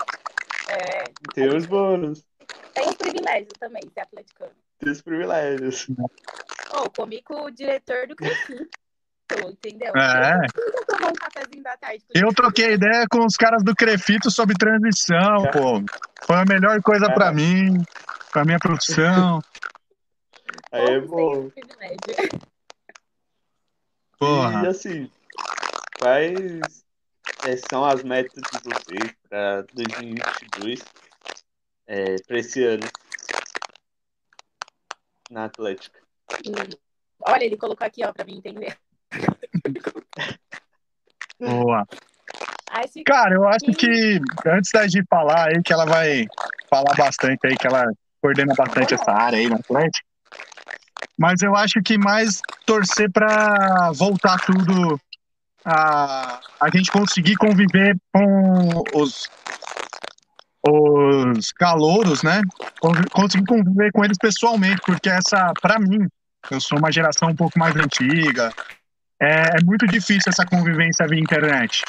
É, 0.70 1.04
Tem 1.34 1.50
os 1.56 1.66
bônus. 1.66 2.24
tem 2.74 2.88
os 2.88 2.96
privilégios 2.96 3.54
também, 3.60 3.82
ser 3.94 4.02
atleticano. 4.02 4.52
Tem 4.80 4.92
os 4.92 5.02
privilégios. 5.02 5.88
Pô, 6.70 6.90
comi 6.92 7.22
com 7.24 7.46
o 7.46 7.52
diretor 7.52 8.08
do 8.08 8.16
Crefito, 8.16 8.70
entendeu? 9.50 9.94
É. 9.96 10.40
Eu 12.14 12.34
troquei 12.34 12.74
ideia 12.74 13.06
com 13.10 13.26
os 13.26 13.36
caras 13.36 13.64
do 13.64 13.76
Crefito 13.76 14.30
sobre 14.30 14.56
transição, 14.56 15.44
pô. 15.52 15.84
Foi 16.26 16.38
a 16.38 16.46
melhor 16.46 16.82
coisa 16.82 17.12
pra 17.12 17.32
mim, 17.32 17.84
pra 18.32 18.46
minha 18.46 18.60
profissão. 18.60 19.42
Aí 20.72 20.82
é 20.82 20.98
esse 20.98 21.08
privilégio. 21.08 22.44
E 24.14 24.18
Porra. 24.18 24.70
assim, 24.70 25.12
quais 26.00 26.84
é, 27.46 27.58
são 27.70 27.84
as 27.84 28.04
metas 28.04 28.42
de 28.42 28.60
vocês 28.64 29.14
para 29.28 29.64
2022, 29.74 30.82
é, 31.88 32.16
para 32.26 32.40
esse 32.40 32.64
ano 32.64 32.88
na 35.30 35.46
Atlética? 35.46 36.00
Hum. 36.48 36.54
Olha, 37.20 37.44
ele 37.44 37.58
colocou 37.58 37.86
aqui, 37.86 38.06
ó, 38.06 38.14
pra 38.14 38.26
mim 38.26 38.38
entender. 38.38 38.78
Boa. 41.40 41.86
Cara, 43.06 43.36
eu 43.36 43.48
acho 43.48 43.66
que 43.78 44.20
antes 44.48 44.72
da 44.72 44.88
Gi 44.88 45.04
falar 45.10 45.50
aí, 45.50 45.62
que 45.62 45.74
ela 45.74 45.86
vai 45.86 46.26
falar 46.70 46.96
bastante 46.98 47.40
aí, 47.46 47.56
que 47.58 47.68
ela 47.68 47.84
coordena 48.22 48.54
bastante 48.56 48.94
essa 48.94 49.12
área 49.12 49.38
aí 49.38 49.50
na 49.50 49.58
Atlético. 49.58 50.08
Mas 51.18 51.42
eu 51.42 51.56
acho 51.56 51.82
que 51.84 51.98
mais 51.98 52.42
torcer 52.66 53.12
pra 53.12 53.92
voltar 53.94 54.40
tudo 54.46 55.00
a, 55.66 56.40
a 56.62 56.70
gente 56.74 56.92
conseguir 56.92 57.36
conviver 57.36 57.96
com 58.12 58.84
os, 58.96 59.28
os 60.68 61.52
calouros, 61.52 62.24
né? 62.24 62.42
Conseguir 63.12 63.46
conviver 63.46 63.92
com 63.92 64.04
eles 64.04 64.18
pessoalmente, 64.18 64.82
porque 64.86 65.10
essa, 65.10 65.54
pra 65.62 65.78
mim, 65.80 66.08
eu 66.50 66.60
sou 66.60 66.80
uma 66.80 66.92
geração 66.92 67.30
um 67.30 67.36
pouco 67.36 67.58
mais 67.60 67.76
antiga, 67.76 68.52
é, 69.22 69.58
é 69.58 69.64
muito 69.64 69.86
difícil 69.88 70.30
essa 70.30 70.46
convivência 70.46 71.08
via 71.08 71.20
internet. 71.20 71.84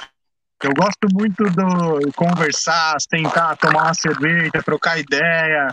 Eu 0.62 0.72
gosto 0.72 1.08
muito 1.12 1.44
do 1.44 2.12
conversar, 2.14 2.96
sentar, 3.12 3.56
tomar 3.56 3.84
uma 3.84 3.94
cerveja, 3.94 4.62
trocar 4.64 4.98
ideia. 4.98 5.68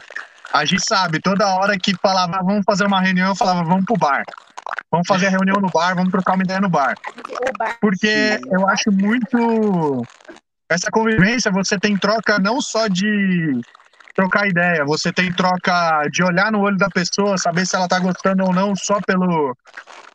A 0.54 0.66
gente 0.66 0.84
sabe, 0.84 1.20
toda 1.22 1.56
hora 1.56 1.78
que 1.78 1.96
falava, 2.02 2.38
"Ah, 2.38 2.44
vamos 2.44 2.64
fazer 2.66 2.86
uma 2.86 3.00
reunião, 3.00 3.30
eu 3.30 3.36
falava, 3.36 3.64
vamos 3.64 3.86
pro 3.86 3.96
bar. 3.96 4.24
Vamos 4.92 5.08
fazer 5.08 5.28
a 5.28 5.30
reunião 5.30 5.62
no 5.62 5.70
bar, 5.70 5.96
vamos 5.96 6.12
trocar 6.12 6.34
uma 6.34 6.44
ideia 6.44 6.60
no 6.60 6.70
bar. 6.70 6.98
Porque 7.80 8.40
eu 8.52 8.68
acho 8.68 8.92
muito. 8.92 10.06
Essa 10.70 10.90
convivência, 10.92 11.52
você 11.52 11.78
tem 11.80 11.98
troca 11.98 12.40
não 12.40 12.60
só 12.60 12.88
de 12.88 13.62
trocar 14.14 14.48
ideia, 14.48 14.84
você 14.86 15.12
tem 15.12 15.32
troca 15.34 16.08
de 16.12 16.24
olhar 16.24 16.52
no 16.52 16.60
olho 16.60 16.78
da 16.78 16.90
pessoa, 16.90 17.38
saber 17.38 17.66
se 17.66 17.76
ela 17.76 17.88
tá 17.88 18.00
gostando 18.00 18.44
ou 18.44 18.54
não, 18.54 18.76
só 18.76 19.00
pelo, 19.06 19.56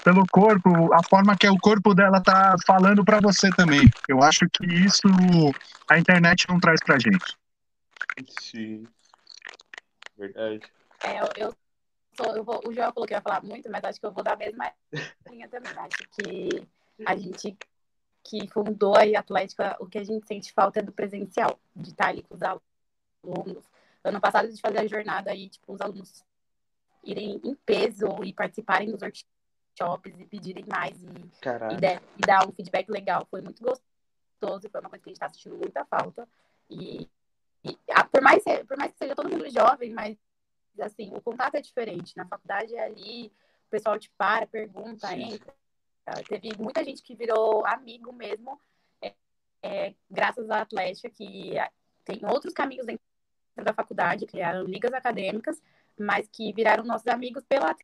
pelo 0.07 0.25
corpo, 0.31 0.95
a 0.95 1.03
forma 1.03 1.37
que 1.37 1.49
o 1.49 1.59
corpo 1.59 1.93
dela 1.93 2.23
tá 2.23 2.55
falando 2.65 3.05
pra 3.05 3.19
você 3.21 3.51
também. 3.51 3.91
Eu 4.09 4.23
acho 4.23 4.47
que 4.53 4.65
isso 4.65 5.09
a 5.91 5.99
internet 5.99 6.47
não 6.49 6.61
traz 6.61 6.79
pra 6.85 6.97
gente. 6.97 7.37
Sim. 8.41 8.87
Verdade. 10.17 10.61
É, 11.03 11.21
eu, 11.21 11.29
eu 11.37 11.57
sou, 12.17 12.37
eu 12.37 12.45
vou, 12.45 12.61
o 12.65 12.73
João 12.73 12.93
falou 12.93 13.05
que 13.05 13.15
ia 13.15 13.21
falar 13.21 13.43
muito, 13.43 13.69
mas 13.69 13.83
acho 13.83 13.99
que 13.99 14.07
eu 14.07 14.13
vou 14.13 14.23
dar 14.23 14.35
a 14.35 14.37
mesma 14.37 14.71
linha 15.29 15.49
também. 15.49 15.73
Acho 15.77 16.09
que 16.13 16.69
a 17.05 17.17
gente 17.17 17.57
que 18.23 18.47
fundou 18.47 18.97
aí 18.97 19.17
a 19.17 19.21
Atlética, 19.21 19.77
o 19.81 19.87
que 19.87 19.99
a 19.99 20.05
gente 20.05 20.25
sente 20.25 20.53
falta 20.53 20.79
é 20.79 20.83
do 20.85 20.93
presencial, 20.93 21.59
de 21.75 21.91
estar 21.91 22.09
ali 22.09 22.23
com 22.23 22.37
os 22.37 22.43
alunos. 22.43 23.65
Ano 24.05 24.21
passado 24.21 24.47
a 24.47 24.51
gente 24.51 24.61
fazia 24.61 24.83
a 24.83 24.87
jornada 24.87 25.33
aí, 25.33 25.49
tipo, 25.49 25.73
os 25.73 25.81
alunos 25.81 26.25
irem 27.03 27.41
em 27.45 27.55
peso 27.57 28.23
e 28.23 28.33
participarem 28.33 28.93
dos 28.93 29.03
workshops 29.03 29.36
e 30.07 30.27
pedirem 30.27 30.65
mais 30.67 30.95
e, 31.03 31.07
e, 31.73 31.77
der- 31.77 32.03
e 32.17 32.21
dar 32.21 32.49
um 32.49 32.53
feedback 32.53 32.89
legal. 32.89 33.27
Foi 33.31 33.41
muito 33.41 33.63
gostoso, 33.63 34.69
foi 34.71 34.81
uma 34.81 34.91
coisa 34.91 35.03
que 35.03 35.11
a 35.11 35.13
gente 35.13 35.23
está 35.23 35.29
sentindo 35.29 35.57
muita 35.57 35.85
falta. 35.85 36.29
E, 36.71 37.09
e 37.65 37.79
a, 37.91 38.05
por, 38.05 38.23
mais, 38.23 38.43
por 38.67 38.77
mais 38.77 38.93
que 38.93 38.99
seja 38.99 39.15
todo 39.15 39.31
mundo 39.31 39.49
jovem, 39.51 39.91
mas 39.91 40.17
assim, 40.81 41.13
o 41.15 41.21
contato 41.21 41.57
é 41.57 41.61
diferente. 41.61 42.17
Na 42.17 42.27
faculdade 42.27 42.75
é 42.75 42.85
ali, 42.85 43.27
o 43.67 43.71
pessoal 43.71 43.99
te 43.99 44.11
para, 44.17 44.47
pergunta, 44.47 45.09
Sim. 45.09 45.35
entra. 45.35 45.55
Teve 46.29 46.51
muita 46.59 46.85
gente 46.85 47.03
que 47.03 47.17
virou 47.17 47.67
amigo 47.67 48.13
mesmo, 48.13 48.61
é, 49.03 49.13
é, 49.63 49.95
graças 50.09 50.49
à 50.51 50.61
Atlética, 50.61 51.11
que 51.11 51.55
tem 52.05 52.21
outros 52.25 52.55
caminhos 52.55 52.87
dentro 52.87 53.03
da 53.57 53.75
faculdade, 53.75 54.27
criaram 54.27 54.65
ligas 54.65 54.93
acadêmicas, 54.93 55.61
mas 55.99 56.29
que 56.29 56.53
viraram 56.53 56.85
nossos 56.85 57.09
amigos 57.09 57.43
pela 57.45 57.75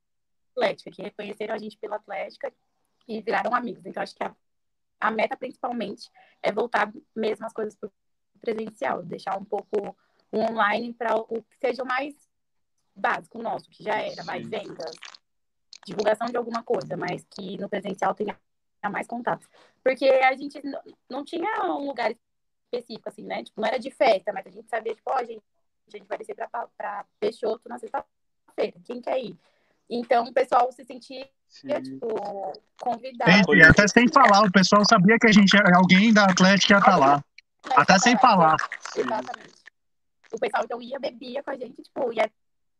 Atlética, 0.52 0.90
que 0.90 1.02
reconheceram 1.02 1.54
a 1.54 1.58
gente 1.58 1.76
pela 1.76 1.96
Atlética 1.96 2.52
e 3.08 3.20
viraram 3.20 3.54
amigos. 3.54 3.84
Então, 3.84 4.02
acho 4.02 4.14
que 4.14 4.22
a, 4.22 4.34
a 5.00 5.10
meta, 5.10 5.36
principalmente, 5.36 6.10
é 6.42 6.52
voltar 6.52 6.92
mesmo 7.14 7.46
as 7.46 7.52
coisas 7.52 7.74
para 7.74 7.88
o 7.88 7.92
presencial, 8.40 9.02
deixar 9.02 9.38
um 9.38 9.44
pouco 9.44 9.96
o 10.30 10.38
online 10.38 10.94
para 10.94 11.16
o 11.16 11.42
que 11.42 11.58
seja 11.60 11.82
o 11.82 11.86
mais 11.86 12.14
básico 12.94 13.42
nosso, 13.42 13.70
que 13.70 13.82
já 13.82 14.00
era 14.00 14.24
mais 14.24 14.46
vendas, 14.48 14.94
divulgação 15.86 16.26
de 16.26 16.36
alguma 16.36 16.62
coisa, 16.62 16.96
mas 16.96 17.24
que 17.30 17.58
no 17.58 17.68
presencial 17.68 18.14
tenha 18.14 18.38
mais 18.90 19.06
contato. 19.06 19.48
Porque 19.82 20.06
a 20.06 20.34
gente 20.36 20.60
não 21.08 21.24
tinha 21.24 21.64
um 21.64 21.86
lugar 21.86 22.14
específico, 22.64 23.08
assim, 23.08 23.24
né? 23.24 23.42
Tipo, 23.42 23.60
não 23.60 23.68
era 23.68 23.78
de 23.78 23.90
festa, 23.90 24.32
mas 24.32 24.46
a 24.46 24.50
gente 24.50 24.68
sabia, 24.68 24.94
tipo, 24.94 25.10
ó, 25.10 25.16
oh, 25.20 25.24
gente, 25.24 25.42
a 25.86 25.90
gente 25.90 26.06
vai 26.06 26.18
descer 26.18 26.34
para 26.34 27.06
Peixoto 27.20 27.68
na 27.68 27.78
sexta-feira, 27.78 28.80
quem 28.84 29.00
quer 29.00 29.18
ir? 29.18 29.38
Então, 29.94 30.24
o 30.24 30.32
pessoal 30.32 30.72
se 30.72 30.82
sentia, 30.86 31.28
Sim. 31.46 31.68
tipo, 31.82 32.08
convidado. 32.80 33.54
E 33.54 33.62
até 33.62 33.86
sem 33.86 34.08
falar, 34.08 34.46
o 34.46 34.50
pessoal 34.50 34.82
sabia 34.88 35.18
que 35.18 35.26
a 35.26 35.32
gente, 35.32 35.54
alguém 35.76 36.14
da 36.14 36.24
Atlética 36.24 36.72
ia 36.72 36.78
estar 36.78 36.92
tá 36.92 36.96
lá. 36.96 37.24
Até 37.76 37.98
sem 37.98 38.16
falar. 38.16 38.56
Exatamente. 38.96 39.52
O 40.32 40.38
pessoal, 40.38 40.64
então, 40.64 40.80
ia, 40.80 40.98
bebia 40.98 41.42
com 41.42 41.50
a 41.50 41.56
gente, 41.56 41.82
tipo, 41.82 42.10
e 42.10 42.20
era, 42.20 42.32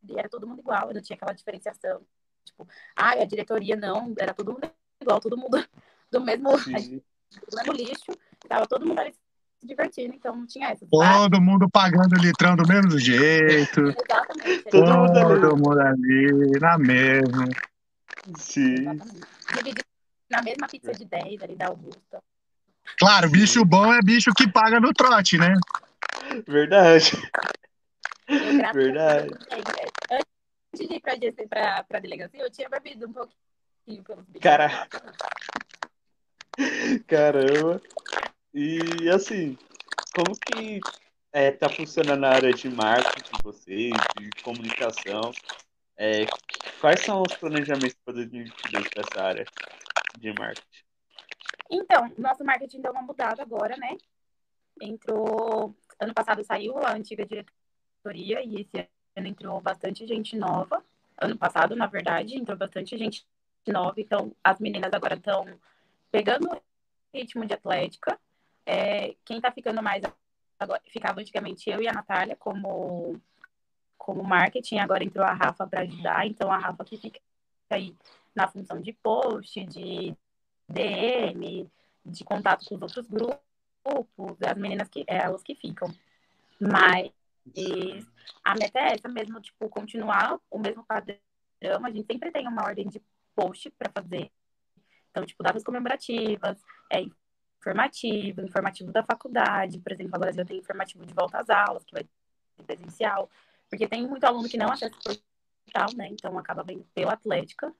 e 0.08 0.18
era 0.18 0.26
todo 0.26 0.46
mundo 0.46 0.60
igual, 0.60 0.90
não 0.94 1.02
tinha 1.02 1.14
aquela 1.14 1.34
diferenciação. 1.34 2.00
Tipo, 2.46 2.66
ah, 2.96 3.10
a 3.10 3.24
diretoria 3.26 3.76
não, 3.76 4.14
era 4.18 4.32
todo 4.32 4.54
mundo 4.54 4.70
igual, 4.98 5.20
todo 5.20 5.36
mundo 5.36 5.62
do 6.10 6.20
mesmo, 6.22 6.50
do 6.56 7.56
mesmo 7.56 7.72
lixo, 7.74 8.18
tava 8.48 8.66
todo 8.66 8.86
mundo 8.86 8.98
ali 8.98 9.14
se 9.62 9.66
divertindo, 9.66 10.14
então 10.14 10.34
não 10.34 10.46
tinha 10.46 10.70
essa. 10.70 10.84
Todo 10.90 11.40
mundo 11.40 11.70
pagando 11.70 12.16
litrão 12.20 12.56
do 12.56 12.66
mesmo 12.66 12.98
jeito. 12.98 13.80
Exatamente. 13.96 14.64
Todo, 14.64 15.40
todo 15.40 15.56
mundo, 15.56 15.80
ali, 15.80 16.50
na 16.60 16.76
mesma. 16.76 17.48
Sim. 18.36 18.84
Na 20.28 20.42
mesma 20.42 20.66
pizza 20.66 20.92
de 20.92 21.04
10 21.04 21.42
ali 21.42 21.54
da 21.54 21.68
Augusta. 21.68 22.22
Claro, 22.98 23.30
bicho 23.30 23.64
bom 23.64 23.92
é 23.92 24.00
bicho 24.02 24.32
que 24.36 24.50
paga 24.50 24.80
no 24.80 24.92
trote, 24.92 25.38
né? 25.38 25.54
Verdade. 26.46 27.12
Verdade. 28.74 29.28
Antes 30.10 30.88
de 30.88 30.94
ir 30.94 31.00
pra, 31.00 31.16
pra, 31.48 31.84
pra 31.84 32.00
delegacia, 32.00 32.42
eu 32.42 32.50
tinha 32.50 32.68
bebido 32.68 33.06
um 33.06 33.12
pouquinho 33.12 34.02
pelos 34.02 34.24
bichos. 34.26 34.42
Cara... 34.42 34.88
Caramba. 37.06 37.80
E 38.54 39.08
assim, 39.08 39.56
como 40.14 40.38
que 40.38 40.78
é, 41.32 41.50
tá 41.50 41.70
funcionando 41.70 42.24
a 42.24 42.30
área 42.30 42.52
de 42.52 42.68
marketing 42.68 43.36
de 43.36 43.42
vocês, 43.42 43.92
de 44.18 44.30
comunicação? 44.42 45.32
É, 45.96 46.26
quais 46.78 47.00
são 47.00 47.22
os 47.22 47.34
planejamentos 47.36 47.96
para 48.04 48.14
2022 48.14 48.88
para 48.90 49.02
essa 49.02 49.22
área 49.22 49.44
de 50.18 50.32
marketing? 50.34 50.84
Então, 51.70 52.12
nosso 52.18 52.44
marketing 52.44 52.82
deu 52.82 52.92
uma 52.92 53.00
mudada 53.00 53.42
agora, 53.42 53.74
né? 53.78 53.96
Entrou. 54.80 55.74
Ano 55.98 56.12
passado 56.12 56.44
saiu 56.44 56.76
a 56.78 56.92
antiga 56.92 57.24
diretoria 57.24 58.42
e 58.44 58.60
esse 58.60 58.86
ano 59.16 59.26
entrou 59.28 59.58
bastante 59.62 60.06
gente 60.06 60.36
nova. 60.36 60.84
Ano 61.18 61.38
passado, 61.38 61.74
na 61.74 61.86
verdade, 61.86 62.36
entrou 62.36 62.58
bastante 62.58 62.98
gente 62.98 63.24
nova. 63.66 63.94
Então, 63.98 64.36
as 64.44 64.60
meninas 64.60 64.92
agora 64.92 65.14
estão 65.14 65.46
pegando 66.10 66.60
ritmo 67.14 67.46
de 67.46 67.54
atlética 67.54 68.18
é, 68.66 69.14
quem 69.24 69.36
está 69.36 69.50
ficando 69.50 69.82
mais 69.82 70.02
agora, 70.58 70.80
ficava 70.88 71.20
antigamente 71.20 71.68
eu 71.70 71.80
e 71.80 71.88
a 71.88 71.92
Natália 71.92 72.36
como 72.36 73.20
como 73.98 74.24
marketing, 74.24 74.78
agora 74.78 75.04
entrou 75.04 75.24
a 75.24 75.32
Rafa 75.32 75.64
para 75.64 75.82
ajudar, 75.82 76.26
então 76.26 76.50
a 76.50 76.58
Rafa 76.58 76.84
que 76.84 76.96
fica 76.96 77.20
aí 77.70 77.96
na 78.34 78.48
função 78.48 78.80
de 78.80 78.92
post, 78.92 79.64
de 79.66 80.16
DM, 80.68 81.70
de 82.04 82.24
contato 82.24 82.64
com 82.64 82.74
os 82.74 82.82
outros 82.82 83.06
grupos, 83.06 84.36
as 84.44 84.56
meninas 84.56 84.88
que 84.88 85.04
é, 85.06 85.18
elas 85.18 85.42
que 85.42 85.54
ficam. 85.54 85.88
Mas 86.60 87.12
a 88.44 88.54
meta 88.54 88.78
é 88.78 88.94
essa 88.94 89.08
mesmo, 89.08 89.40
tipo, 89.40 89.68
continuar 89.68 90.38
o 90.50 90.58
mesmo 90.58 90.84
padrão. 90.84 91.18
A 91.60 91.90
gente 91.90 92.06
sempre 92.06 92.30
tem 92.30 92.46
uma 92.48 92.64
ordem 92.64 92.88
de 92.88 93.00
post 93.34 93.70
para 93.70 93.90
fazer. 93.90 94.30
Então, 95.10 95.24
tipo, 95.24 95.42
datas 95.42 95.62
comemorativas, 95.62 96.58
é, 96.90 97.04
informativo, 97.62 98.40
informativo 98.42 98.90
da 98.90 99.04
faculdade, 99.04 99.78
por 99.78 99.92
exemplo, 99.92 100.16
agora 100.16 100.32
já 100.32 100.44
tem 100.44 100.58
informativo 100.58 101.06
de 101.06 101.14
volta 101.14 101.38
às 101.38 101.48
aulas, 101.48 101.84
que 101.84 101.92
vai 101.92 102.02
ser 102.02 102.64
presencial, 102.64 103.30
porque 103.70 103.86
tem 103.86 104.06
muito 104.06 104.24
aluno 104.24 104.48
que 104.48 104.56
não 104.56 104.70
acessa 104.70 104.94
o 104.94 105.02
portal, 105.02 105.96
né? 105.96 106.08
Então 106.10 106.36
acaba 106.36 106.64
vendo 106.64 106.84
pela 106.92 107.12
Atlética. 107.12 107.72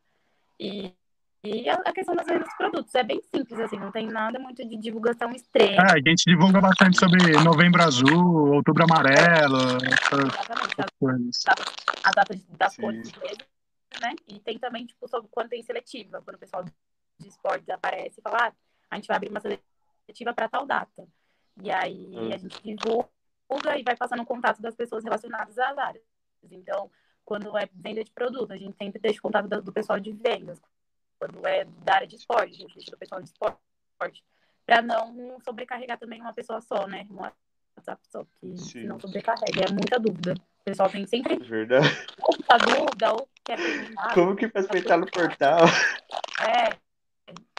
E, 0.59 0.95
e 1.43 1.69
a 1.69 1.93
questão 1.93 2.15
das 2.15 2.27
vendas 2.27 2.45
dos 2.45 2.57
produtos 2.57 2.95
é 2.95 3.03
bem 3.03 3.21
simples, 3.35 3.59
assim, 3.59 3.77
não 3.77 3.91
tem 3.91 4.07
nada 4.07 4.39
muito 4.39 4.65
de 4.65 4.77
divulgação 4.77 5.33
extrema. 5.33 5.83
Ah, 5.83 5.95
a 5.95 6.09
gente 6.09 6.23
divulga 6.25 6.61
bastante 6.61 6.99
sobre 6.99 7.33
novembro 7.43 7.83
azul, 7.83 8.55
outubro 8.55 8.85
amarelo, 8.85 9.59
Exatamente, 9.59 10.81
as 10.81 10.91
coisas. 10.99 11.45
A 12.05 12.11
data 12.13 12.41
das 12.57 12.77
cores 12.77 13.13
né? 14.01 14.15
E 14.27 14.39
tem 14.41 14.59
também, 14.59 14.87
tipo, 14.87 15.07
sobre 15.09 15.29
quando 15.31 15.51
tem 15.51 15.63
seletiva, 15.63 16.23
quando 16.23 16.37
o 16.37 16.39
pessoal 16.39 16.65
de 16.65 17.29
esportes 17.29 17.69
aparece 17.69 18.21
e 18.21 18.23
fala, 18.23 18.49
ah, 18.49 18.53
a 18.91 18.97
gente 18.97 19.07
vai 19.07 19.17
abrir 19.17 19.31
uma 19.31 19.41
seletiva 19.41 19.72
efetiva 20.05 20.33
para 20.35 20.49
tal 20.49 20.67
data. 20.67 21.07
E 21.63 21.71
aí 21.71 22.11
hum. 22.13 22.33
a 22.33 22.37
gente 22.37 22.63
divulga 22.63 23.79
e 23.79 23.83
vai 23.83 23.97
passando 23.97 24.23
o 24.23 24.27
contato 24.27 24.61
das 24.63 24.75
pessoas 24.75 25.05
relacionadas 25.05 25.59
às 25.59 25.77
áreas. 25.77 26.05
Então, 26.51 26.91
quando 27.25 27.57
é 27.57 27.69
venda 27.75 28.03
de 28.03 28.11
produto, 28.11 28.53
a 28.53 28.57
gente 28.57 28.77
sempre 28.77 29.01
deixa 29.01 29.19
o 29.19 29.23
contato 29.23 29.49
do 29.49 29.73
pessoal 29.73 30.01
de 30.01 30.13
vendas. 30.13 30.61
Quando 31.19 31.47
é 31.47 31.65
da 31.65 31.95
área 31.95 32.07
de 32.07 32.17
esporte, 32.17 32.55
a 32.55 32.59
gente 32.59 32.75
deixa 32.75 32.95
o 32.95 32.99
pessoal 32.99 33.21
de 33.23 33.29
esporte. 33.29 34.25
Para 34.67 34.83
não 34.83 35.39
sobrecarregar 35.45 35.99
também 35.99 36.21
uma 36.21 36.33
pessoa 36.33 36.61
só, 36.61 36.87
né? 36.87 37.07
Uma 37.11 37.33
WhatsApp 37.77 38.03
só, 38.09 38.25
que 38.41 38.57
Sim. 38.57 38.85
não 38.85 38.99
sobrecarrega. 39.01 39.65
É 39.69 39.73
muita 39.73 39.99
dúvida. 39.99 40.35
O 40.35 40.65
pessoal 40.65 40.91
tem 40.91 41.07
sempre 41.07 41.37
Verdade. 41.39 41.89
ou 42.21 42.37
dúvida 42.59 43.13
ou 43.13 43.29
quer 43.45 43.57
perguntar. 43.57 44.15
Como 44.15 44.37
que 44.37 44.49
faz 44.49 44.67
entrar 44.75 44.99
no 44.99 45.11
portal? 45.11 45.61
É. 46.41 46.77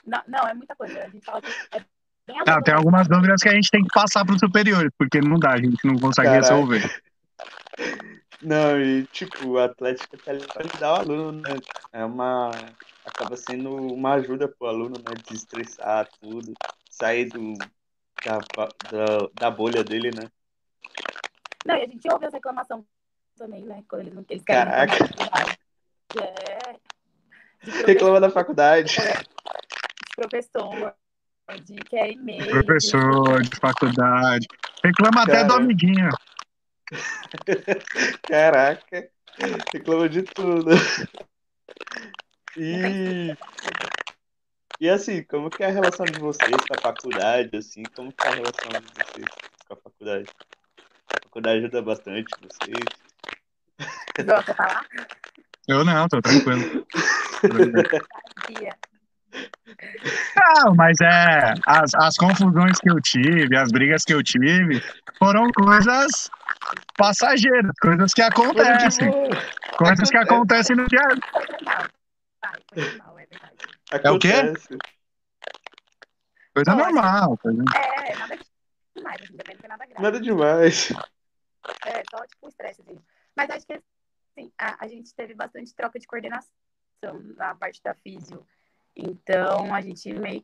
Não, 0.05 0.21
não, 0.27 0.47
é 0.47 0.53
muita 0.53 0.75
coisa. 0.75 1.03
A 1.03 1.09
gente 1.09 1.25
fala 1.25 1.41
que 1.41 1.49
é 1.71 1.85
não, 2.27 2.61
tem 2.61 2.73
algumas 2.73 3.07
dúvidas 3.07 3.41
que 3.41 3.49
a 3.49 3.53
gente 3.53 3.69
tem 3.69 3.83
que 3.83 3.93
passar 3.93 4.25
para 4.25 4.35
os 4.35 4.39
superiores, 4.39 4.91
porque 4.97 5.19
não 5.19 5.37
dá, 5.37 5.53
a 5.53 5.57
gente 5.57 5.85
não 5.85 5.95
consegue 5.97 6.29
Caraca. 6.29 6.53
resolver. 6.53 7.03
Não, 8.41 8.79
e 8.79 9.05
tipo, 9.07 9.47
o 9.47 9.59
Atlético 9.59 10.17
tá 10.17 10.31
ali 10.31 10.45
para 10.45 10.65
ajudar 10.65 10.91
o 10.91 10.95
aluno, 10.95 11.31
né? 11.41 11.55
É 11.91 12.05
uma. 12.05 12.51
Acaba 13.05 13.35
sendo 13.35 13.75
uma 13.75 14.13
ajuda 14.13 14.47
pro 14.47 14.67
aluno, 14.67 14.95
né? 14.97 15.15
Desestressar 15.27 16.07
tudo, 16.21 16.53
sair 16.89 17.25
do, 17.25 17.53
da, 18.25 18.37
da, 18.89 19.29
da 19.33 19.51
bolha 19.51 19.83
dele, 19.83 20.11
né? 20.11 20.29
Não, 21.65 21.75
e 21.75 21.83
a 21.83 21.87
gente 21.87 22.09
ouve 22.11 22.25
as 22.25 22.33
reclamações 22.33 22.83
também, 23.37 23.63
né? 23.63 23.83
Quando 23.87 24.01
eles 24.01 24.13
não 24.13 24.25
eles 24.29 24.43
querem. 24.43 24.71
Caraca. 24.71 24.95
É. 26.21 26.75
Reclama 27.85 28.19
da 28.19 28.29
faculdade. 28.29 28.95
De 28.95 30.15
professor 30.15 30.93
de 31.63 31.75
quer 31.75 32.11
e-mail. 32.11 32.49
Professor 32.49 33.41
de 33.41 33.55
faculdade. 33.59 34.47
Reclama 34.83 35.25
Cara. 35.25 35.39
até 35.39 35.43
do 35.43 35.53
amiguinho. 35.53 36.09
Caraca, 38.27 39.09
reclama 39.73 40.09
de 40.09 40.23
tudo. 40.23 40.71
E, 42.57 43.35
e 44.79 44.89
assim, 44.89 45.23
como 45.23 45.49
que 45.49 45.63
é 45.63 45.67
a 45.67 45.71
relação 45.71 46.05
de 46.05 46.19
vocês 46.19 46.55
com 46.55 46.73
a 46.77 46.81
faculdade, 46.81 47.57
assim, 47.57 47.83
como 47.95 48.11
que 48.11 48.27
é 48.27 48.31
a 48.31 48.35
relação 48.35 48.69
de 48.69 49.03
vocês 49.03 49.25
com 49.67 49.73
a 49.73 49.77
faculdade? 49.77 50.29
A 51.07 51.23
faculdade 51.23 51.59
ajuda 51.59 51.81
bastante 51.81 52.27
vocês. 52.41 52.85
Gosta 54.25 54.53
falar? 54.53 54.85
Eu 55.67 55.83
não, 55.83 56.07
tô 56.07 56.21
tranquilo. 56.21 56.85
Não, 60.35 60.75
mas 60.75 60.97
é. 61.01 61.53
As, 61.65 61.93
as 61.95 62.15
confusões 62.15 62.79
que 62.79 62.89
eu 62.89 62.99
tive, 63.01 63.55
as 63.57 63.71
brigas 63.71 64.03
que 64.03 64.13
eu 64.13 64.23
tive, 64.23 64.81
foram 65.17 65.47
coisas 65.51 66.29
passageiras, 66.97 67.71
coisas 67.81 68.13
que 68.13 68.21
acontecem. 68.21 69.11
Coisas 69.77 70.09
que 70.09 70.17
acontecem 70.17 70.75
no 70.75 70.87
dia. 70.87 71.01
É 73.91 74.11
o 74.11 74.19
quê? 74.19 74.53
Coisa 76.53 76.75
normal. 76.75 77.37
Coisa... 77.37 77.63
É, 77.75 78.15
nada 78.15 78.37
demais, 78.95 79.29
não 79.29 79.67
nada 79.67 79.85
Nada 79.99 80.21
demais. 80.21 80.91
É, 81.85 82.03
só 82.09 82.25
tipo 82.25 82.45
um 82.45 82.49
estressezinho. 82.49 83.03
Mas 83.35 83.49
acho 83.49 83.65
que 83.65 83.73
assim, 83.73 84.51
a, 84.57 84.83
a 84.83 84.87
gente 84.87 85.13
teve 85.15 85.33
bastante 85.33 85.73
troca 85.73 85.99
de 85.99 86.05
coordenação 86.05 86.49
na 87.37 87.55
parte 87.55 87.81
da 87.81 87.95
físio. 87.95 88.45
Então, 88.95 89.73
a 89.73 89.81
gente 89.81 90.13
meio 90.13 90.43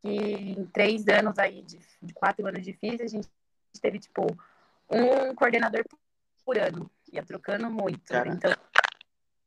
que 0.00 0.08
em 0.08 0.66
três 0.66 1.06
anos 1.08 1.38
aí, 1.38 1.62
de, 1.62 1.78
de 2.02 2.14
quatro 2.14 2.46
anos 2.46 2.64
de 2.64 2.72
físio, 2.74 3.04
a 3.04 3.08
gente 3.08 3.28
teve, 3.80 3.98
tipo, 3.98 4.26
um 4.90 5.34
coordenador 5.34 5.84
por 6.44 6.58
ano. 6.58 6.90
Ia 7.12 7.22
trocando 7.22 7.70
muito. 7.70 8.04
Caraca. 8.04 8.36
Então, 8.36 8.52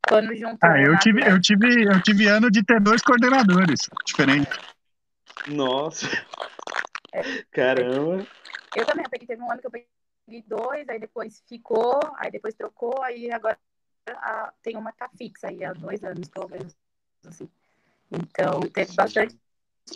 quando 0.07 0.35
juntou... 0.35 0.69
Ah, 0.69 0.79
eu 0.79 0.93
na 0.93 0.99
tive, 0.99 1.21
eu 1.21 1.41
tive, 1.41 1.83
eu 1.83 2.01
tive 2.01 2.27
ano 2.27 2.49
de 2.49 2.63
ter 2.63 2.79
dois 2.79 3.01
coordenadores 3.01 3.89
diferentes. 4.05 4.57
Nossa. 5.47 6.07
É. 7.13 7.21
Caramba. 7.51 8.25
Eu 8.75 8.85
também, 8.85 9.05
eu 9.05 9.09
peguei, 9.09 9.27
teve 9.27 9.41
um 9.41 9.51
ano 9.51 9.61
que 9.61 9.67
eu 9.67 9.71
peguei 9.71 10.43
dois, 10.45 10.87
aí 10.89 10.99
depois 10.99 11.43
ficou, 11.47 11.99
aí 12.17 12.31
depois 12.31 12.53
trocou, 12.53 13.01
aí 13.01 13.31
agora 13.31 13.57
a, 14.09 14.53
tem 14.61 14.75
uma 14.75 14.91
que 14.91 14.99
tá 14.99 15.09
fixa 15.09 15.47
aí 15.47 15.63
há 15.63 15.73
dois 15.73 16.03
anos, 16.03 16.27
pelo 16.29 16.49
menos, 16.49 16.75
assim. 17.25 17.49
Então, 18.11 18.61
teve 18.61 18.93
bastante 18.93 19.37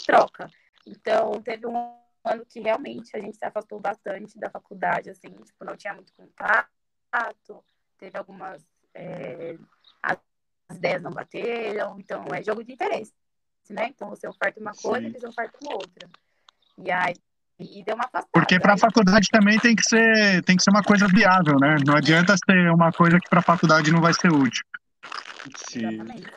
troca. 0.06 0.50
Então, 0.86 1.42
teve 1.42 1.68
um 1.68 1.76
ano 2.24 2.46
que 2.46 2.60
realmente 2.60 3.16
a 3.16 3.20
gente 3.20 3.38
se 3.38 3.46
afastou 3.46 3.80
bastante 3.80 4.38
da 4.38 4.50
faculdade, 4.50 5.10
assim, 5.10 5.30
tipo, 5.30 5.66
não 5.66 5.76
tinha 5.76 5.94
muito 5.94 6.14
contato, 6.14 7.64
teve 7.98 8.18
algumas... 8.18 8.62
É, 8.94 9.58
as 10.04 10.78
ideias 10.78 11.02
não 11.02 11.12
bateram, 11.12 12.00
então 12.00 12.26
é 12.34 12.44
jogo 12.44 12.64
de 12.64 12.74
interesse, 12.74 13.14
né? 13.70 13.88
Então, 13.88 14.10
você 14.10 14.28
oferta 14.28 14.60
uma 14.60 14.74
coisa, 14.74 15.02
Sim. 15.02 15.08
eles 15.08 15.24
ofertam 15.24 15.60
outra. 15.70 16.10
E 16.78 16.92
aí, 16.92 17.14
e 17.60 17.84
deu 17.84 17.96
uma 17.96 18.06
afastada. 18.06 18.28
Porque 18.32 18.60
para 18.60 18.74
a 18.74 18.78
faculdade 18.78 19.28
também 19.32 19.60
tem 19.60 19.76
que 19.76 19.84
ser, 19.84 20.44
tem 20.44 20.56
que 20.58 20.64
ser 20.64 20.72
uma 20.72 20.84
coisa 20.84 21.08
viável, 21.08 21.58
né? 21.60 21.76
Não 21.86 21.96
adianta 21.96 22.36
ser 22.38 22.72
uma 22.72 22.92
coisa 22.92 23.20
que 23.20 23.30
para 23.30 23.40
a 23.40 23.44
faculdade 23.44 23.92
não 23.92 24.02
vai 24.02 24.14
ser 24.14 24.32
útil. 24.32 24.66
Sim. 25.70 25.88
Exatamente. 25.88 26.32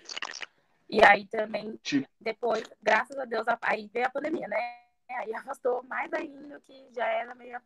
E 0.94 1.04
aí 1.04 1.26
também, 1.26 1.76
Tipo- 1.82 2.08
depois, 2.20 2.62
graças 2.80 3.18
a 3.18 3.24
Deus, 3.24 3.44
aí 3.62 3.90
veio 3.92 4.06
a 4.06 4.10
pandemia, 4.10 4.46
né? 4.46 4.78
Aí 5.10 5.34
afastou 5.34 5.82
mais 5.82 6.12
ainda 6.12 6.56
o 6.56 6.60
que 6.60 6.88
já 6.94 7.04
era 7.06 7.34
meio 7.34 7.60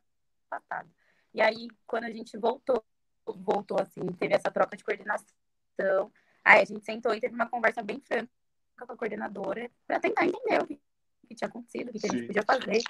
afastado. 0.51 0.89
E 1.35 1.43
aí, 1.43 1.69
quando 1.87 2.05
a 2.05 2.11
gente 2.11 2.39
voltou, 2.39 2.83
voltou 3.27 3.79
assim, 3.79 4.01
teve 4.19 4.35
essa 4.35 4.51
troca 4.51 4.79
de 4.79 4.83
coordenação, 4.83 6.11
aí 6.43 6.63
a 6.63 6.65
gente 6.65 6.83
sentou 6.87 7.13
e 7.15 7.21
teve 7.21 7.35
uma 7.35 7.47
conversa 7.49 7.83
bem 7.83 8.01
franca 8.01 8.31
com 8.79 8.93
a 8.93 8.97
coordenadora 8.97 9.71
para 9.87 10.01
tentar 10.01 10.25
entender 10.25 10.63
o 10.63 10.67
que, 10.67 10.81
que 11.29 11.35
tinha 11.35 11.49
acontecido, 11.49 11.91
o 11.91 11.93
que, 11.93 11.99
que 11.99 12.07
a 12.07 12.11
gente 12.11 12.27
podia 12.29 12.43
fazer. 12.43 12.83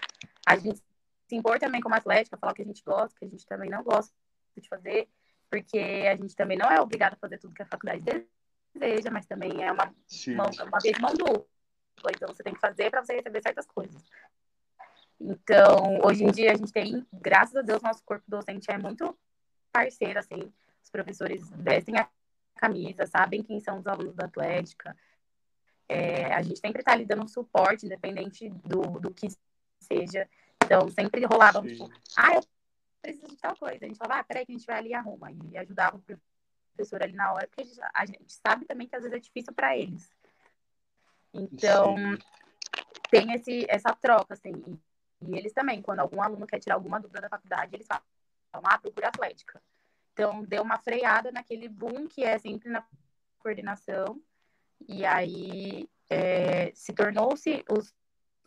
A 0.46 0.56
gente 0.56 0.80
se 1.26 1.34
impor 1.34 1.58
também 1.58 1.80
como 1.80 1.96
atlética, 1.96 2.38
falar 2.38 2.52
o 2.52 2.54
que 2.54 2.62
a 2.62 2.66
gente 2.66 2.84
gosta, 2.84 3.16
o 3.16 3.18
que 3.18 3.24
a 3.24 3.28
gente 3.28 3.44
também 3.44 3.68
não 3.68 3.82
gosta 3.82 4.14
de 4.56 4.68
fazer, 4.68 5.08
porque 5.50 5.78
a 5.78 6.14
gente 6.14 6.36
também 6.36 6.56
não 6.56 6.70
é 6.70 6.80
obrigado 6.80 7.14
a 7.14 7.16
fazer 7.16 7.38
tudo 7.38 7.54
que 7.54 7.62
a 7.62 7.66
faculdade 7.66 8.02
deseja, 8.02 8.26
mas 9.10 9.26
também 9.26 9.64
é 9.64 9.72
uma, 9.72 9.94
Sim. 10.06 10.34
mão, 10.34 10.46
uma 10.66 10.78
vez 10.78 10.98
mão 10.98 11.12
dupla. 11.14 11.46
Então 12.14 12.28
você 12.28 12.42
tem 12.42 12.54
que 12.54 12.60
fazer 12.60 12.90
para 12.90 13.04
você 13.04 13.16
receber 13.16 13.42
certas 13.42 13.66
coisas. 13.66 14.02
Então, 15.20 16.00
hoje 16.04 16.24
em 16.24 16.30
dia 16.30 16.52
a 16.52 16.56
gente 16.56 16.72
tem, 16.72 17.04
graças 17.12 17.56
a 17.56 17.62
Deus, 17.62 17.82
nosso 17.82 18.04
corpo 18.04 18.24
docente 18.28 18.70
é 18.70 18.78
muito 18.78 19.16
parceiro, 19.72 20.18
assim. 20.18 20.52
Os 20.82 20.90
professores 20.90 21.50
vestem 21.50 21.98
a 21.98 22.08
camisa, 22.54 23.06
sabem 23.06 23.42
quem 23.42 23.60
são 23.60 23.78
os 23.78 23.86
alunos 23.86 24.14
da 24.14 24.26
Atlética. 24.26 24.96
É, 25.88 26.32
a 26.34 26.42
gente 26.42 26.60
sempre 26.60 26.80
está 26.80 26.92
ali 26.92 27.04
dando 27.04 27.28
suporte, 27.28 27.86
independente 27.86 28.48
do, 28.64 29.00
do 29.00 29.12
que 29.12 29.28
seja. 29.80 30.28
Então, 30.62 30.88
sempre 30.90 31.24
rolava, 31.24 31.62
tipo, 31.62 31.90
ah, 32.16 32.34
eu 32.34 32.42
preciso 33.02 33.28
de 33.28 33.36
tal 33.38 33.56
coisa. 33.56 33.84
A 33.84 33.88
gente 33.88 33.98
falava, 33.98 34.20
ah, 34.20 34.24
peraí 34.24 34.46
que 34.46 34.52
a 34.52 34.56
gente 34.56 34.66
vai 34.66 34.78
ali 34.78 34.90
e 34.90 34.94
arruma. 34.94 35.32
E 35.32 35.56
ajudava 35.56 35.96
o 35.96 36.00
professor 36.00 36.37
ali 37.02 37.12
na 37.12 37.32
hora, 37.32 37.46
porque 37.48 37.70
a 37.94 38.06
gente, 38.06 38.32
sabe 38.32 38.64
também 38.64 38.86
que 38.86 38.96
às 38.96 39.02
vezes 39.02 39.16
é 39.16 39.20
difícil 39.20 39.52
para 39.52 39.76
eles. 39.76 40.10
Então, 41.32 41.96
Sim. 41.96 42.18
tem 43.10 43.32
esse, 43.32 43.66
essa 43.68 43.94
troca, 43.94 44.34
assim. 44.34 44.52
E, 45.20 45.36
eles 45.36 45.52
também, 45.52 45.82
quando 45.82 46.00
algum 46.00 46.22
aluno 46.22 46.46
quer 46.46 46.58
tirar 46.58 46.74
alguma 46.76 47.00
dúvida 47.00 47.20
da 47.20 47.28
faculdade, 47.28 47.74
eles 47.74 47.86
falam, 47.86 48.02
ah, 48.52 48.78
procura 48.78 49.08
atlética. 49.08 49.62
Então, 50.12 50.42
deu 50.44 50.62
uma 50.62 50.78
freada 50.78 51.30
naquele 51.30 51.68
boom 51.68 52.08
que 52.08 52.24
é 52.24 52.38
sempre 52.38 52.68
na 52.68 52.84
coordenação. 53.38 54.20
E 54.88 55.04
aí, 55.04 55.88
é, 56.10 56.72
se 56.74 56.92
tornou-se 56.92 57.64
os, 57.70 57.94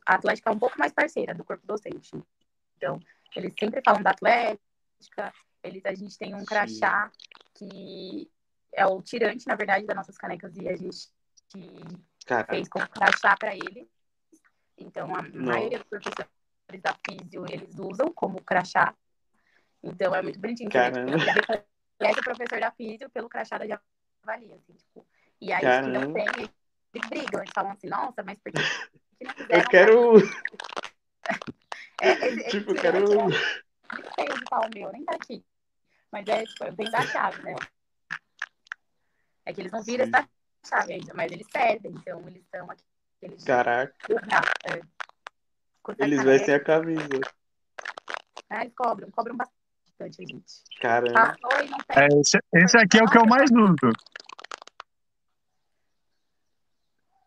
a 0.05 0.15
atlética 0.15 0.51
um 0.51 0.59
pouco 0.59 0.77
mais 0.77 0.91
parceira 0.91 1.33
do 1.33 1.43
corpo 1.43 1.65
docente. 1.65 2.11
Então, 2.77 2.99
eles 3.35 3.53
sempre 3.57 3.81
falam 3.83 4.01
da 4.01 4.11
atlética, 4.11 5.33
eles, 5.63 5.85
a 5.85 5.93
gente 5.93 6.17
tem 6.17 6.33
um 6.33 6.43
crachá 6.43 7.11
que 7.69 8.32
é 8.74 8.86
o 8.86 9.02
tirante, 9.02 9.45
na 9.45 9.56
verdade, 9.56 9.86
das 9.86 9.95
nossas 9.95 10.17
canecas, 10.17 10.56
e 10.58 10.67
a 10.67 10.76
gente 10.76 11.10
Caraca. 12.26 12.54
fez 12.54 12.67
como 12.67 12.88
crachá 12.89 13.36
para 13.38 13.56
ele. 13.56 13.88
Então, 14.78 15.13
a 15.15 15.21
Não. 15.21 15.45
maioria 15.45 15.78
dos 15.78 15.88
professores 15.88 16.32
da 16.82 16.97
físio, 17.06 17.45
eles 17.47 17.78
usam 17.78 18.12
como 18.13 18.41
crachá. 18.41 18.95
Então, 19.84 20.15
é 20.15 20.21
muito 20.21 20.39
bonitinho. 20.39 20.69
Vê, 20.69 20.91
Caramba. 20.91 21.17
tipo, 21.17 21.28
reconhece 21.28 22.19
o 22.19 22.24
professor 22.24 22.60
da 22.60 22.71
físio 22.71 23.10
pelo 23.10 23.30
crachá 23.30 23.58
da 23.58 23.67
Javali, 23.67 24.54
assim, 24.54 24.74
tipo. 24.74 25.06
E 25.39 25.52
aí, 25.52 25.65
os 25.65 25.86
que 25.86 25.91
não 25.91 26.13
tem, 26.13 26.26
eles 26.93 27.10
brigam. 27.10 27.41
Eles 27.41 27.52
falam 27.54 27.71
assim, 27.71 27.88
nossa, 27.88 28.24
mas 28.24 28.39
por 28.39 28.52
que, 28.52 28.62
não 29.24 29.34
fizeram 29.34 29.62
Eu 29.62 29.69
quero. 29.69 30.13
É, 32.02 32.13
esse, 32.13 32.39
esse 32.39 32.50
Tipo, 32.50 32.71
eu 32.71 32.82
quero. 32.82 32.97
é 33.13 33.24
muito 33.93 34.15
feio 34.15 34.34
de 34.34 34.45
pau 34.45 34.67
meu, 34.74 34.91
nem 34.91 35.06
tá 35.06 35.13
aqui. 35.13 35.45
Mas 36.12 36.28
é, 36.28 36.45
tipo, 36.45 36.71
bem 36.74 36.91
da 36.91 37.02
chave, 37.02 37.41
né? 37.43 37.56
É 39.45 39.54
que 39.54 39.62
eles 39.62 39.71
não 39.71 39.82
viram 39.82 40.06
Sim. 40.06 40.12
essa 40.13 40.30
chave 40.67 40.93
ainda, 40.93 41.13
mas 41.13 41.32
eles 41.32 41.47
perdem. 41.47 41.91
Então, 41.93 42.28
eles 42.28 42.43
são 42.54 42.67
aqueles... 42.69 43.43
Caraca. 43.43 43.95
Ah, 44.32 44.74
é. 44.74 44.82
Eles 46.00 46.24
vestem 46.24 46.56
a 46.56 46.63
camisa. 46.63 47.21
Ah, 48.50 48.62
eles 48.62 48.74
cobram, 48.76 49.10
cobram 49.12 49.36
bastante, 49.38 50.26
gente. 50.28 50.63
Caramba. 50.80 51.38
Não 51.41 51.50
É, 51.95 52.08
esse, 52.19 52.38
esse 52.54 52.78
aqui 52.78 53.00
é 53.00 53.04
o 53.04 53.08
que 53.08 53.17
eu 53.17 53.26
mais 53.26 53.50
uso. 53.50 53.93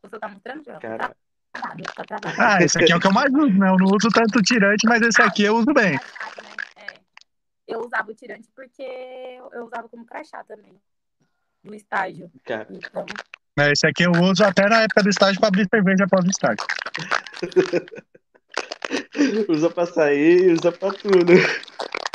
Você 0.02 0.18
tá 0.18 0.28
mostrando, 0.28 0.64
João? 0.64 0.78
Cara. 0.78 1.16
Tá 1.54 2.04
tá. 2.04 2.18
Ah, 2.36 2.62
esse 2.62 2.76
aqui 2.76 2.92
é 2.92 2.96
o 2.96 3.00
que 3.00 3.06
eu 3.06 3.12
mais 3.12 3.32
uso, 3.32 3.58
né? 3.58 3.68
Eu 3.68 3.76
não 3.76 3.86
uso 3.86 4.08
tanto 4.12 4.42
tirante, 4.42 4.86
mas 4.86 5.00
esse 5.02 5.22
aqui 5.22 5.44
eu 5.44 5.56
uso 5.56 5.72
bem. 5.72 5.98
É. 7.68 7.74
Eu 7.74 7.80
usava 7.80 8.10
o 8.10 8.14
tirante 8.14 8.48
porque 8.54 8.82
eu 9.52 9.64
usava 9.64 9.88
como 9.88 10.04
crachá 10.04 10.44
também. 10.44 10.78
No 11.62 11.74
estágio. 11.74 12.30
Cara. 12.44 12.66
Então, 12.70 13.06
Mas 13.56 13.72
Esse 13.72 13.86
aqui 13.86 14.02
eu 14.04 14.12
uso 14.12 14.44
até 14.44 14.68
na 14.68 14.82
época 14.82 15.02
do 15.02 15.08
estágio 15.08 15.40
para 15.40 15.48
abrir 15.48 15.66
cerveja 15.68 16.04
após 16.04 16.24
o 16.24 16.30
estágio. 16.30 16.64
Usa 19.48 19.70
pra 19.70 19.86
sair, 19.86 20.52
usa 20.52 20.70
pra 20.70 20.92
tudo. 20.92 21.32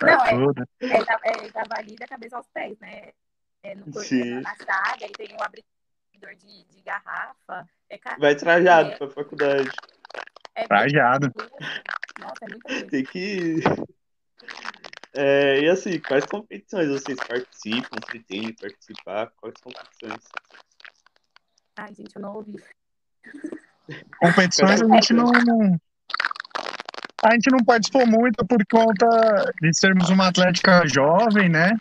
Não, 0.02 0.26
é- 0.26 0.30
Tudo. 0.30 0.64
é, 0.82 1.04
da- 1.04 1.20
é 1.24 1.50
da 1.52 1.64
ali 1.78 1.96
da 1.96 2.08
cabeça 2.08 2.38
aos 2.38 2.48
pés, 2.50 2.78
né? 2.80 3.12
É 3.64 3.76
no 3.76 3.86
corpo, 3.86 4.00
Sim. 4.02 4.40
na 4.42 4.56
chaga, 4.56 5.06
aí 5.06 5.12
tem 5.12 5.36
um 5.36 5.44
abridor 5.44 6.36
de, 6.38 6.64
de 6.66 6.82
garrafa. 6.82 7.68
É, 7.90 7.98
ca- 7.98 8.16
Vai 8.20 8.36
trajado 8.36 8.92
É. 8.92 8.98
pra 8.98 9.10
faculdade. 9.10 9.70
é 10.56 10.68
Trajado. 10.68 11.32
muito- 11.36 11.56
Nossa, 12.20 12.46
é 12.46 12.50
muita 12.50 12.70
coisa. 12.70 12.88
Tem 12.88 13.04
que. 13.04 13.56
É, 15.15 15.62
e 15.62 15.69
assim, 15.69 16.00
quais 16.00 16.26
competições 16.26 16.88
vocês 16.88 17.17
participam, 17.28 17.98
pretendem 18.08 18.56
participar? 18.56 19.32
Quais 19.38 19.56
competições? 19.62 20.24
Ai, 21.78 21.93
gente, 21.95 22.15
eu 22.15 22.22
não 22.22 22.36
ouvi. 22.36 22.56
Competições 24.19 24.82
a 24.82 24.88
gente 24.88 25.13
não. 25.13 25.80
A 27.26 27.34
gente 27.34 27.52
não 27.52 27.63
participou 27.65 28.08
muito 28.08 28.45
por 28.45 28.65
conta 28.72 29.54
de 29.62 29.78
sermos 29.78 30.10
uma 30.10 30.28
atlética 30.28 30.88
jovem, 30.88 31.50
né? 31.50 31.76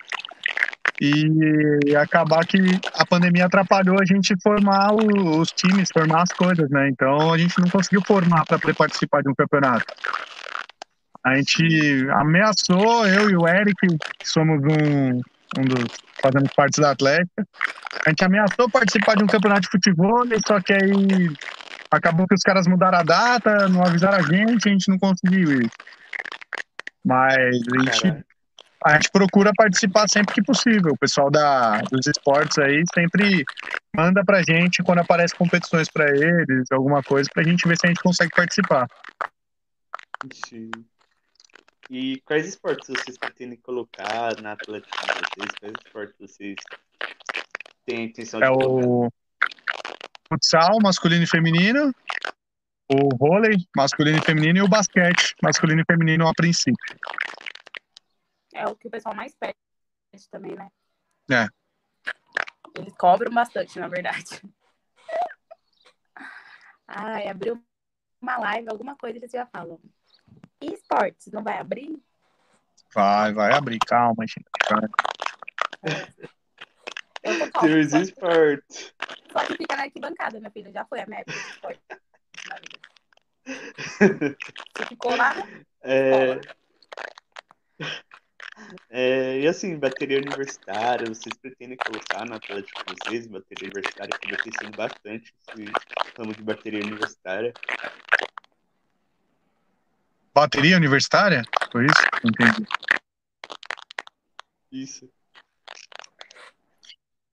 E 1.01 1.95
acabar 1.97 2.45
que 2.45 2.59
a 2.95 3.07
pandemia 3.07 3.47
atrapalhou 3.47 4.01
a 4.01 4.05
gente 4.05 4.35
formar 4.43 4.93
o- 4.95 5.41
os 5.41 5.51
times, 5.51 5.89
formar 5.93 6.23
as 6.23 6.33
coisas, 6.33 6.69
né? 6.71 6.89
Então 6.89 7.33
a 7.33 7.39
gente 7.39 7.61
não 7.61 7.71
conseguiu 7.71 8.03
formar 8.05 8.45
para 8.47 8.59
poder 8.59 8.75
participar 8.75 9.23
de 9.23 9.31
um 9.31 9.35
campeonato. 9.35 9.85
A 11.29 11.37
gente 11.37 12.09
ameaçou, 12.13 13.07
eu 13.07 13.29
e 13.29 13.37
o 13.37 13.47
Eric, 13.47 13.75
que 13.77 14.29
somos 14.29 14.63
um, 14.63 15.21
um 15.59 15.65
dos. 15.65 15.85
fazemos 16.23 16.49
parte 16.57 16.81
da 16.81 16.93
Atlética, 16.93 17.47
a 18.07 18.09
gente 18.09 18.25
ameaçou 18.25 18.71
participar 18.71 19.15
de 19.15 19.25
um 19.25 19.27
campeonato 19.27 19.61
de 19.63 19.69
futebol, 19.69 20.25
só 20.47 20.59
que 20.59 20.73
aí 20.73 21.29
acabou 21.91 22.27
que 22.27 22.35
os 22.35 22.41
caras 22.41 22.67
mudaram 22.67 22.99
a 22.99 23.03
data, 23.03 23.69
não 23.69 23.85
avisaram 23.85 24.17
a 24.17 24.23
gente, 24.23 24.69
a 24.69 24.73
gente 24.73 24.89
não 24.89 24.99
conseguiu 24.99 25.61
ir. 25.61 25.69
Mas 27.05 27.37
a 27.37 27.79
gente, 27.79 28.03
Caraca. 28.03 28.25
a 28.87 28.93
gente 28.95 29.11
procura 29.11 29.53
participar 29.55 30.09
sempre 30.09 30.33
que 30.33 30.43
possível. 30.43 30.93
O 30.93 30.99
pessoal 30.99 31.31
da, 31.31 31.83
dos 31.91 32.07
esportes 32.07 32.57
aí 32.59 32.83
sempre 32.95 33.45
manda 33.95 34.25
pra 34.25 34.43
gente 34.43 34.83
quando 34.83 35.01
aparece 35.01 35.35
competições 35.37 35.91
pra 35.91 36.09
eles, 36.09 36.65
alguma 36.73 37.03
coisa, 37.03 37.29
pra 37.35 37.43
gente 37.43 37.69
ver 37.69 37.77
se 37.77 37.87
a 37.87 37.91
gente 37.91 38.03
consegue 38.03 38.31
participar. 38.35 38.87
Sim. 40.33 40.71
E 41.91 42.21
quais 42.21 42.47
esportes 42.47 42.87
vocês 42.87 43.17
pretendem 43.17 43.59
colocar 43.61 44.41
na 44.43 44.53
Atlético 44.53 44.95
de 44.99 45.07
vocês? 45.07 45.53
Quais 45.59 45.73
esportes 45.85 46.17
vocês 46.19 46.57
têm 47.87 48.01
a 48.01 48.03
intenção 48.03 48.41
de 48.41 48.47
É 48.47 48.49
colocar? 48.51 48.87
o 48.87 49.11
futsal 50.29 50.79
masculino 50.83 51.25
e 51.25 51.27
feminino, 51.27 51.91
o 52.93 53.17
vôlei 53.17 53.57
masculino 53.75 54.19
e 54.19 54.23
feminino 54.23 54.59
e 54.59 54.63
o 54.63 54.69
basquete 54.69 55.35
masculino 55.43 55.81
e 55.81 55.85
feminino 55.91 56.29
a 56.29 56.35
princípio. 56.35 56.77
É 58.55 58.67
o 58.69 58.77
que 58.77 58.89
o 58.89 58.91
pessoal 58.91 59.15
mais 59.15 59.35
pede 59.35 59.57
também, 60.31 60.55
né? 60.57 60.69
É. 61.31 61.47
Eles 62.77 62.93
cobram 62.99 63.33
bastante, 63.33 63.79
na 63.79 63.89
verdade. 63.89 64.43
Ai, 66.87 67.29
abriu 67.29 67.63
uma 68.21 68.37
live, 68.39 68.69
alguma 68.69 68.95
coisa 68.97 69.17
eles 69.17 69.31
já 69.31 69.47
falam. 69.47 69.81
E 70.61 70.75
esportes, 70.75 71.33
não 71.33 71.43
vai 71.43 71.59
abrir? 71.59 71.97
Vai, 72.95 73.33
vai 73.33 73.53
abrir, 73.55 73.79
calma, 73.81 74.27
gente. 74.27 74.45
calma. 74.67 74.89
Eu 77.23 77.39
tô 77.39 77.51
calma. 77.53 77.69
Seus 77.69 77.91
Só, 77.91 77.99
esportes. 77.99 78.95
só 79.33 79.47
que 79.47 79.57
fica 79.57 79.77
na 79.77 79.83
arquibancada, 79.85 80.39
minha 80.39 80.51
filha. 80.51 80.73
Já 80.73 80.85
foi 80.85 81.01
a 81.01 81.07
minha 81.07 81.21
época 81.21 81.39
de 81.39 81.51
esporte. 81.51 81.81
na 82.49 82.57
vida. 82.57 84.37
Você 84.77 84.87
ficou 84.87 85.17
lá, 85.17 85.35
É, 85.83 86.41
é, 88.91 89.41
e 89.41 89.47
assim, 89.47 89.79
bateria 89.79 90.19
universitária, 90.19 91.07
vocês 91.07 91.35
pretendem 91.41 91.77
colocar 91.77 92.25
na 92.27 92.37
Atlético 92.37 92.85
de 92.85 92.95
vocês, 92.95 93.27
bateria 93.27 93.69
universitária, 93.69 94.19
que 94.19 94.29
vai 94.29 94.39
crescendo 94.39 94.77
bastante 94.77 95.35
esse 95.41 95.71
ramo 96.17 96.35
de 96.35 96.43
bateria 96.43 96.81
universitária. 96.81 97.53
Bateria 100.41 100.77
universitária? 100.77 101.43
Foi 101.73 101.87
isso? 101.87 102.03
Entendi. 102.25 102.67
Isso. 104.71 105.11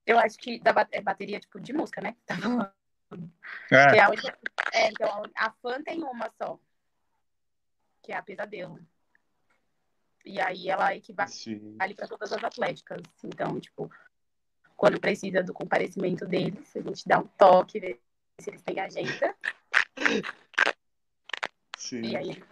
eu 0.06 0.18
acho 0.18 0.36
que 0.38 0.58
da 0.60 0.72
é 0.92 1.00
bateria 1.00 1.38
tipo 1.38 1.60
de 1.60 1.72
música, 1.72 2.00
né? 2.00 2.16
Tá 2.24 2.36
falando. 2.36 2.72
É, 3.70 3.96
é 3.96 4.00
a 4.00 4.10
é, 4.72 4.88
então 4.88 5.22
a 5.36 5.50
fã 5.62 5.82
tem 5.82 6.02
uma 6.02 6.30
só, 6.36 6.58
que 8.02 8.12
é 8.12 8.16
a 8.16 8.22
pesadelo. 8.22 8.80
E 10.24 10.40
aí 10.40 10.68
ela 10.68 10.94
equivale 10.94 11.30
Sim. 11.30 11.76
para 11.76 12.08
todas 12.08 12.32
as 12.32 12.42
atléticas. 12.42 13.00
Então, 13.22 13.60
tipo, 13.60 13.88
quando 14.76 15.00
precisa 15.00 15.44
do 15.44 15.54
comparecimento 15.54 16.26
deles, 16.26 16.74
a 16.76 16.80
gente 16.80 17.06
dá 17.06 17.20
um 17.20 17.26
toque, 17.28 17.78
vê 17.78 18.00
se 18.40 18.50
eles 18.50 18.62
têm 18.62 18.80
agenda. 18.80 19.36
Sim. 21.76 22.02
E 22.02 22.16
aí 22.16 22.30
eles 22.30 22.44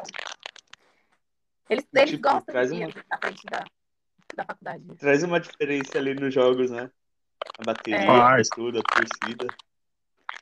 Eles, 1.69 1.87
eles 1.95 2.11
Tipo, 2.11 2.23
gostam 2.23 2.43
traz 2.53 2.71
de 2.71 2.77
uma- 2.85 2.89
na 3.11 3.19
frente 3.19 3.47
da, 3.47 3.65
da 4.37 4.45
faculdade. 4.45 4.85
Traz 4.99 5.23
uma 5.23 5.41
diferença 5.41 5.99
ali 5.99 6.15
nos 6.15 6.33
jogos, 6.35 6.71
né? 6.71 6.91
A 7.59 7.65
bateria, 7.65 7.99
É. 8.39 8.43
tudo, 8.55 8.81
a 8.81 8.83
torcida, 8.83 9.47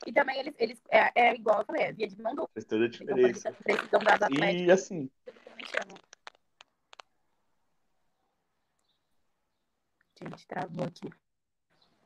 E 0.07 0.13
também 0.13 0.39
eles, 0.41 0.55
eles 0.59 0.83
é, 0.91 1.11
é 1.15 1.35
igual 1.35 1.61
eu 1.61 1.65
falei, 1.65 1.83
é 1.85 1.93
via 1.93 2.09
de 2.09 2.21
mão 2.21 2.35
dupla. 2.35 2.49
faz 2.55 2.65
toda 2.65 2.85
a 2.85 2.89
Então, 2.89 3.07
quando 3.07 3.19
eles 3.19 3.39
diferença. 3.43 3.63
precisam 3.63 4.01
das 4.01 4.23
atléticas, 4.23 4.67
E 4.67 4.71
assim, 4.73 5.11
eles. 5.27 5.97
Gente, 10.21 10.47
travou 10.47 10.85
aqui. 10.85 11.11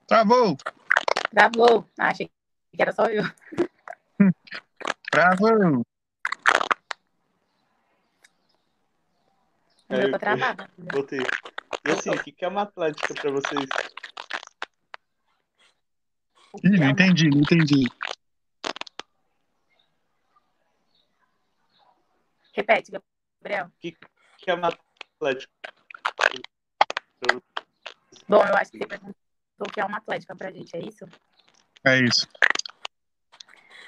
travou, 0.07 0.57
Travou. 1.31 1.89
Ah, 1.99 2.09
achei 2.09 2.29
que 2.29 2.83
era 2.83 2.93
só 2.93 3.07
eu. 3.07 3.23
travou. 5.11 5.86
O 9.89 9.93
meu 9.95 10.09
É, 10.09 10.11
tá 10.11 10.19
travado. 10.19 10.69
voltei. 10.93 11.21
E 11.21 11.91
assim, 11.93 12.11
o 12.11 12.23
que 12.23 12.45
é 12.45 12.49
uma 12.49 12.63
atlética 12.63 13.15
pra 13.15 13.31
vocês? 13.31 13.69
Ih, 16.65 16.75
é 16.75 16.79
não 16.79 16.89
entendi, 16.91 17.29
não 17.31 17.39
entendi. 17.41 17.85
Repete, 22.53 22.91
Gabriel. 22.91 23.67
O 23.67 23.73
que 23.81 23.97
que 24.39 24.51
é 24.51 24.55
uma 24.55 24.69
atlética? 25.19 25.53
Bom, 28.29 28.45
eu 28.45 28.57
acho 28.57 28.73
que 28.73 28.79
você 28.79 28.87
perguntou 28.87 29.15
o 29.61 29.71
que 29.71 29.81
é 29.81 29.85
uma 29.85 29.99
atlética 29.99 30.35
pra 30.35 30.51
gente, 30.51 30.75
é 30.75 30.81
isso? 30.81 31.07
É 31.85 31.99
isso. 32.01 32.27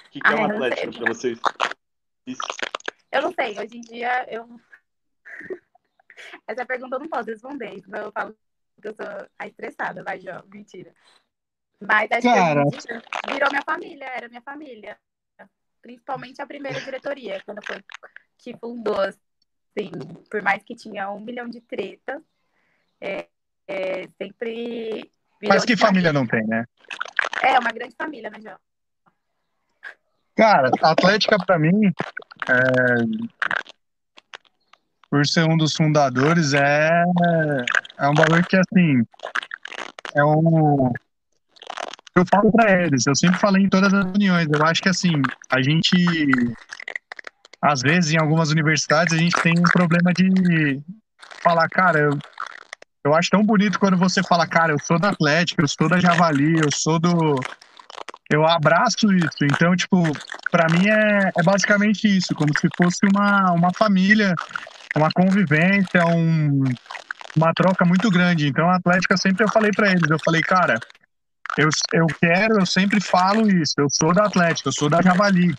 O 0.07 0.11
que 0.11 0.21
que 0.21 0.27
é 0.27 0.31
Ah, 0.31 0.35
uma 0.37 0.45
eu 0.45 0.49
não 0.49 0.55
atlética 0.67 0.93
pra 0.93 1.13
vocês? 1.13 1.39
Isso. 2.27 2.41
Eu 3.11 3.23
não 3.23 3.33
sei, 3.33 3.59
hoje 3.59 3.79
em 3.79 3.81
dia 3.81 4.27
eu. 4.33 4.61
Essa 6.47 6.65
pergunta 6.65 6.97
eu 6.97 7.01
não 7.01 7.09
posso 7.09 7.31
responder, 7.31 7.81
senão 7.81 8.05
eu 8.05 8.13
falo 8.13 8.37
que 8.81 8.89
eu 8.89 8.95
sou 8.95 9.07
a 9.39 9.47
estressada, 9.47 10.03
vai, 10.03 10.21
Jó, 10.21 10.43
mentira. 10.53 10.95
Mas 11.81 12.11
acho 12.11 12.23
Cara. 12.23 12.65
que 12.65 13.33
virou 13.33 13.51
minha 13.51 13.63
família, 13.63 14.05
era 14.05 14.29
minha 14.29 14.43
família. 14.43 14.99
Principalmente 15.81 16.43
a 16.43 16.47
primeira 16.47 16.81
diretoria, 16.81 17.41
quando 17.45 17.65
foi 17.65 17.83
que 18.37 18.57
fundou, 18.57 19.01
assim, 19.01 19.91
por 20.31 20.43
mais 20.43 20.63
que 20.63 20.75
tinha 20.75 21.11
um 21.11 21.21
milhão 21.21 21.49
de 21.49 21.61
tretas, 21.61 22.23
é, 23.01 23.29
é, 23.67 24.09
sempre. 24.21 25.11
virou 25.41 25.55
Mas 25.55 25.65
que 25.65 25.75
de 25.75 25.81
família 25.81 26.13
não 26.13 26.27
tem, 26.27 26.45
né? 26.47 26.65
É, 27.43 27.59
uma 27.59 27.71
grande 27.71 27.95
família, 27.97 28.31
né, 28.31 28.41
Jó? 28.41 28.59
Cara, 30.35 30.71
a 30.83 30.91
Atlética 30.93 31.37
pra 31.45 31.59
mim, 31.59 31.93
é, 32.49 32.55
por 35.11 35.27
ser 35.27 35.45
um 35.45 35.57
dos 35.57 35.75
fundadores, 35.75 36.53
é, 36.55 37.03
é 37.99 38.09
um 38.09 38.15
valor 38.15 38.45
que 38.47 38.57
assim, 38.57 39.03
é 40.15 40.25
um 40.25 40.93
eu 42.17 42.25
falo 42.27 42.51
pra 42.51 42.83
eles, 42.83 43.07
eu 43.07 43.15
sempre 43.15 43.39
falei 43.39 43.63
em 43.63 43.69
todas 43.69 43.95
as 43.95 44.05
reuniões, 44.05 44.49
eu 44.51 44.65
acho 44.65 44.83
que 44.83 44.89
assim, 44.89 45.23
a 45.51 45.63
gente 45.63 45.97
às 47.63 47.81
vezes 47.81 48.13
em 48.13 48.19
algumas 48.19 48.51
universidades 48.51 49.15
a 49.15 49.19
gente 49.19 49.41
tem 49.41 49.59
um 49.59 49.71
problema 49.71 50.13
de 50.13 50.81
falar, 51.43 51.69
cara, 51.69 51.99
eu, 52.01 52.19
eu 53.05 53.15
acho 53.15 53.31
tão 53.31 53.45
bonito 53.45 53.79
quando 53.79 53.97
você 53.97 54.23
fala, 54.25 54.47
cara, 54.49 54.73
eu 54.73 54.79
sou 54.81 54.99
da 54.99 55.11
Atlética, 55.11 55.63
eu 55.63 55.69
sou 55.69 55.89
da 55.89 55.99
Javali, 55.99 56.59
eu 56.59 56.71
sou 56.71 56.99
do 56.99 57.45
eu 58.31 58.47
abraço 58.47 59.11
isso. 59.13 59.45
Então, 59.45 59.75
tipo, 59.75 60.21
Pra 60.51 60.69
mim 60.71 60.87
é, 60.87 61.31
é 61.37 61.43
basicamente 61.43 62.09
isso, 62.09 62.35
como 62.35 62.55
se 62.55 62.69
fosse 62.77 63.07
uma, 63.07 63.53
uma 63.53 63.71
família, 63.79 64.35
uma 64.97 65.11
convivência, 65.13 66.05
um, 66.07 66.63
uma 67.37 67.53
troca 67.55 67.85
muito 67.85 68.11
grande. 68.11 68.49
Então 68.49 68.69
a 68.69 68.77
Atlética 68.77 69.17
sempre 69.17 69.45
eu 69.45 69.51
falei 69.51 69.73
pra 69.73 69.89
eles, 69.89 70.11
eu 70.11 70.19
falei, 70.25 70.41
cara, 70.43 70.79
eu, 71.57 71.69
eu 71.93 72.07
quero, 72.21 72.61
eu 72.61 72.67
sempre 72.67 73.01
falo 73.01 73.49
isso, 73.51 73.75
eu 73.79 73.89
sou 73.91 74.13
da 74.15 74.27
Atlética, 74.27 74.69
eu 74.69 74.73
sou 74.73 74.89
da 74.89 75.03
Javali. 75.03 75.53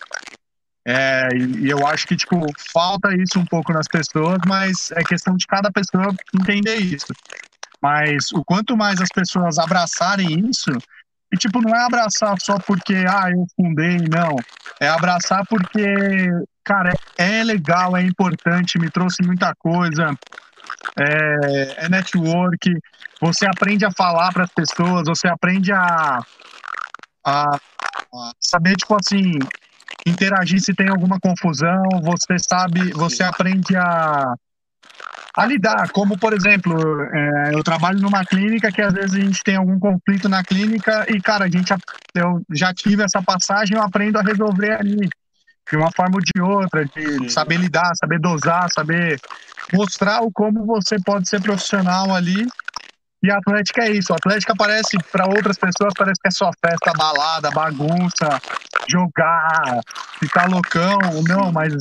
É, 0.88 1.28
e, 1.36 1.66
e 1.66 1.70
eu 1.70 1.86
acho 1.86 2.08
que, 2.08 2.16
tipo, 2.16 2.40
falta 2.74 3.14
isso 3.14 3.40
um 3.40 3.46
pouco 3.46 3.74
nas 3.74 3.88
pessoas, 3.88 4.40
mas 4.48 4.92
é 4.92 5.04
questão 5.04 5.36
de 5.36 5.46
cada 5.46 5.72
pessoa 5.72 6.16
entender 6.34 6.78
isso. 6.78 7.14
Mas 7.82 8.32
o 8.34 8.44
quanto 8.44 8.76
mais 8.76 9.00
as 9.02 9.10
pessoas 9.10 9.58
abraçarem 9.58 10.50
isso, 10.50 10.72
e 11.32 11.38
tipo, 11.38 11.62
não 11.62 11.76
é 11.76 11.86
abraçar 11.86 12.36
só 12.42 12.58
porque, 12.66 12.96
ah, 13.08 13.30
eu 13.32 13.46
fundei, 13.56 13.98
não. 14.10 14.36
É 14.82 14.88
abraçar 14.88 15.46
porque, 15.48 15.86
cara, 16.70 16.92
é 17.18 17.44
legal, 17.44 17.98
é 17.98 18.04
importante, 18.04 18.78
me 18.78 18.92
trouxe 18.92 19.24
muita 19.24 19.54
coisa. 19.58 20.14
É, 21.00 21.86
é 21.86 21.90
network, 21.90 22.70
você 23.20 23.48
aprende 23.48 23.86
a 23.86 23.92
falar 23.98 24.32
para 24.32 24.44
as 24.44 24.52
pessoas, 24.54 25.08
você 25.08 25.28
aprende 25.28 25.72
a, 25.74 26.22
a, 27.26 27.56
a 27.56 28.32
saber, 28.40 28.76
tipo 28.76 28.96
assim, 28.96 29.48
interagir 30.06 30.60
se 30.62 30.76
tem 30.76 30.90
alguma 30.90 31.18
confusão, 31.20 31.82
você 32.04 32.38
sabe, 32.38 32.92
você 32.94 33.24
aprende 33.24 33.76
a, 33.76 34.36
a 35.36 35.46
lidar. 35.48 35.90
Como, 35.92 36.20
por 36.20 36.34
exemplo, 36.34 37.02
é, 37.02 37.56
eu 37.56 37.64
trabalho 37.64 38.00
numa 38.00 38.24
clínica 38.26 38.72
que 38.72 38.82
às 38.82 38.94
vezes 38.94 39.16
a 39.16 39.20
gente 39.20 39.42
tem 39.44 39.56
algum 39.56 39.80
conflito 39.80 40.30
na 40.30 40.44
clínica 40.44 41.06
e, 41.10 41.20
cara, 41.20 41.46
a 41.46 41.50
gente, 41.50 41.74
eu 42.16 42.42
já 42.52 42.72
tive 42.74 43.04
essa 43.04 43.24
passagem, 43.24 43.76
eu 43.76 43.84
aprendo 43.84 44.20
a 44.20 44.22
resolver 44.24 44.74
ali. 44.74 45.10
De 45.70 45.78
uma 45.78 45.92
forma 45.96 46.16
ou 46.16 46.22
de 46.22 46.42
outra, 46.42 46.86
de 46.86 47.18
Sim. 47.20 47.30
saber 47.30 47.58
lidar, 47.58 47.92
saber 47.96 48.20
dosar, 48.20 48.68
saber 48.72 49.20
mostrar 49.74 50.22
o 50.22 50.32
como 50.32 50.66
você 50.66 50.98
pode 51.00 51.30
ser 51.30 51.42
profissional 51.42 52.14
ali. 52.14 52.48
E 53.22 53.30
a 53.30 53.38
Atlética 53.38 53.84
é 53.84 53.92
isso. 53.92 54.14
A 54.14 54.16
Atlética 54.16 54.56
parece, 54.56 54.98
para 55.12 55.26
outras 55.26 55.58
pessoas, 55.58 55.94
parece 55.98 56.20
que 56.22 56.28
é 56.28 56.32
só 56.32 56.52
festa, 56.54 56.94
balada, 56.98 57.52
bagunça, 57.52 58.40
jogar, 58.88 59.82
ficar 60.20 60.50
loucão. 60.50 60.98
Não, 61.28 61.52
mas 61.52 61.74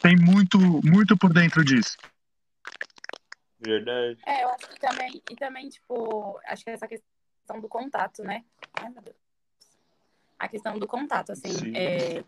tem 0.00 0.16
muito, 0.16 0.58
muito 0.84 1.16
por 1.16 1.32
dentro 1.32 1.64
disso. 1.64 1.96
Verdade. 3.60 4.18
É, 4.26 4.44
eu 4.44 4.48
acho 4.50 4.68
que 4.68 4.80
também, 4.80 5.22
e 5.30 5.36
também, 5.36 5.68
tipo, 5.68 6.40
acho 6.46 6.64
que 6.64 6.70
essa 6.70 6.86
questão 6.88 7.60
do 7.60 7.68
contato, 7.68 8.22
né? 8.22 8.44
Ai, 8.74 8.88
meu 8.88 9.02
Deus. 9.02 9.16
A 10.38 10.48
questão 10.48 10.78
do 10.78 10.86
contato, 10.86 11.30
assim, 11.30 11.52
Sim. 11.52 11.76
é, 11.76 12.24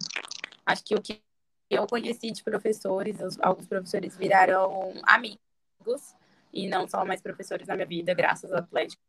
acho 0.66 0.84
que 0.84 0.94
o 0.94 1.02
que 1.02 1.22
eu 1.70 1.86
conheci 1.86 2.30
de 2.30 2.42
professores, 2.42 3.16
alguns 3.40 3.66
professores 3.66 4.16
viraram 4.16 4.92
amigos 5.04 6.14
e 6.52 6.66
não 6.68 6.86
só 6.86 7.04
mais 7.04 7.20
professores 7.20 7.66
na 7.66 7.74
minha 7.74 7.86
vida, 7.86 8.14
graças 8.14 8.52
à 8.52 8.58
Atlética. 8.58 9.02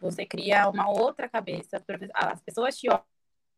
Você 0.00 0.24
cria 0.24 0.68
uma 0.68 0.88
outra 0.88 1.28
cabeça, 1.28 1.82
as 2.14 2.40
pessoas 2.40 2.78
te 2.78 2.88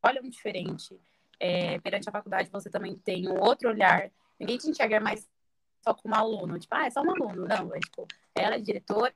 olham 0.03 0.23
diferente. 0.29 0.99
É, 1.39 1.79
perante 1.81 2.09
a 2.09 2.13
faculdade, 2.13 2.51
você 2.51 2.69
também 2.69 2.97
tem 2.97 3.29
um 3.29 3.41
outro 3.41 3.69
olhar. 3.69 4.11
Ninguém 4.39 4.59
te 4.59 4.69
enxerga 4.69 5.01
mais 5.01 5.29
só 5.83 5.95
como 5.95 6.15
aluno, 6.15 6.59
tipo, 6.59 6.75
ah, 6.75 6.87
é 6.87 6.91
só 6.91 7.03
um 7.03 7.11
aluno. 7.11 7.47
Não, 7.47 7.75
é 7.75 7.81
tipo, 7.81 8.07
ela 8.35 8.57
é 8.57 8.61
diretora, 8.61 9.13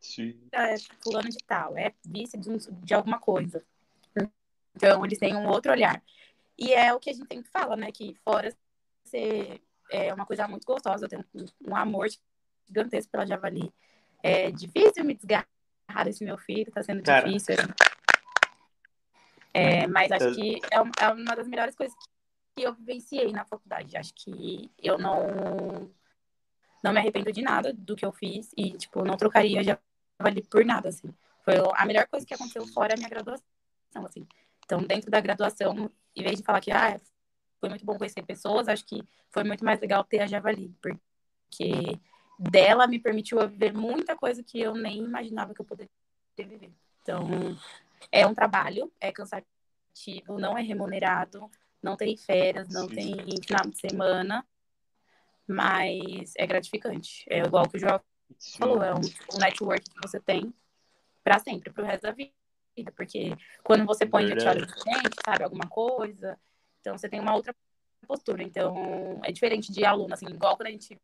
é 0.53 0.75
fulano 1.03 1.29
de 1.29 1.39
tal, 1.47 1.77
é 1.77 1.93
vice 2.07 2.39
de, 2.39 2.51
um, 2.51 2.57
de 2.57 2.95
alguma 2.95 3.19
coisa. 3.19 3.63
Então, 4.75 5.05
eles 5.05 5.19
têm 5.19 5.37
um 5.37 5.47
outro 5.47 5.71
olhar. 5.73 6.03
E 6.59 6.73
é 6.73 6.93
o 6.95 7.01
que 7.01 7.11
a 7.11 7.13
gente 7.13 7.27
sempre 7.27 7.51
fala, 7.51 7.77
né? 7.77 7.91
Que 7.93 8.15
fora 8.25 8.55
ser 9.05 9.63
é 9.91 10.13
uma 10.13 10.27
coisa 10.27 10.49
muito 10.49 10.67
gostosa, 10.67 11.05
eu 11.05 11.09
tenho 11.09 11.25
um 11.67 11.77
amor 11.77 12.09
gigantesco 12.67 13.13
pela 13.13 13.27
Javali. 13.27 13.73
É 14.23 14.51
difícil 14.51 15.05
me 15.05 15.15
desgarrar 15.15 16.05
desse 16.05 16.25
meu 16.25 16.39
filho, 16.39 16.73
tá 16.73 16.83
sendo 16.83 17.03
Cara. 17.03 17.27
difícil. 17.27 17.57
É, 19.53 19.87
mas 19.87 20.11
acho 20.11 20.35
que 20.35 20.61
é, 20.73 21.05
é 21.05 21.13
uma 21.13 21.37
das 21.37 21.47
melhores 21.47 21.77
coisas 21.77 21.95
que 22.57 22.63
eu 22.63 22.75
vivenciei 22.75 23.31
na 23.31 23.45
faculdade. 23.45 23.97
Acho 23.97 24.13
que 24.15 24.71
eu 24.79 24.99
não 24.99 25.91
não 26.83 26.93
me 26.93 26.99
arrependo 26.99 27.33
de 27.33 27.41
nada 27.41 27.73
do 27.73 27.97
que 27.97 28.05
eu 28.05 28.13
fiz 28.13 28.51
e, 28.55 28.73
tipo, 28.73 29.03
não 29.05 29.17
trocaria 29.17 29.63
Javali 29.63 30.43
por 30.43 30.65
nada, 30.67 30.91
assim. 30.91 31.15
Foi 31.43 31.55
a 31.75 31.87
melhor 31.87 32.07
coisa 32.07 32.27
que 32.27 32.35
aconteceu 32.35 32.67
fora 32.67 32.93
a 32.93 32.97
minha 32.97 33.09
graduação, 33.09 33.43
assim. 34.05 34.27
Então, 34.65 34.83
dentro 34.83 35.11
da 35.11 35.21
graduação, 35.21 35.91
em 36.17 36.23
vez 36.23 36.39
de 36.39 36.45
falar 36.45 36.61
que, 36.61 36.71
ah, 36.71 37.01
foi 37.61 37.69
muito 37.69 37.85
bom 37.85 37.97
conhecer 37.97 38.23
pessoas, 38.23 38.69
acho 38.69 38.85
que 38.85 39.03
foi 39.31 39.45
muito 39.45 39.65
mais 39.65 39.81
legal 39.81 40.05
ter 40.05 40.21
a 40.21 40.27
Javali, 40.27 40.75
porque 40.81 41.99
dela 42.39 42.87
me 42.87 42.99
permitiu 42.99 43.47
viver 43.49 43.73
muita 43.73 44.17
coisa 44.17 44.43
que 44.43 44.61
eu 44.61 44.75
nem 44.75 44.99
imaginava 44.99 45.55
que 45.55 45.61
eu 45.61 45.65
poderia 45.65 45.91
viver. 46.37 46.73
Então, 47.03 47.29
é 48.11 48.27
um 48.27 48.35
trabalho, 48.35 48.93
é 49.01 49.13
cansativo, 49.13 50.39
não 50.39 50.57
é 50.57 50.63
remunerado, 50.63 51.51
não 51.83 51.97
tem 51.97 52.17
férias, 52.17 52.69
não 52.69 52.89
Sim. 52.89 52.95
tem 52.95 53.43
final 53.43 53.67
de 53.71 53.79
semana, 53.79 54.47
mas 55.47 56.33
é 56.37 56.47
gratificante. 56.47 57.25
É 57.29 57.39
igual 57.41 57.69
que 57.69 57.77
o 57.77 57.81
João 57.81 58.01
falou, 58.59 58.83
é 58.83 58.95
um, 58.95 59.01
um 59.35 59.39
network 59.39 59.85
que 59.89 60.09
você 60.09 60.19
tem 60.19 60.53
para 61.23 61.39
sempre, 61.39 61.73
para 61.73 61.83
o 61.83 61.87
resto 61.87 62.03
da 62.03 62.13
vida. 62.13 62.33
Porque 62.97 63.37
quando 63.63 63.85
você 63.85 64.07
põe 64.07 64.25
a 64.25 64.27
atividade 64.27 64.67
diferente, 64.67 65.17
sabe, 65.25 65.45
alguma 65.45 65.69
coisa, 65.69 66.39
então 66.81 66.97
você 66.97 67.09
tem 67.09 67.21
uma 67.21 67.35
outra 67.35 67.55
postura. 68.07 68.43
Então, 68.43 69.21
é 69.23 69.31
diferente 69.31 69.73
de 69.73 69.85
aluno, 69.85 70.15
assim, 70.15 70.27
igual 70.27 70.57
quando 70.57 70.69
a 70.69 70.73
gente 70.73 71.01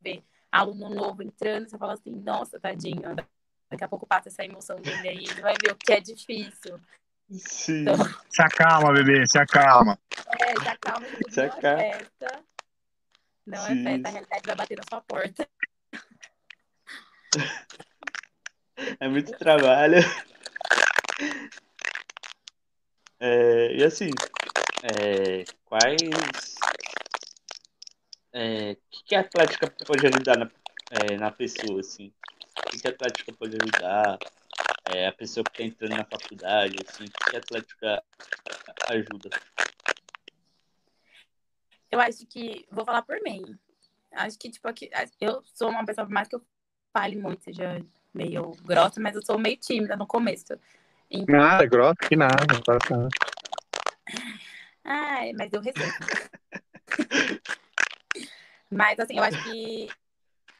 vê 0.00 0.22
aluno 0.50 0.88
novo 0.88 1.22
entrando, 1.22 1.68
você 1.68 1.78
fala 1.78 1.94
assim, 1.94 2.10
nossa, 2.10 2.58
tadinho, 2.58 3.16
daqui 3.70 3.84
a 3.84 3.88
pouco 3.88 4.06
passa 4.06 4.28
essa 4.28 4.44
emoção 4.44 4.76
dele 4.76 5.08
aí, 5.08 5.24
ele 5.24 5.40
vai 5.40 5.54
ver 5.62 5.72
o 5.72 5.76
que 5.76 5.92
é 5.92 6.00
difícil. 6.00 6.80
Sim. 7.30 7.82
Então, 7.82 7.94
se 8.28 8.42
acalma, 8.42 8.92
bebê, 8.92 9.26
se 9.26 9.38
acalma. 9.38 9.98
É, 10.40 10.60
se 10.60 10.68
acalma, 10.68 11.06
se 11.30 11.40
acalma. 11.40 11.82
É 11.82 11.92
festa. 11.92 12.44
Não 13.46 13.58
é 13.58 13.68
Sim. 13.68 13.80
é 13.80 13.84
festa, 13.84 14.08
a 14.08 14.10
realidade 14.10 14.46
vai 14.46 14.56
bater 14.56 14.76
na 14.78 14.84
sua 14.88 15.00
porta. 15.02 15.48
É 18.98 19.06
muito 19.08 19.30
trabalho. 19.32 19.98
É, 23.18 23.76
e 23.76 23.84
assim, 23.84 24.10
é, 24.82 25.44
quais. 25.66 26.56
É, 28.32 28.76
que, 28.90 29.04
que 29.04 29.14
a 29.14 29.20
Atlética 29.20 29.70
pode 29.86 30.06
ajudar 30.06 30.38
na, 30.38 30.50
é, 30.90 31.16
na 31.16 31.30
pessoa, 31.30 31.80
assim? 31.80 32.12
O 32.58 32.70
que, 32.70 32.80
que 32.80 32.88
a 32.88 32.90
Atlética 32.90 33.32
pode 33.32 33.56
ajudar? 33.60 34.18
É, 34.92 35.06
a 35.06 35.12
pessoa 35.12 35.44
que 35.44 35.50
está 35.50 35.64
entrando 35.64 35.98
na 35.98 36.04
faculdade, 36.04 36.76
assim, 36.86 37.04
o 37.04 37.10
que, 37.10 37.30
que 37.30 37.36
a 37.36 37.38
Atlética 37.38 38.02
ajuda? 38.88 39.30
Eu 41.90 42.00
acho 42.00 42.26
que, 42.26 42.66
vou 42.70 42.84
falar 42.84 43.02
por 43.02 43.20
mim, 43.22 43.58
acho 44.12 44.38
que, 44.38 44.50
tipo, 44.50 44.66
aqui, 44.66 44.90
eu 45.20 45.42
sou 45.54 45.68
uma 45.68 45.84
pessoa, 45.84 46.08
mais 46.08 46.28
que 46.28 46.36
eu 46.36 46.42
fale 46.92 47.16
muito, 47.16 47.44
seja 47.44 47.84
meio 48.14 48.52
grossa, 48.64 49.00
mas 49.00 49.14
eu 49.14 49.22
sou 49.22 49.38
meio 49.38 49.56
tímida 49.56 49.96
no 49.96 50.06
começo. 50.06 50.58
Então... 51.10 51.36
Nada, 51.36 51.66
grossa 51.66 51.96
que 52.08 52.14
nada, 52.14 52.46
não 52.52 52.62
passa 52.62 52.96
nada. 52.96 53.08
Ai, 54.84 55.32
mas 55.32 55.52
eu 55.52 55.60
recebo. 55.60 55.92
mas, 58.70 58.98
assim, 58.98 59.16
eu 59.16 59.22
acho 59.22 59.42
que 59.44 59.88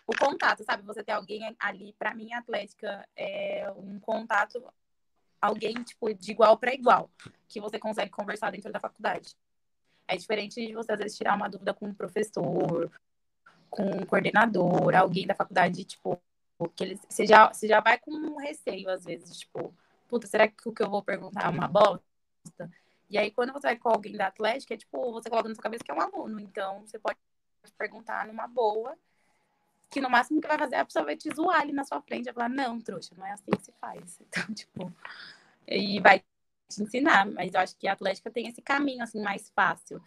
o 0.06 0.16
contato, 0.18 0.64
sabe? 0.64 0.82
Você 0.82 1.04
ter 1.04 1.12
alguém 1.12 1.56
ali, 1.58 1.94
para 1.98 2.14
mim, 2.14 2.32
Atlética 2.32 3.06
é 3.16 3.70
um 3.76 3.98
contato, 4.00 4.62
alguém, 5.40 5.74
tipo, 5.84 6.12
de 6.12 6.32
igual 6.32 6.58
para 6.58 6.74
igual, 6.74 7.08
que 7.48 7.60
você 7.60 7.78
consegue 7.78 8.10
conversar 8.10 8.50
dentro 8.50 8.72
da 8.72 8.80
faculdade. 8.80 9.36
É 10.08 10.16
diferente 10.16 10.66
de 10.66 10.74
você, 10.74 10.92
às 10.92 10.98
vezes, 10.98 11.16
tirar 11.16 11.36
uma 11.36 11.48
dúvida 11.48 11.72
com 11.72 11.86
um 11.86 11.94
professor, 11.94 12.90
com 13.70 13.84
um 13.84 14.04
coordenador, 14.04 14.94
alguém 14.96 15.26
da 15.26 15.34
faculdade, 15.34 15.84
tipo, 15.84 16.20
que 16.74 16.84
eles, 16.84 17.00
você, 17.08 17.24
já, 17.24 17.52
você 17.52 17.68
já 17.68 17.80
vai 17.80 17.98
com 17.98 18.10
um 18.10 18.36
receio, 18.36 18.90
às 18.90 19.04
vezes, 19.04 19.38
tipo, 19.38 19.72
puta, 20.10 20.26
será 20.26 20.48
que 20.48 20.68
o 20.68 20.72
que 20.72 20.82
eu 20.82 20.90
vou 20.90 21.02
perguntar 21.02 21.46
é 21.46 21.48
uma 21.48 21.68
bosta? 21.68 22.02
E 23.08 23.16
aí, 23.16 23.30
quando 23.30 23.52
você 23.52 23.68
vai 23.68 23.76
com 23.76 23.88
alguém 23.88 24.16
da 24.16 24.26
Atlética, 24.26 24.74
é 24.74 24.76
tipo, 24.76 25.12
você 25.12 25.30
coloca 25.30 25.48
na 25.48 25.54
sua 25.54 25.62
cabeça 25.62 25.84
que 25.84 25.90
é 25.90 25.94
um 25.94 26.00
aluno. 26.00 26.40
Então, 26.40 26.80
você 26.80 26.98
pode 26.98 27.18
perguntar 27.78 28.26
numa 28.26 28.46
boa, 28.46 28.96
que 29.90 30.00
no 30.00 30.10
máximo 30.10 30.40
que 30.40 30.48
vai 30.48 30.58
fazer 30.58 30.76
é 30.76 30.80
a 30.80 30.84
pessoa 30.84 31.04
vai 31.04 31.16
te 31.16 31.32
zoar 31.34 31.60
ali 31.60 31.72
na 31.72 31.84
sua 31.84 32.00
frente. 32.02 32.26
Vai 32.26 32.34
falar, 32.34 32.48
não, 32.48 32.80
trouxa, 32.80 33.14
não 33.16 33.26
é 33.26 33.32
assim 33.32 33.50
que 33.50 33.62
se 33.62 33.72
faz. 33.80 34.20
Então, 34.28 34.54
tipo, 34.54 34.92
e 35.66 36.00
vai 36.00 36.20
te 36.68 36.82
ensinar. 36.82 37.26
Mas 37.26 37.54
eu 37.54 37.60
acho 37.60 37.76
que 37.76 37.88
a 37.88 37.92
Atlética 37.92 38.30
tem 38.30 38.46
esse 38.48 38.62
caminho, 38.62 39.02
assim, 39.02 39.20
mais 39.20 39.50
fácil. 39.50 40.00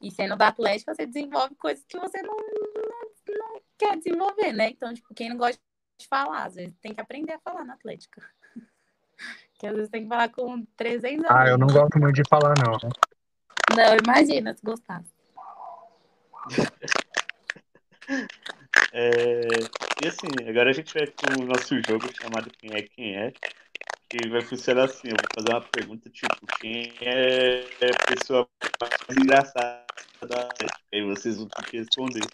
E 0.00 0.10
sendo 0.10 0.36
da 0.36 0.48
Atlética, 0.48 0.94
você 0.94 1.06
desenvolve 1.06 1.54
coisas 1.56 1.84
que 1.84 1.98
você 1.98 2.22
não, 2.22 2.36
não, 2.36 3.36
não 3.36 3.60
quer 3.76 3.96
desenvolver, 3.96 4.52
né? 4.52 4.70
Então, 4.70 4.94
tipo, 4.94 5.12
quem 5.14 5.28
não 5.28 5.36
gosta 5.36 5.60
de 5.98 6.06
falar, 6.06 6.44
às 6.44 6.54
vezes 6.54 6.74
tem 6.80 6.94
que 6.94 7.00
aprender 7.00 7.32
a 7.32 7.40
falar 7.40 7.64
na 7.64 7.74
Atlética. 7.74 8.22
Que 9.58 9.66
às 9.66 9.74
vezes 9.74 9.90
tem 9.90 10.02
que 10.02 10.08
falar 10.08 10.28
com 10.28 10.64
300 10.76 11.24
anos. 11.24 11.26
Ah, 11.30 11.48
eu 11.48 11.58
não 11.58 11.66
gosto 11.66 11.98
muito 11.98 12.14
de 12.14 12.22
falar, 12.28 12.54
não. 12.58 12.78
Não, 13.76 13.96
imagina 13.96 14.54
se 14.54 14.62
gostasse. 14.64 15.12
É, 18.92 19.40
e 20.02 20.08
assim, 20.08 20.28
agora 20.48 20.70
a 20.70 20.72
gente 20.72 20.94
vai 20.94 21.06
com 21.06 21.42
o 21.42 21.46
nosso 21.46 21.74
jogo 21.86 22.08
chamado 22.20 22.50
Quem 22.58 22.70
é 22.74 22.82
Quem 22.82 23.16
é. 23.16 23.32
Que 24.08 24.26
vai 24.28 24.40
funcionar 24.40 24.84
assim, 24.84 25.08
eu 25.08 25.16
vou 25.16 25.28
fazer 25.34 25.52
uma 25.52 25.60
pergunta 25.70 26.08
tipo, 26.08 26.46
quem 26.58 26.94
é 27.02 27.60
a 27.60 28.06
pessoa 28.06 28.48
mais 28.80 29.18
engraçada 29.18 29.84
da 30.26 30.48
E 30.90 30.96
aí 30.96 31.04
vocês 31.04 31.36
vão 31.36 31.46
ter 31.48 31.64
que 31.66 31.76
responder. 31.76 32.24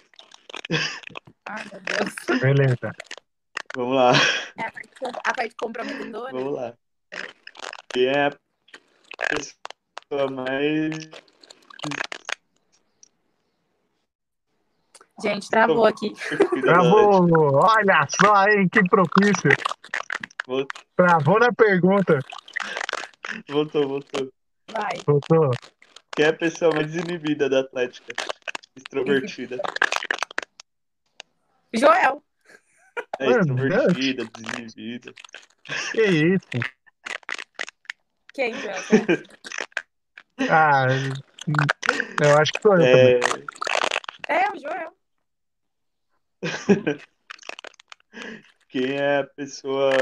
Ai, 1.46 1.64
meu 1.72 1.80
Deus. 1.80 2.40
Beleza. 2.40 2.92
Vamos 3.76 3.96
lá. 3.96 4.12
É 4.56 4.62
a 4.62 4.72
parte, 4.72 4.88
a 5.02 5.34
parte 5.34 5.54
comprometedora? 5.56 6.32
Vamos 6.32 6.54
lá. 6.54 6.74
Quem 7.92 8.06
é 8.06 8.26
a 8.26 8.36
pessoa 9.28 10.30
mais. 10.30 11.10
Gente, 15.22 15.48
travou 15.48 15.86
aqui. 15.86 16.12
Travou! 16.60 17.28
Olha 17.54 18.06
só, 18.08 18.44
hein? 18.48 18.68
Que 18.68 18.82
propício. 18.88 19.50
Travou 20.96 21.38
na 21.38 21.52
pergunta. 21.52 22.18
Voltou, 23.48 23.88
voltou. 23.88 24.32
Vai. 24.70 25.00
Voltou. 25.06 25.50
Quem 26.16 26.26
é 26.26 26.28
a 26.28 26.32
pessoa 26.32 26.74
mais 26.74 26.94
inibida 26.94 27.48
da 27.48 27.60
Atlética? 27.60 28.12
Extrovertida. 28.76 29.60
Joel. 31.72 32.23
É 33.18 33.26
extrovertida, 33.26 34.24
desinibida. 34.24 35.14
Que 35.92 36.02
isso? 36.02 36.48
Quem, 38.34 38.52
Joel? 38.54 38.82
ah, 40.50 40.86
eu 42.22 42.38
acho 42.38 42.52
que 42.52 42.62
sou 42.62 42.76
eu 42.76 42.82
é... 42.82 43.20
também. 43.20 43.46
É, 44.28 44.50
o 44.50 44.58
Joel. 44.58 44.92
Quem 48.68 48.90
é 48.92 49.18
a 49.20 49.24
pessoa 49.24 49.92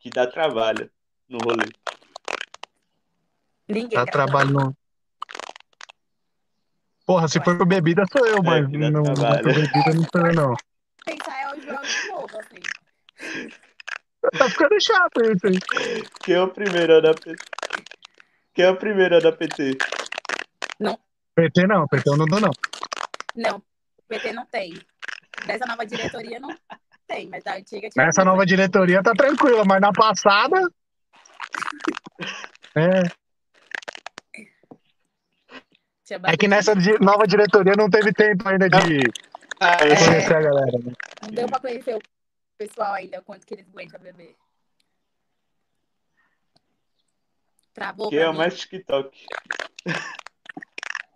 que 0.00 0.08
dá 0.08 0.26
trabalho 0.26 0.90
no 1.28 1.38
rolê? 1.44 1.68
Ninguém. 3.68 3.98
Dá 3.98 4.06
trabalho 4.06 4.50
no. 4.50 4.76
Porra, 7.04 7.28
se 7.28 7.38
for 7.42 7.58
com 7.58 7.66
bebida 7.66 8.04
sou 8.10 8.26
eu, 8.26 8.38
é, 8.38 8.40
mas 8.42 8.70
não, 8.70 9.02
não 9.02 9.42
bebida 9.42 9.94
não 9.94 10.04
sou 10.10 10.26
eu, 10.26 10.34
não. 10.34 10.54
Pensar 11.04 11.40
é 11.40 11.54
o 11.54 11.60
Joel 11.60 11.82
de 11.82 12.08
novo, 12.08 12.38
assim. 12.38 12.60
Tá 14.36 14.48
ficando 14.50 14.80
chato 14.80 15.20
isso 15.22 15.46
aí. 15.46 16.02
Quem 16.24 16.34
é 16.34 16.40
o 16.42 16.48
primeiro 16.48 17.00
da 17.00 17.14
PT? 17.14 17.36
Quem 18.54 18.64
é 18.64 18.70
o 18.70 18.76
primeiro 18.76 19.20
da 19.20 19.32
PT? 19.32 19.78
Não. 20.80 20.98
PT 21.34 21.66
não, 21.66 21.86
PT 21.86 22.08
eu 22.10 22.16
não 22.16 22.26
dou, 22.26 22.40
não. 22.40 22.50
Não, 23.36 23.62
PT 24.08 24.32
não 24.32 24.44
tem. 24.46 24.74
Dessa 25.46 25.64
nova 25.66 25.86
diretoria 25.86 26.40
não 26.40 26.54
tem, 27.06 27.28
mas 27.28 27.44
da 27.44 27.54
antiga 27.56 27.88
tinha. 27.88 28.04
Nessa 28.04 28.24
nova 28.24 28.44
diretoria 28.44 29.02
tá 29.02 29.12
tranquila, 29.12 29.64
mas 29.64 29.80
na 29.80 29.92
passada. 29.92 30.56
É, 32.74 33.02
é 36.32 36.36
que 36.36 36.46
nessa 36.46 36.74
di- 36.76 36.98
nova 37.00 37.26
diretoria 37.26 37.72
não 37.76 37.90
teve 37.90 38.12
tempo 38.12 38.48
ainda 38.48 38.68
de 38.68 39.00
Ah, 39.60 39.72
É. 39.84 39.96
conhecer 39.96 40.36
a 40.36 40.40
galera. 40.40 40.78
né? 40.84 40.92
Não 41.22 41.30
deu 41.30 41.46
pra 41.48 41.58
conhecer 41.60 41.96
o 41.96 42.00
pessoal 42.58 42.94
ainda, 42.94 43.22
quanto 43.22 43.46
que 43.46 43.54
eles 43.54 43.66
aguentam 43.68 44.00
beber. 44.00 44.36
Travou 47.72 48.10
que 48.10 48.18
é 48.18 48.28
mim. 48.30 48.36
mais 48.36 48.58
TikTok. 48.58 49.24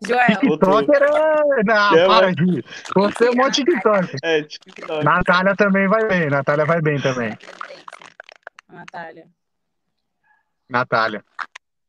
Joel, 0.06 0.38
TikToker 0.40 1.02
é. 1.02 1.62
Não, 1.64 1.90
Que 1.90 1.98
é 1.98 2.06
para 2.06 2.26
uma- 2.28 2.34
de. 2.34 2.64
Você 2.94 3.26
é 3.26 3.30
um 3.30 3.34
monte 3.34 3.64
de 3.64 3.72
TikTok. 3.72 4.16
É, 4.22 4.42
TikTok. 4.42 5.04
Natália 5.04 5.56
também 5.56 5.88
vai 5.88 6.06
bem, 6.06 6.28
Natália 6.30 6.64
vai 6.64 6.80
bem 6.80 7.00
também. 7.00 7.36
Natália. 8.68 9.28
Natália. 10.68 11.24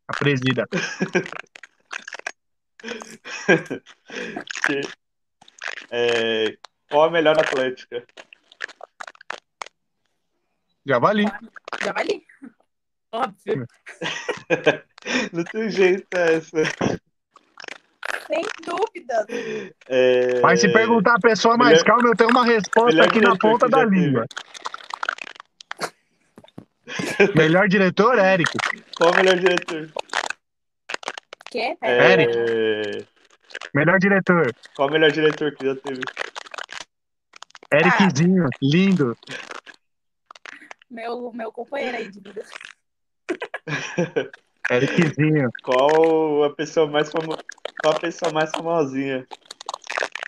A 0.07 0.13
presida. 0.17 0.65
Que- 4.67 4.81
é, 5.91 6.57
qual 6.89 7.05
a 7.05 7.09
melhor 7.11 7.39
atlética? 7.39 8.05
Javali. 10.87 11.25
Já 11.83 11.91
vai 11.93 12.03
ali. 12.03 12.23
Óbvio. 13.11 13.67
Não 15.31 15.43
tem 15.43 15.69
jeito 15.69 16.07
essa. 16.17 16.63
Sem 18.27 18.43
dúvida. 18.65 19.25
É, 19.87 20.39
Mas 20.41 20.61
se 20.61 20.71
perguntar 20.71 21.15
a 21.15 21.19
pessoa 21.19 21.57
mais 21.57 21.73
Melhor- 21.81 21.85
calma, 21.85 22.09
eu 22.09 22.15
tenho 22.15 22.29
uma 22.29 22.45
resposta 22.45 22.91
melhor 22.91 23.07
aqui 23.07 23.21
na 23.21 23.37
ponta 23.37 23.67
da 23.69 23.83
língua. 23.85 24.25
Melhor 27.35 27.67
diretor, 27.67 28.17
Eric. 28.19 28.51
Qual 28.97 29.11
o 29.11 29.15
melhor 29.15 29.35
diretor? 29.37 29.89
Que? 31.51 31.77
É, 31.81 33.05
Melhor 33.73 33.99
diretor. 33.99 34.51
Qual 34.75 34.87
o 34.87 34.91
melhor 34.91 35.11
diretor 35.11 35.53
que 35.55 35.65
já 35.65 35.75
teve? 35.75 36.01
Ericzinho. 37.71 38.47
Lindo. 38.61 39.17
Meu, 40.93 41.33
meu 41.33 41.51
companheiro 41.51 41.97
aí 41.97 42.07
de 42.07 42.19
vida. 42.19 42.45
Ericzinho. 44.69 45.49
Qual 45.63 46.43
a 46.43 46.53
pessoa 46.53 46.85
mais 46.85 47.11
famo... 47.11 47.35
Qual 47.81 47.95
a 47.95 47.99
pessoa 47.99 48.31
mais 48.31 48.51
famosinha 48.51 49.25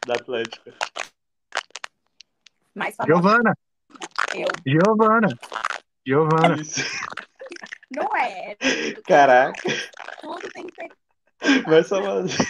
da 0.08 0.16
Atlética? 0.16 0.74
Mais 2.74 2.96
famoso. 2.96 3.14
Giovana. 3.14 3.56
Eu. 4.34 4.48
Giovana. 4.66 5.28
Giovana. 6.04 6.60
Isso. 6.60 6.82
Não 7.96 8.18
é. 8.18 8.58
Caraca, 9.08 9.62
Tudo 10.20 10.50
tem 10.50 10.66
que 10.66 10.74
ter. 10.74 10.92
mais 11.70 11.88
famosinha. 11.88 12.50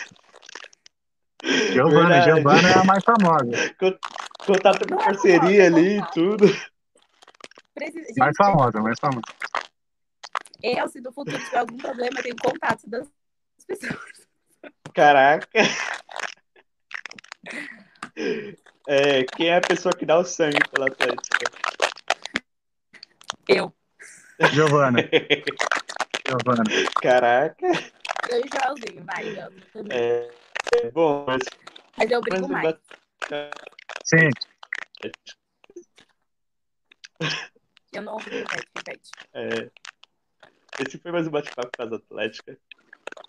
Giovana. 1.44 2.24
Verdade. 2.24 2.32
Giovana 2.32 2.70
é 2.70 2.80
a 2.80 2.84
mais 2.86 3.04
famosa. 3.04 3.76
Contato 4.46 4.88
com 4.88 5.02
é 5.02 5.04
parceria 5.04 5.66
famosa, 5.66 5.66
ali 5.66 5.98
e 5.98 6.00
contato. 6.00 6.14
tudo. 6.14 6.75
Precisa... 7.76 8.08
Gente, 8.08 8.18
Mais 8.18 8.36
famosa, 8.38 8.82
mais 8.82 9.00
famosa. 9.00 9.22
eu, 10.64 10.88
se 10.88 11.02
no 11.02 11.12
futuro 11.12 11.38
tiver 11.38 11.58
algum 11.58 11.78
problema, 11.78 12.18
eu 12.20 12.24
tenho 12.24 12.36
contato 12.38 12.90
das 12.90 13.08
pessoas. 13.68 14.26
Caraca. 14.94 15.48
É, 18.88 19.24
quem 19.36 19.50
é 19.50 19.58
a 19.58 19.62
pessoa 19.62 19.94
que 19.94 20.06
dá 20.06 20.18
o 20.18 20.24
sangue 20.24 20.60
pela 20.72 20.88
Atlética? 20.88 21.52
Eu. 23.48 23.76
Giovana. 24.54 25.00
Giovana. 26.28 26.64
Caraca. 27.02 27.68
Eu 28.30 28.40
e 28.40 28.44
o 28.44 28.50
Joelzinho, 28.54 29.04
vai. 29.04 29.38
É, 29.92 30.32
é 30.82 30.92
bom, 30.92 31.26
mas, 31.28 31.42
Mas 31.98 32.10
eu 32.12 32.22
mas 32.22 32.30
brigo 32.30 32.46
o 32.46 32.52
mais. 32.52 32.76
Sim. 34.04 34.30
Eu 37.96 38.02
não 38.02 38.18
repete, 38.18 38.68
repete. 38.76 39.12
é, 39.34 39.70
esse 40.80 40.98
foi 40.98 41.12
mais 41.12 41.28
um 41.28 41.32
bate-papo 41.32 41.70
com 41.76 41.84
as 41.84 41.94
Atlética. 41.94 42.58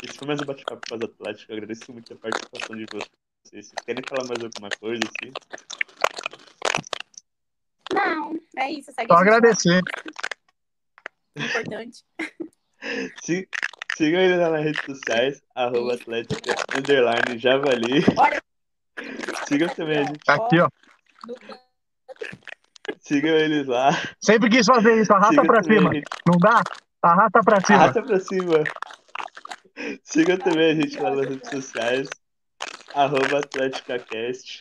Esse 0.02 0.18
foi 0.18 0.26
mais 0.26 0.40
um 0.40 0.44
bate-papo 0.44 0.80
com 0.88 0.94
as 0.96 1.02
Atlética. 1.02 1.52
Eu 1.52 1.56
agradeço 1.56 1.92
muito 1.92 2.12
a 2.12 2.16
participação 2.16 2.76
de 2.76 2.86
vocês. 2.92 3.10
Vocês 3.44 3.72
querem 3.84 4.02
falar 4.08 4.26
mais 4.28 4.42
alguma 4.42 4.68
coisa 4.80 5.00
assim? 5.04 5.32
Não, 7.92 8.38
é 8.56 8.70
isso. 8.72 8.92
Segue 8.92 9.06
Só 9.08 9.14
a 9.14 9.20
agradecer. 9.20 9.80
importante. 11.36 12.04
Se- 13.22 13.48
Sigam 13.96 14.20
ele 14.20 14.36
nas 14.36 14.62
redes 14.62 14.84
sociais, 14.84 15.42
arroba 15.54 15.94
Atlética, 15.94 16.54
underline 16.76 17.38
Javali. 17.38 18.04
Olha, 18.18 18.42
Sigam 19.48 19.68
também 19.70 19.98
a 20.00 20.02
gente, 20.04 20.20
Aqui, 20.28 20.58
ó. 20.60 20.68
Sigam 23.00 23.34
eles 23.34 23.66
lá. 23.66 23.90
Sempre 24.20 24.50
quis 24.50 24.66
fazer 24.66 25.00
isso. 25.00 25.12
Arrasta 25.12 25.30
Sigam 25.30 25.46
pra 25.46 25.62
também 25.62 25.78
cima. 25.78 25.90
Não 26.26 26.38
dá? 26.38 26.62
Arrasta 27.02 27.40
pra 27.44 27.60
cima. 27.60 27.78
Arrasta 27.78 28.02
pra 28.02 28.20
cima. 28.20 28.64
Sigam 30.02 30.38
também 30.38 30.72
a 30.72 30.74
gente 30.74 30.98
lá 30.98 31.10
nas 31.10 31.26
redes 31.28 31.50
sociais, 31.50 32.08
arroba 32.94 33.38
AtléticaCast. 33.38 34.60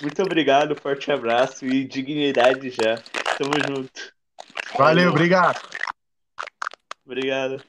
Muito 0.00 0.22
obrigado, 0.22 0.76
forte 0.80 1.10
abraço 1.10 1.66
e 1.66 1.84
dignidade 1.84 2.70
já. 2.70 2.96
Tamo 3.36 3.52
junto. 3.66 4.12
Valeu, 4.76 5.10
obrigado. 5.10 5.60
Obrigado. 7.04 7.62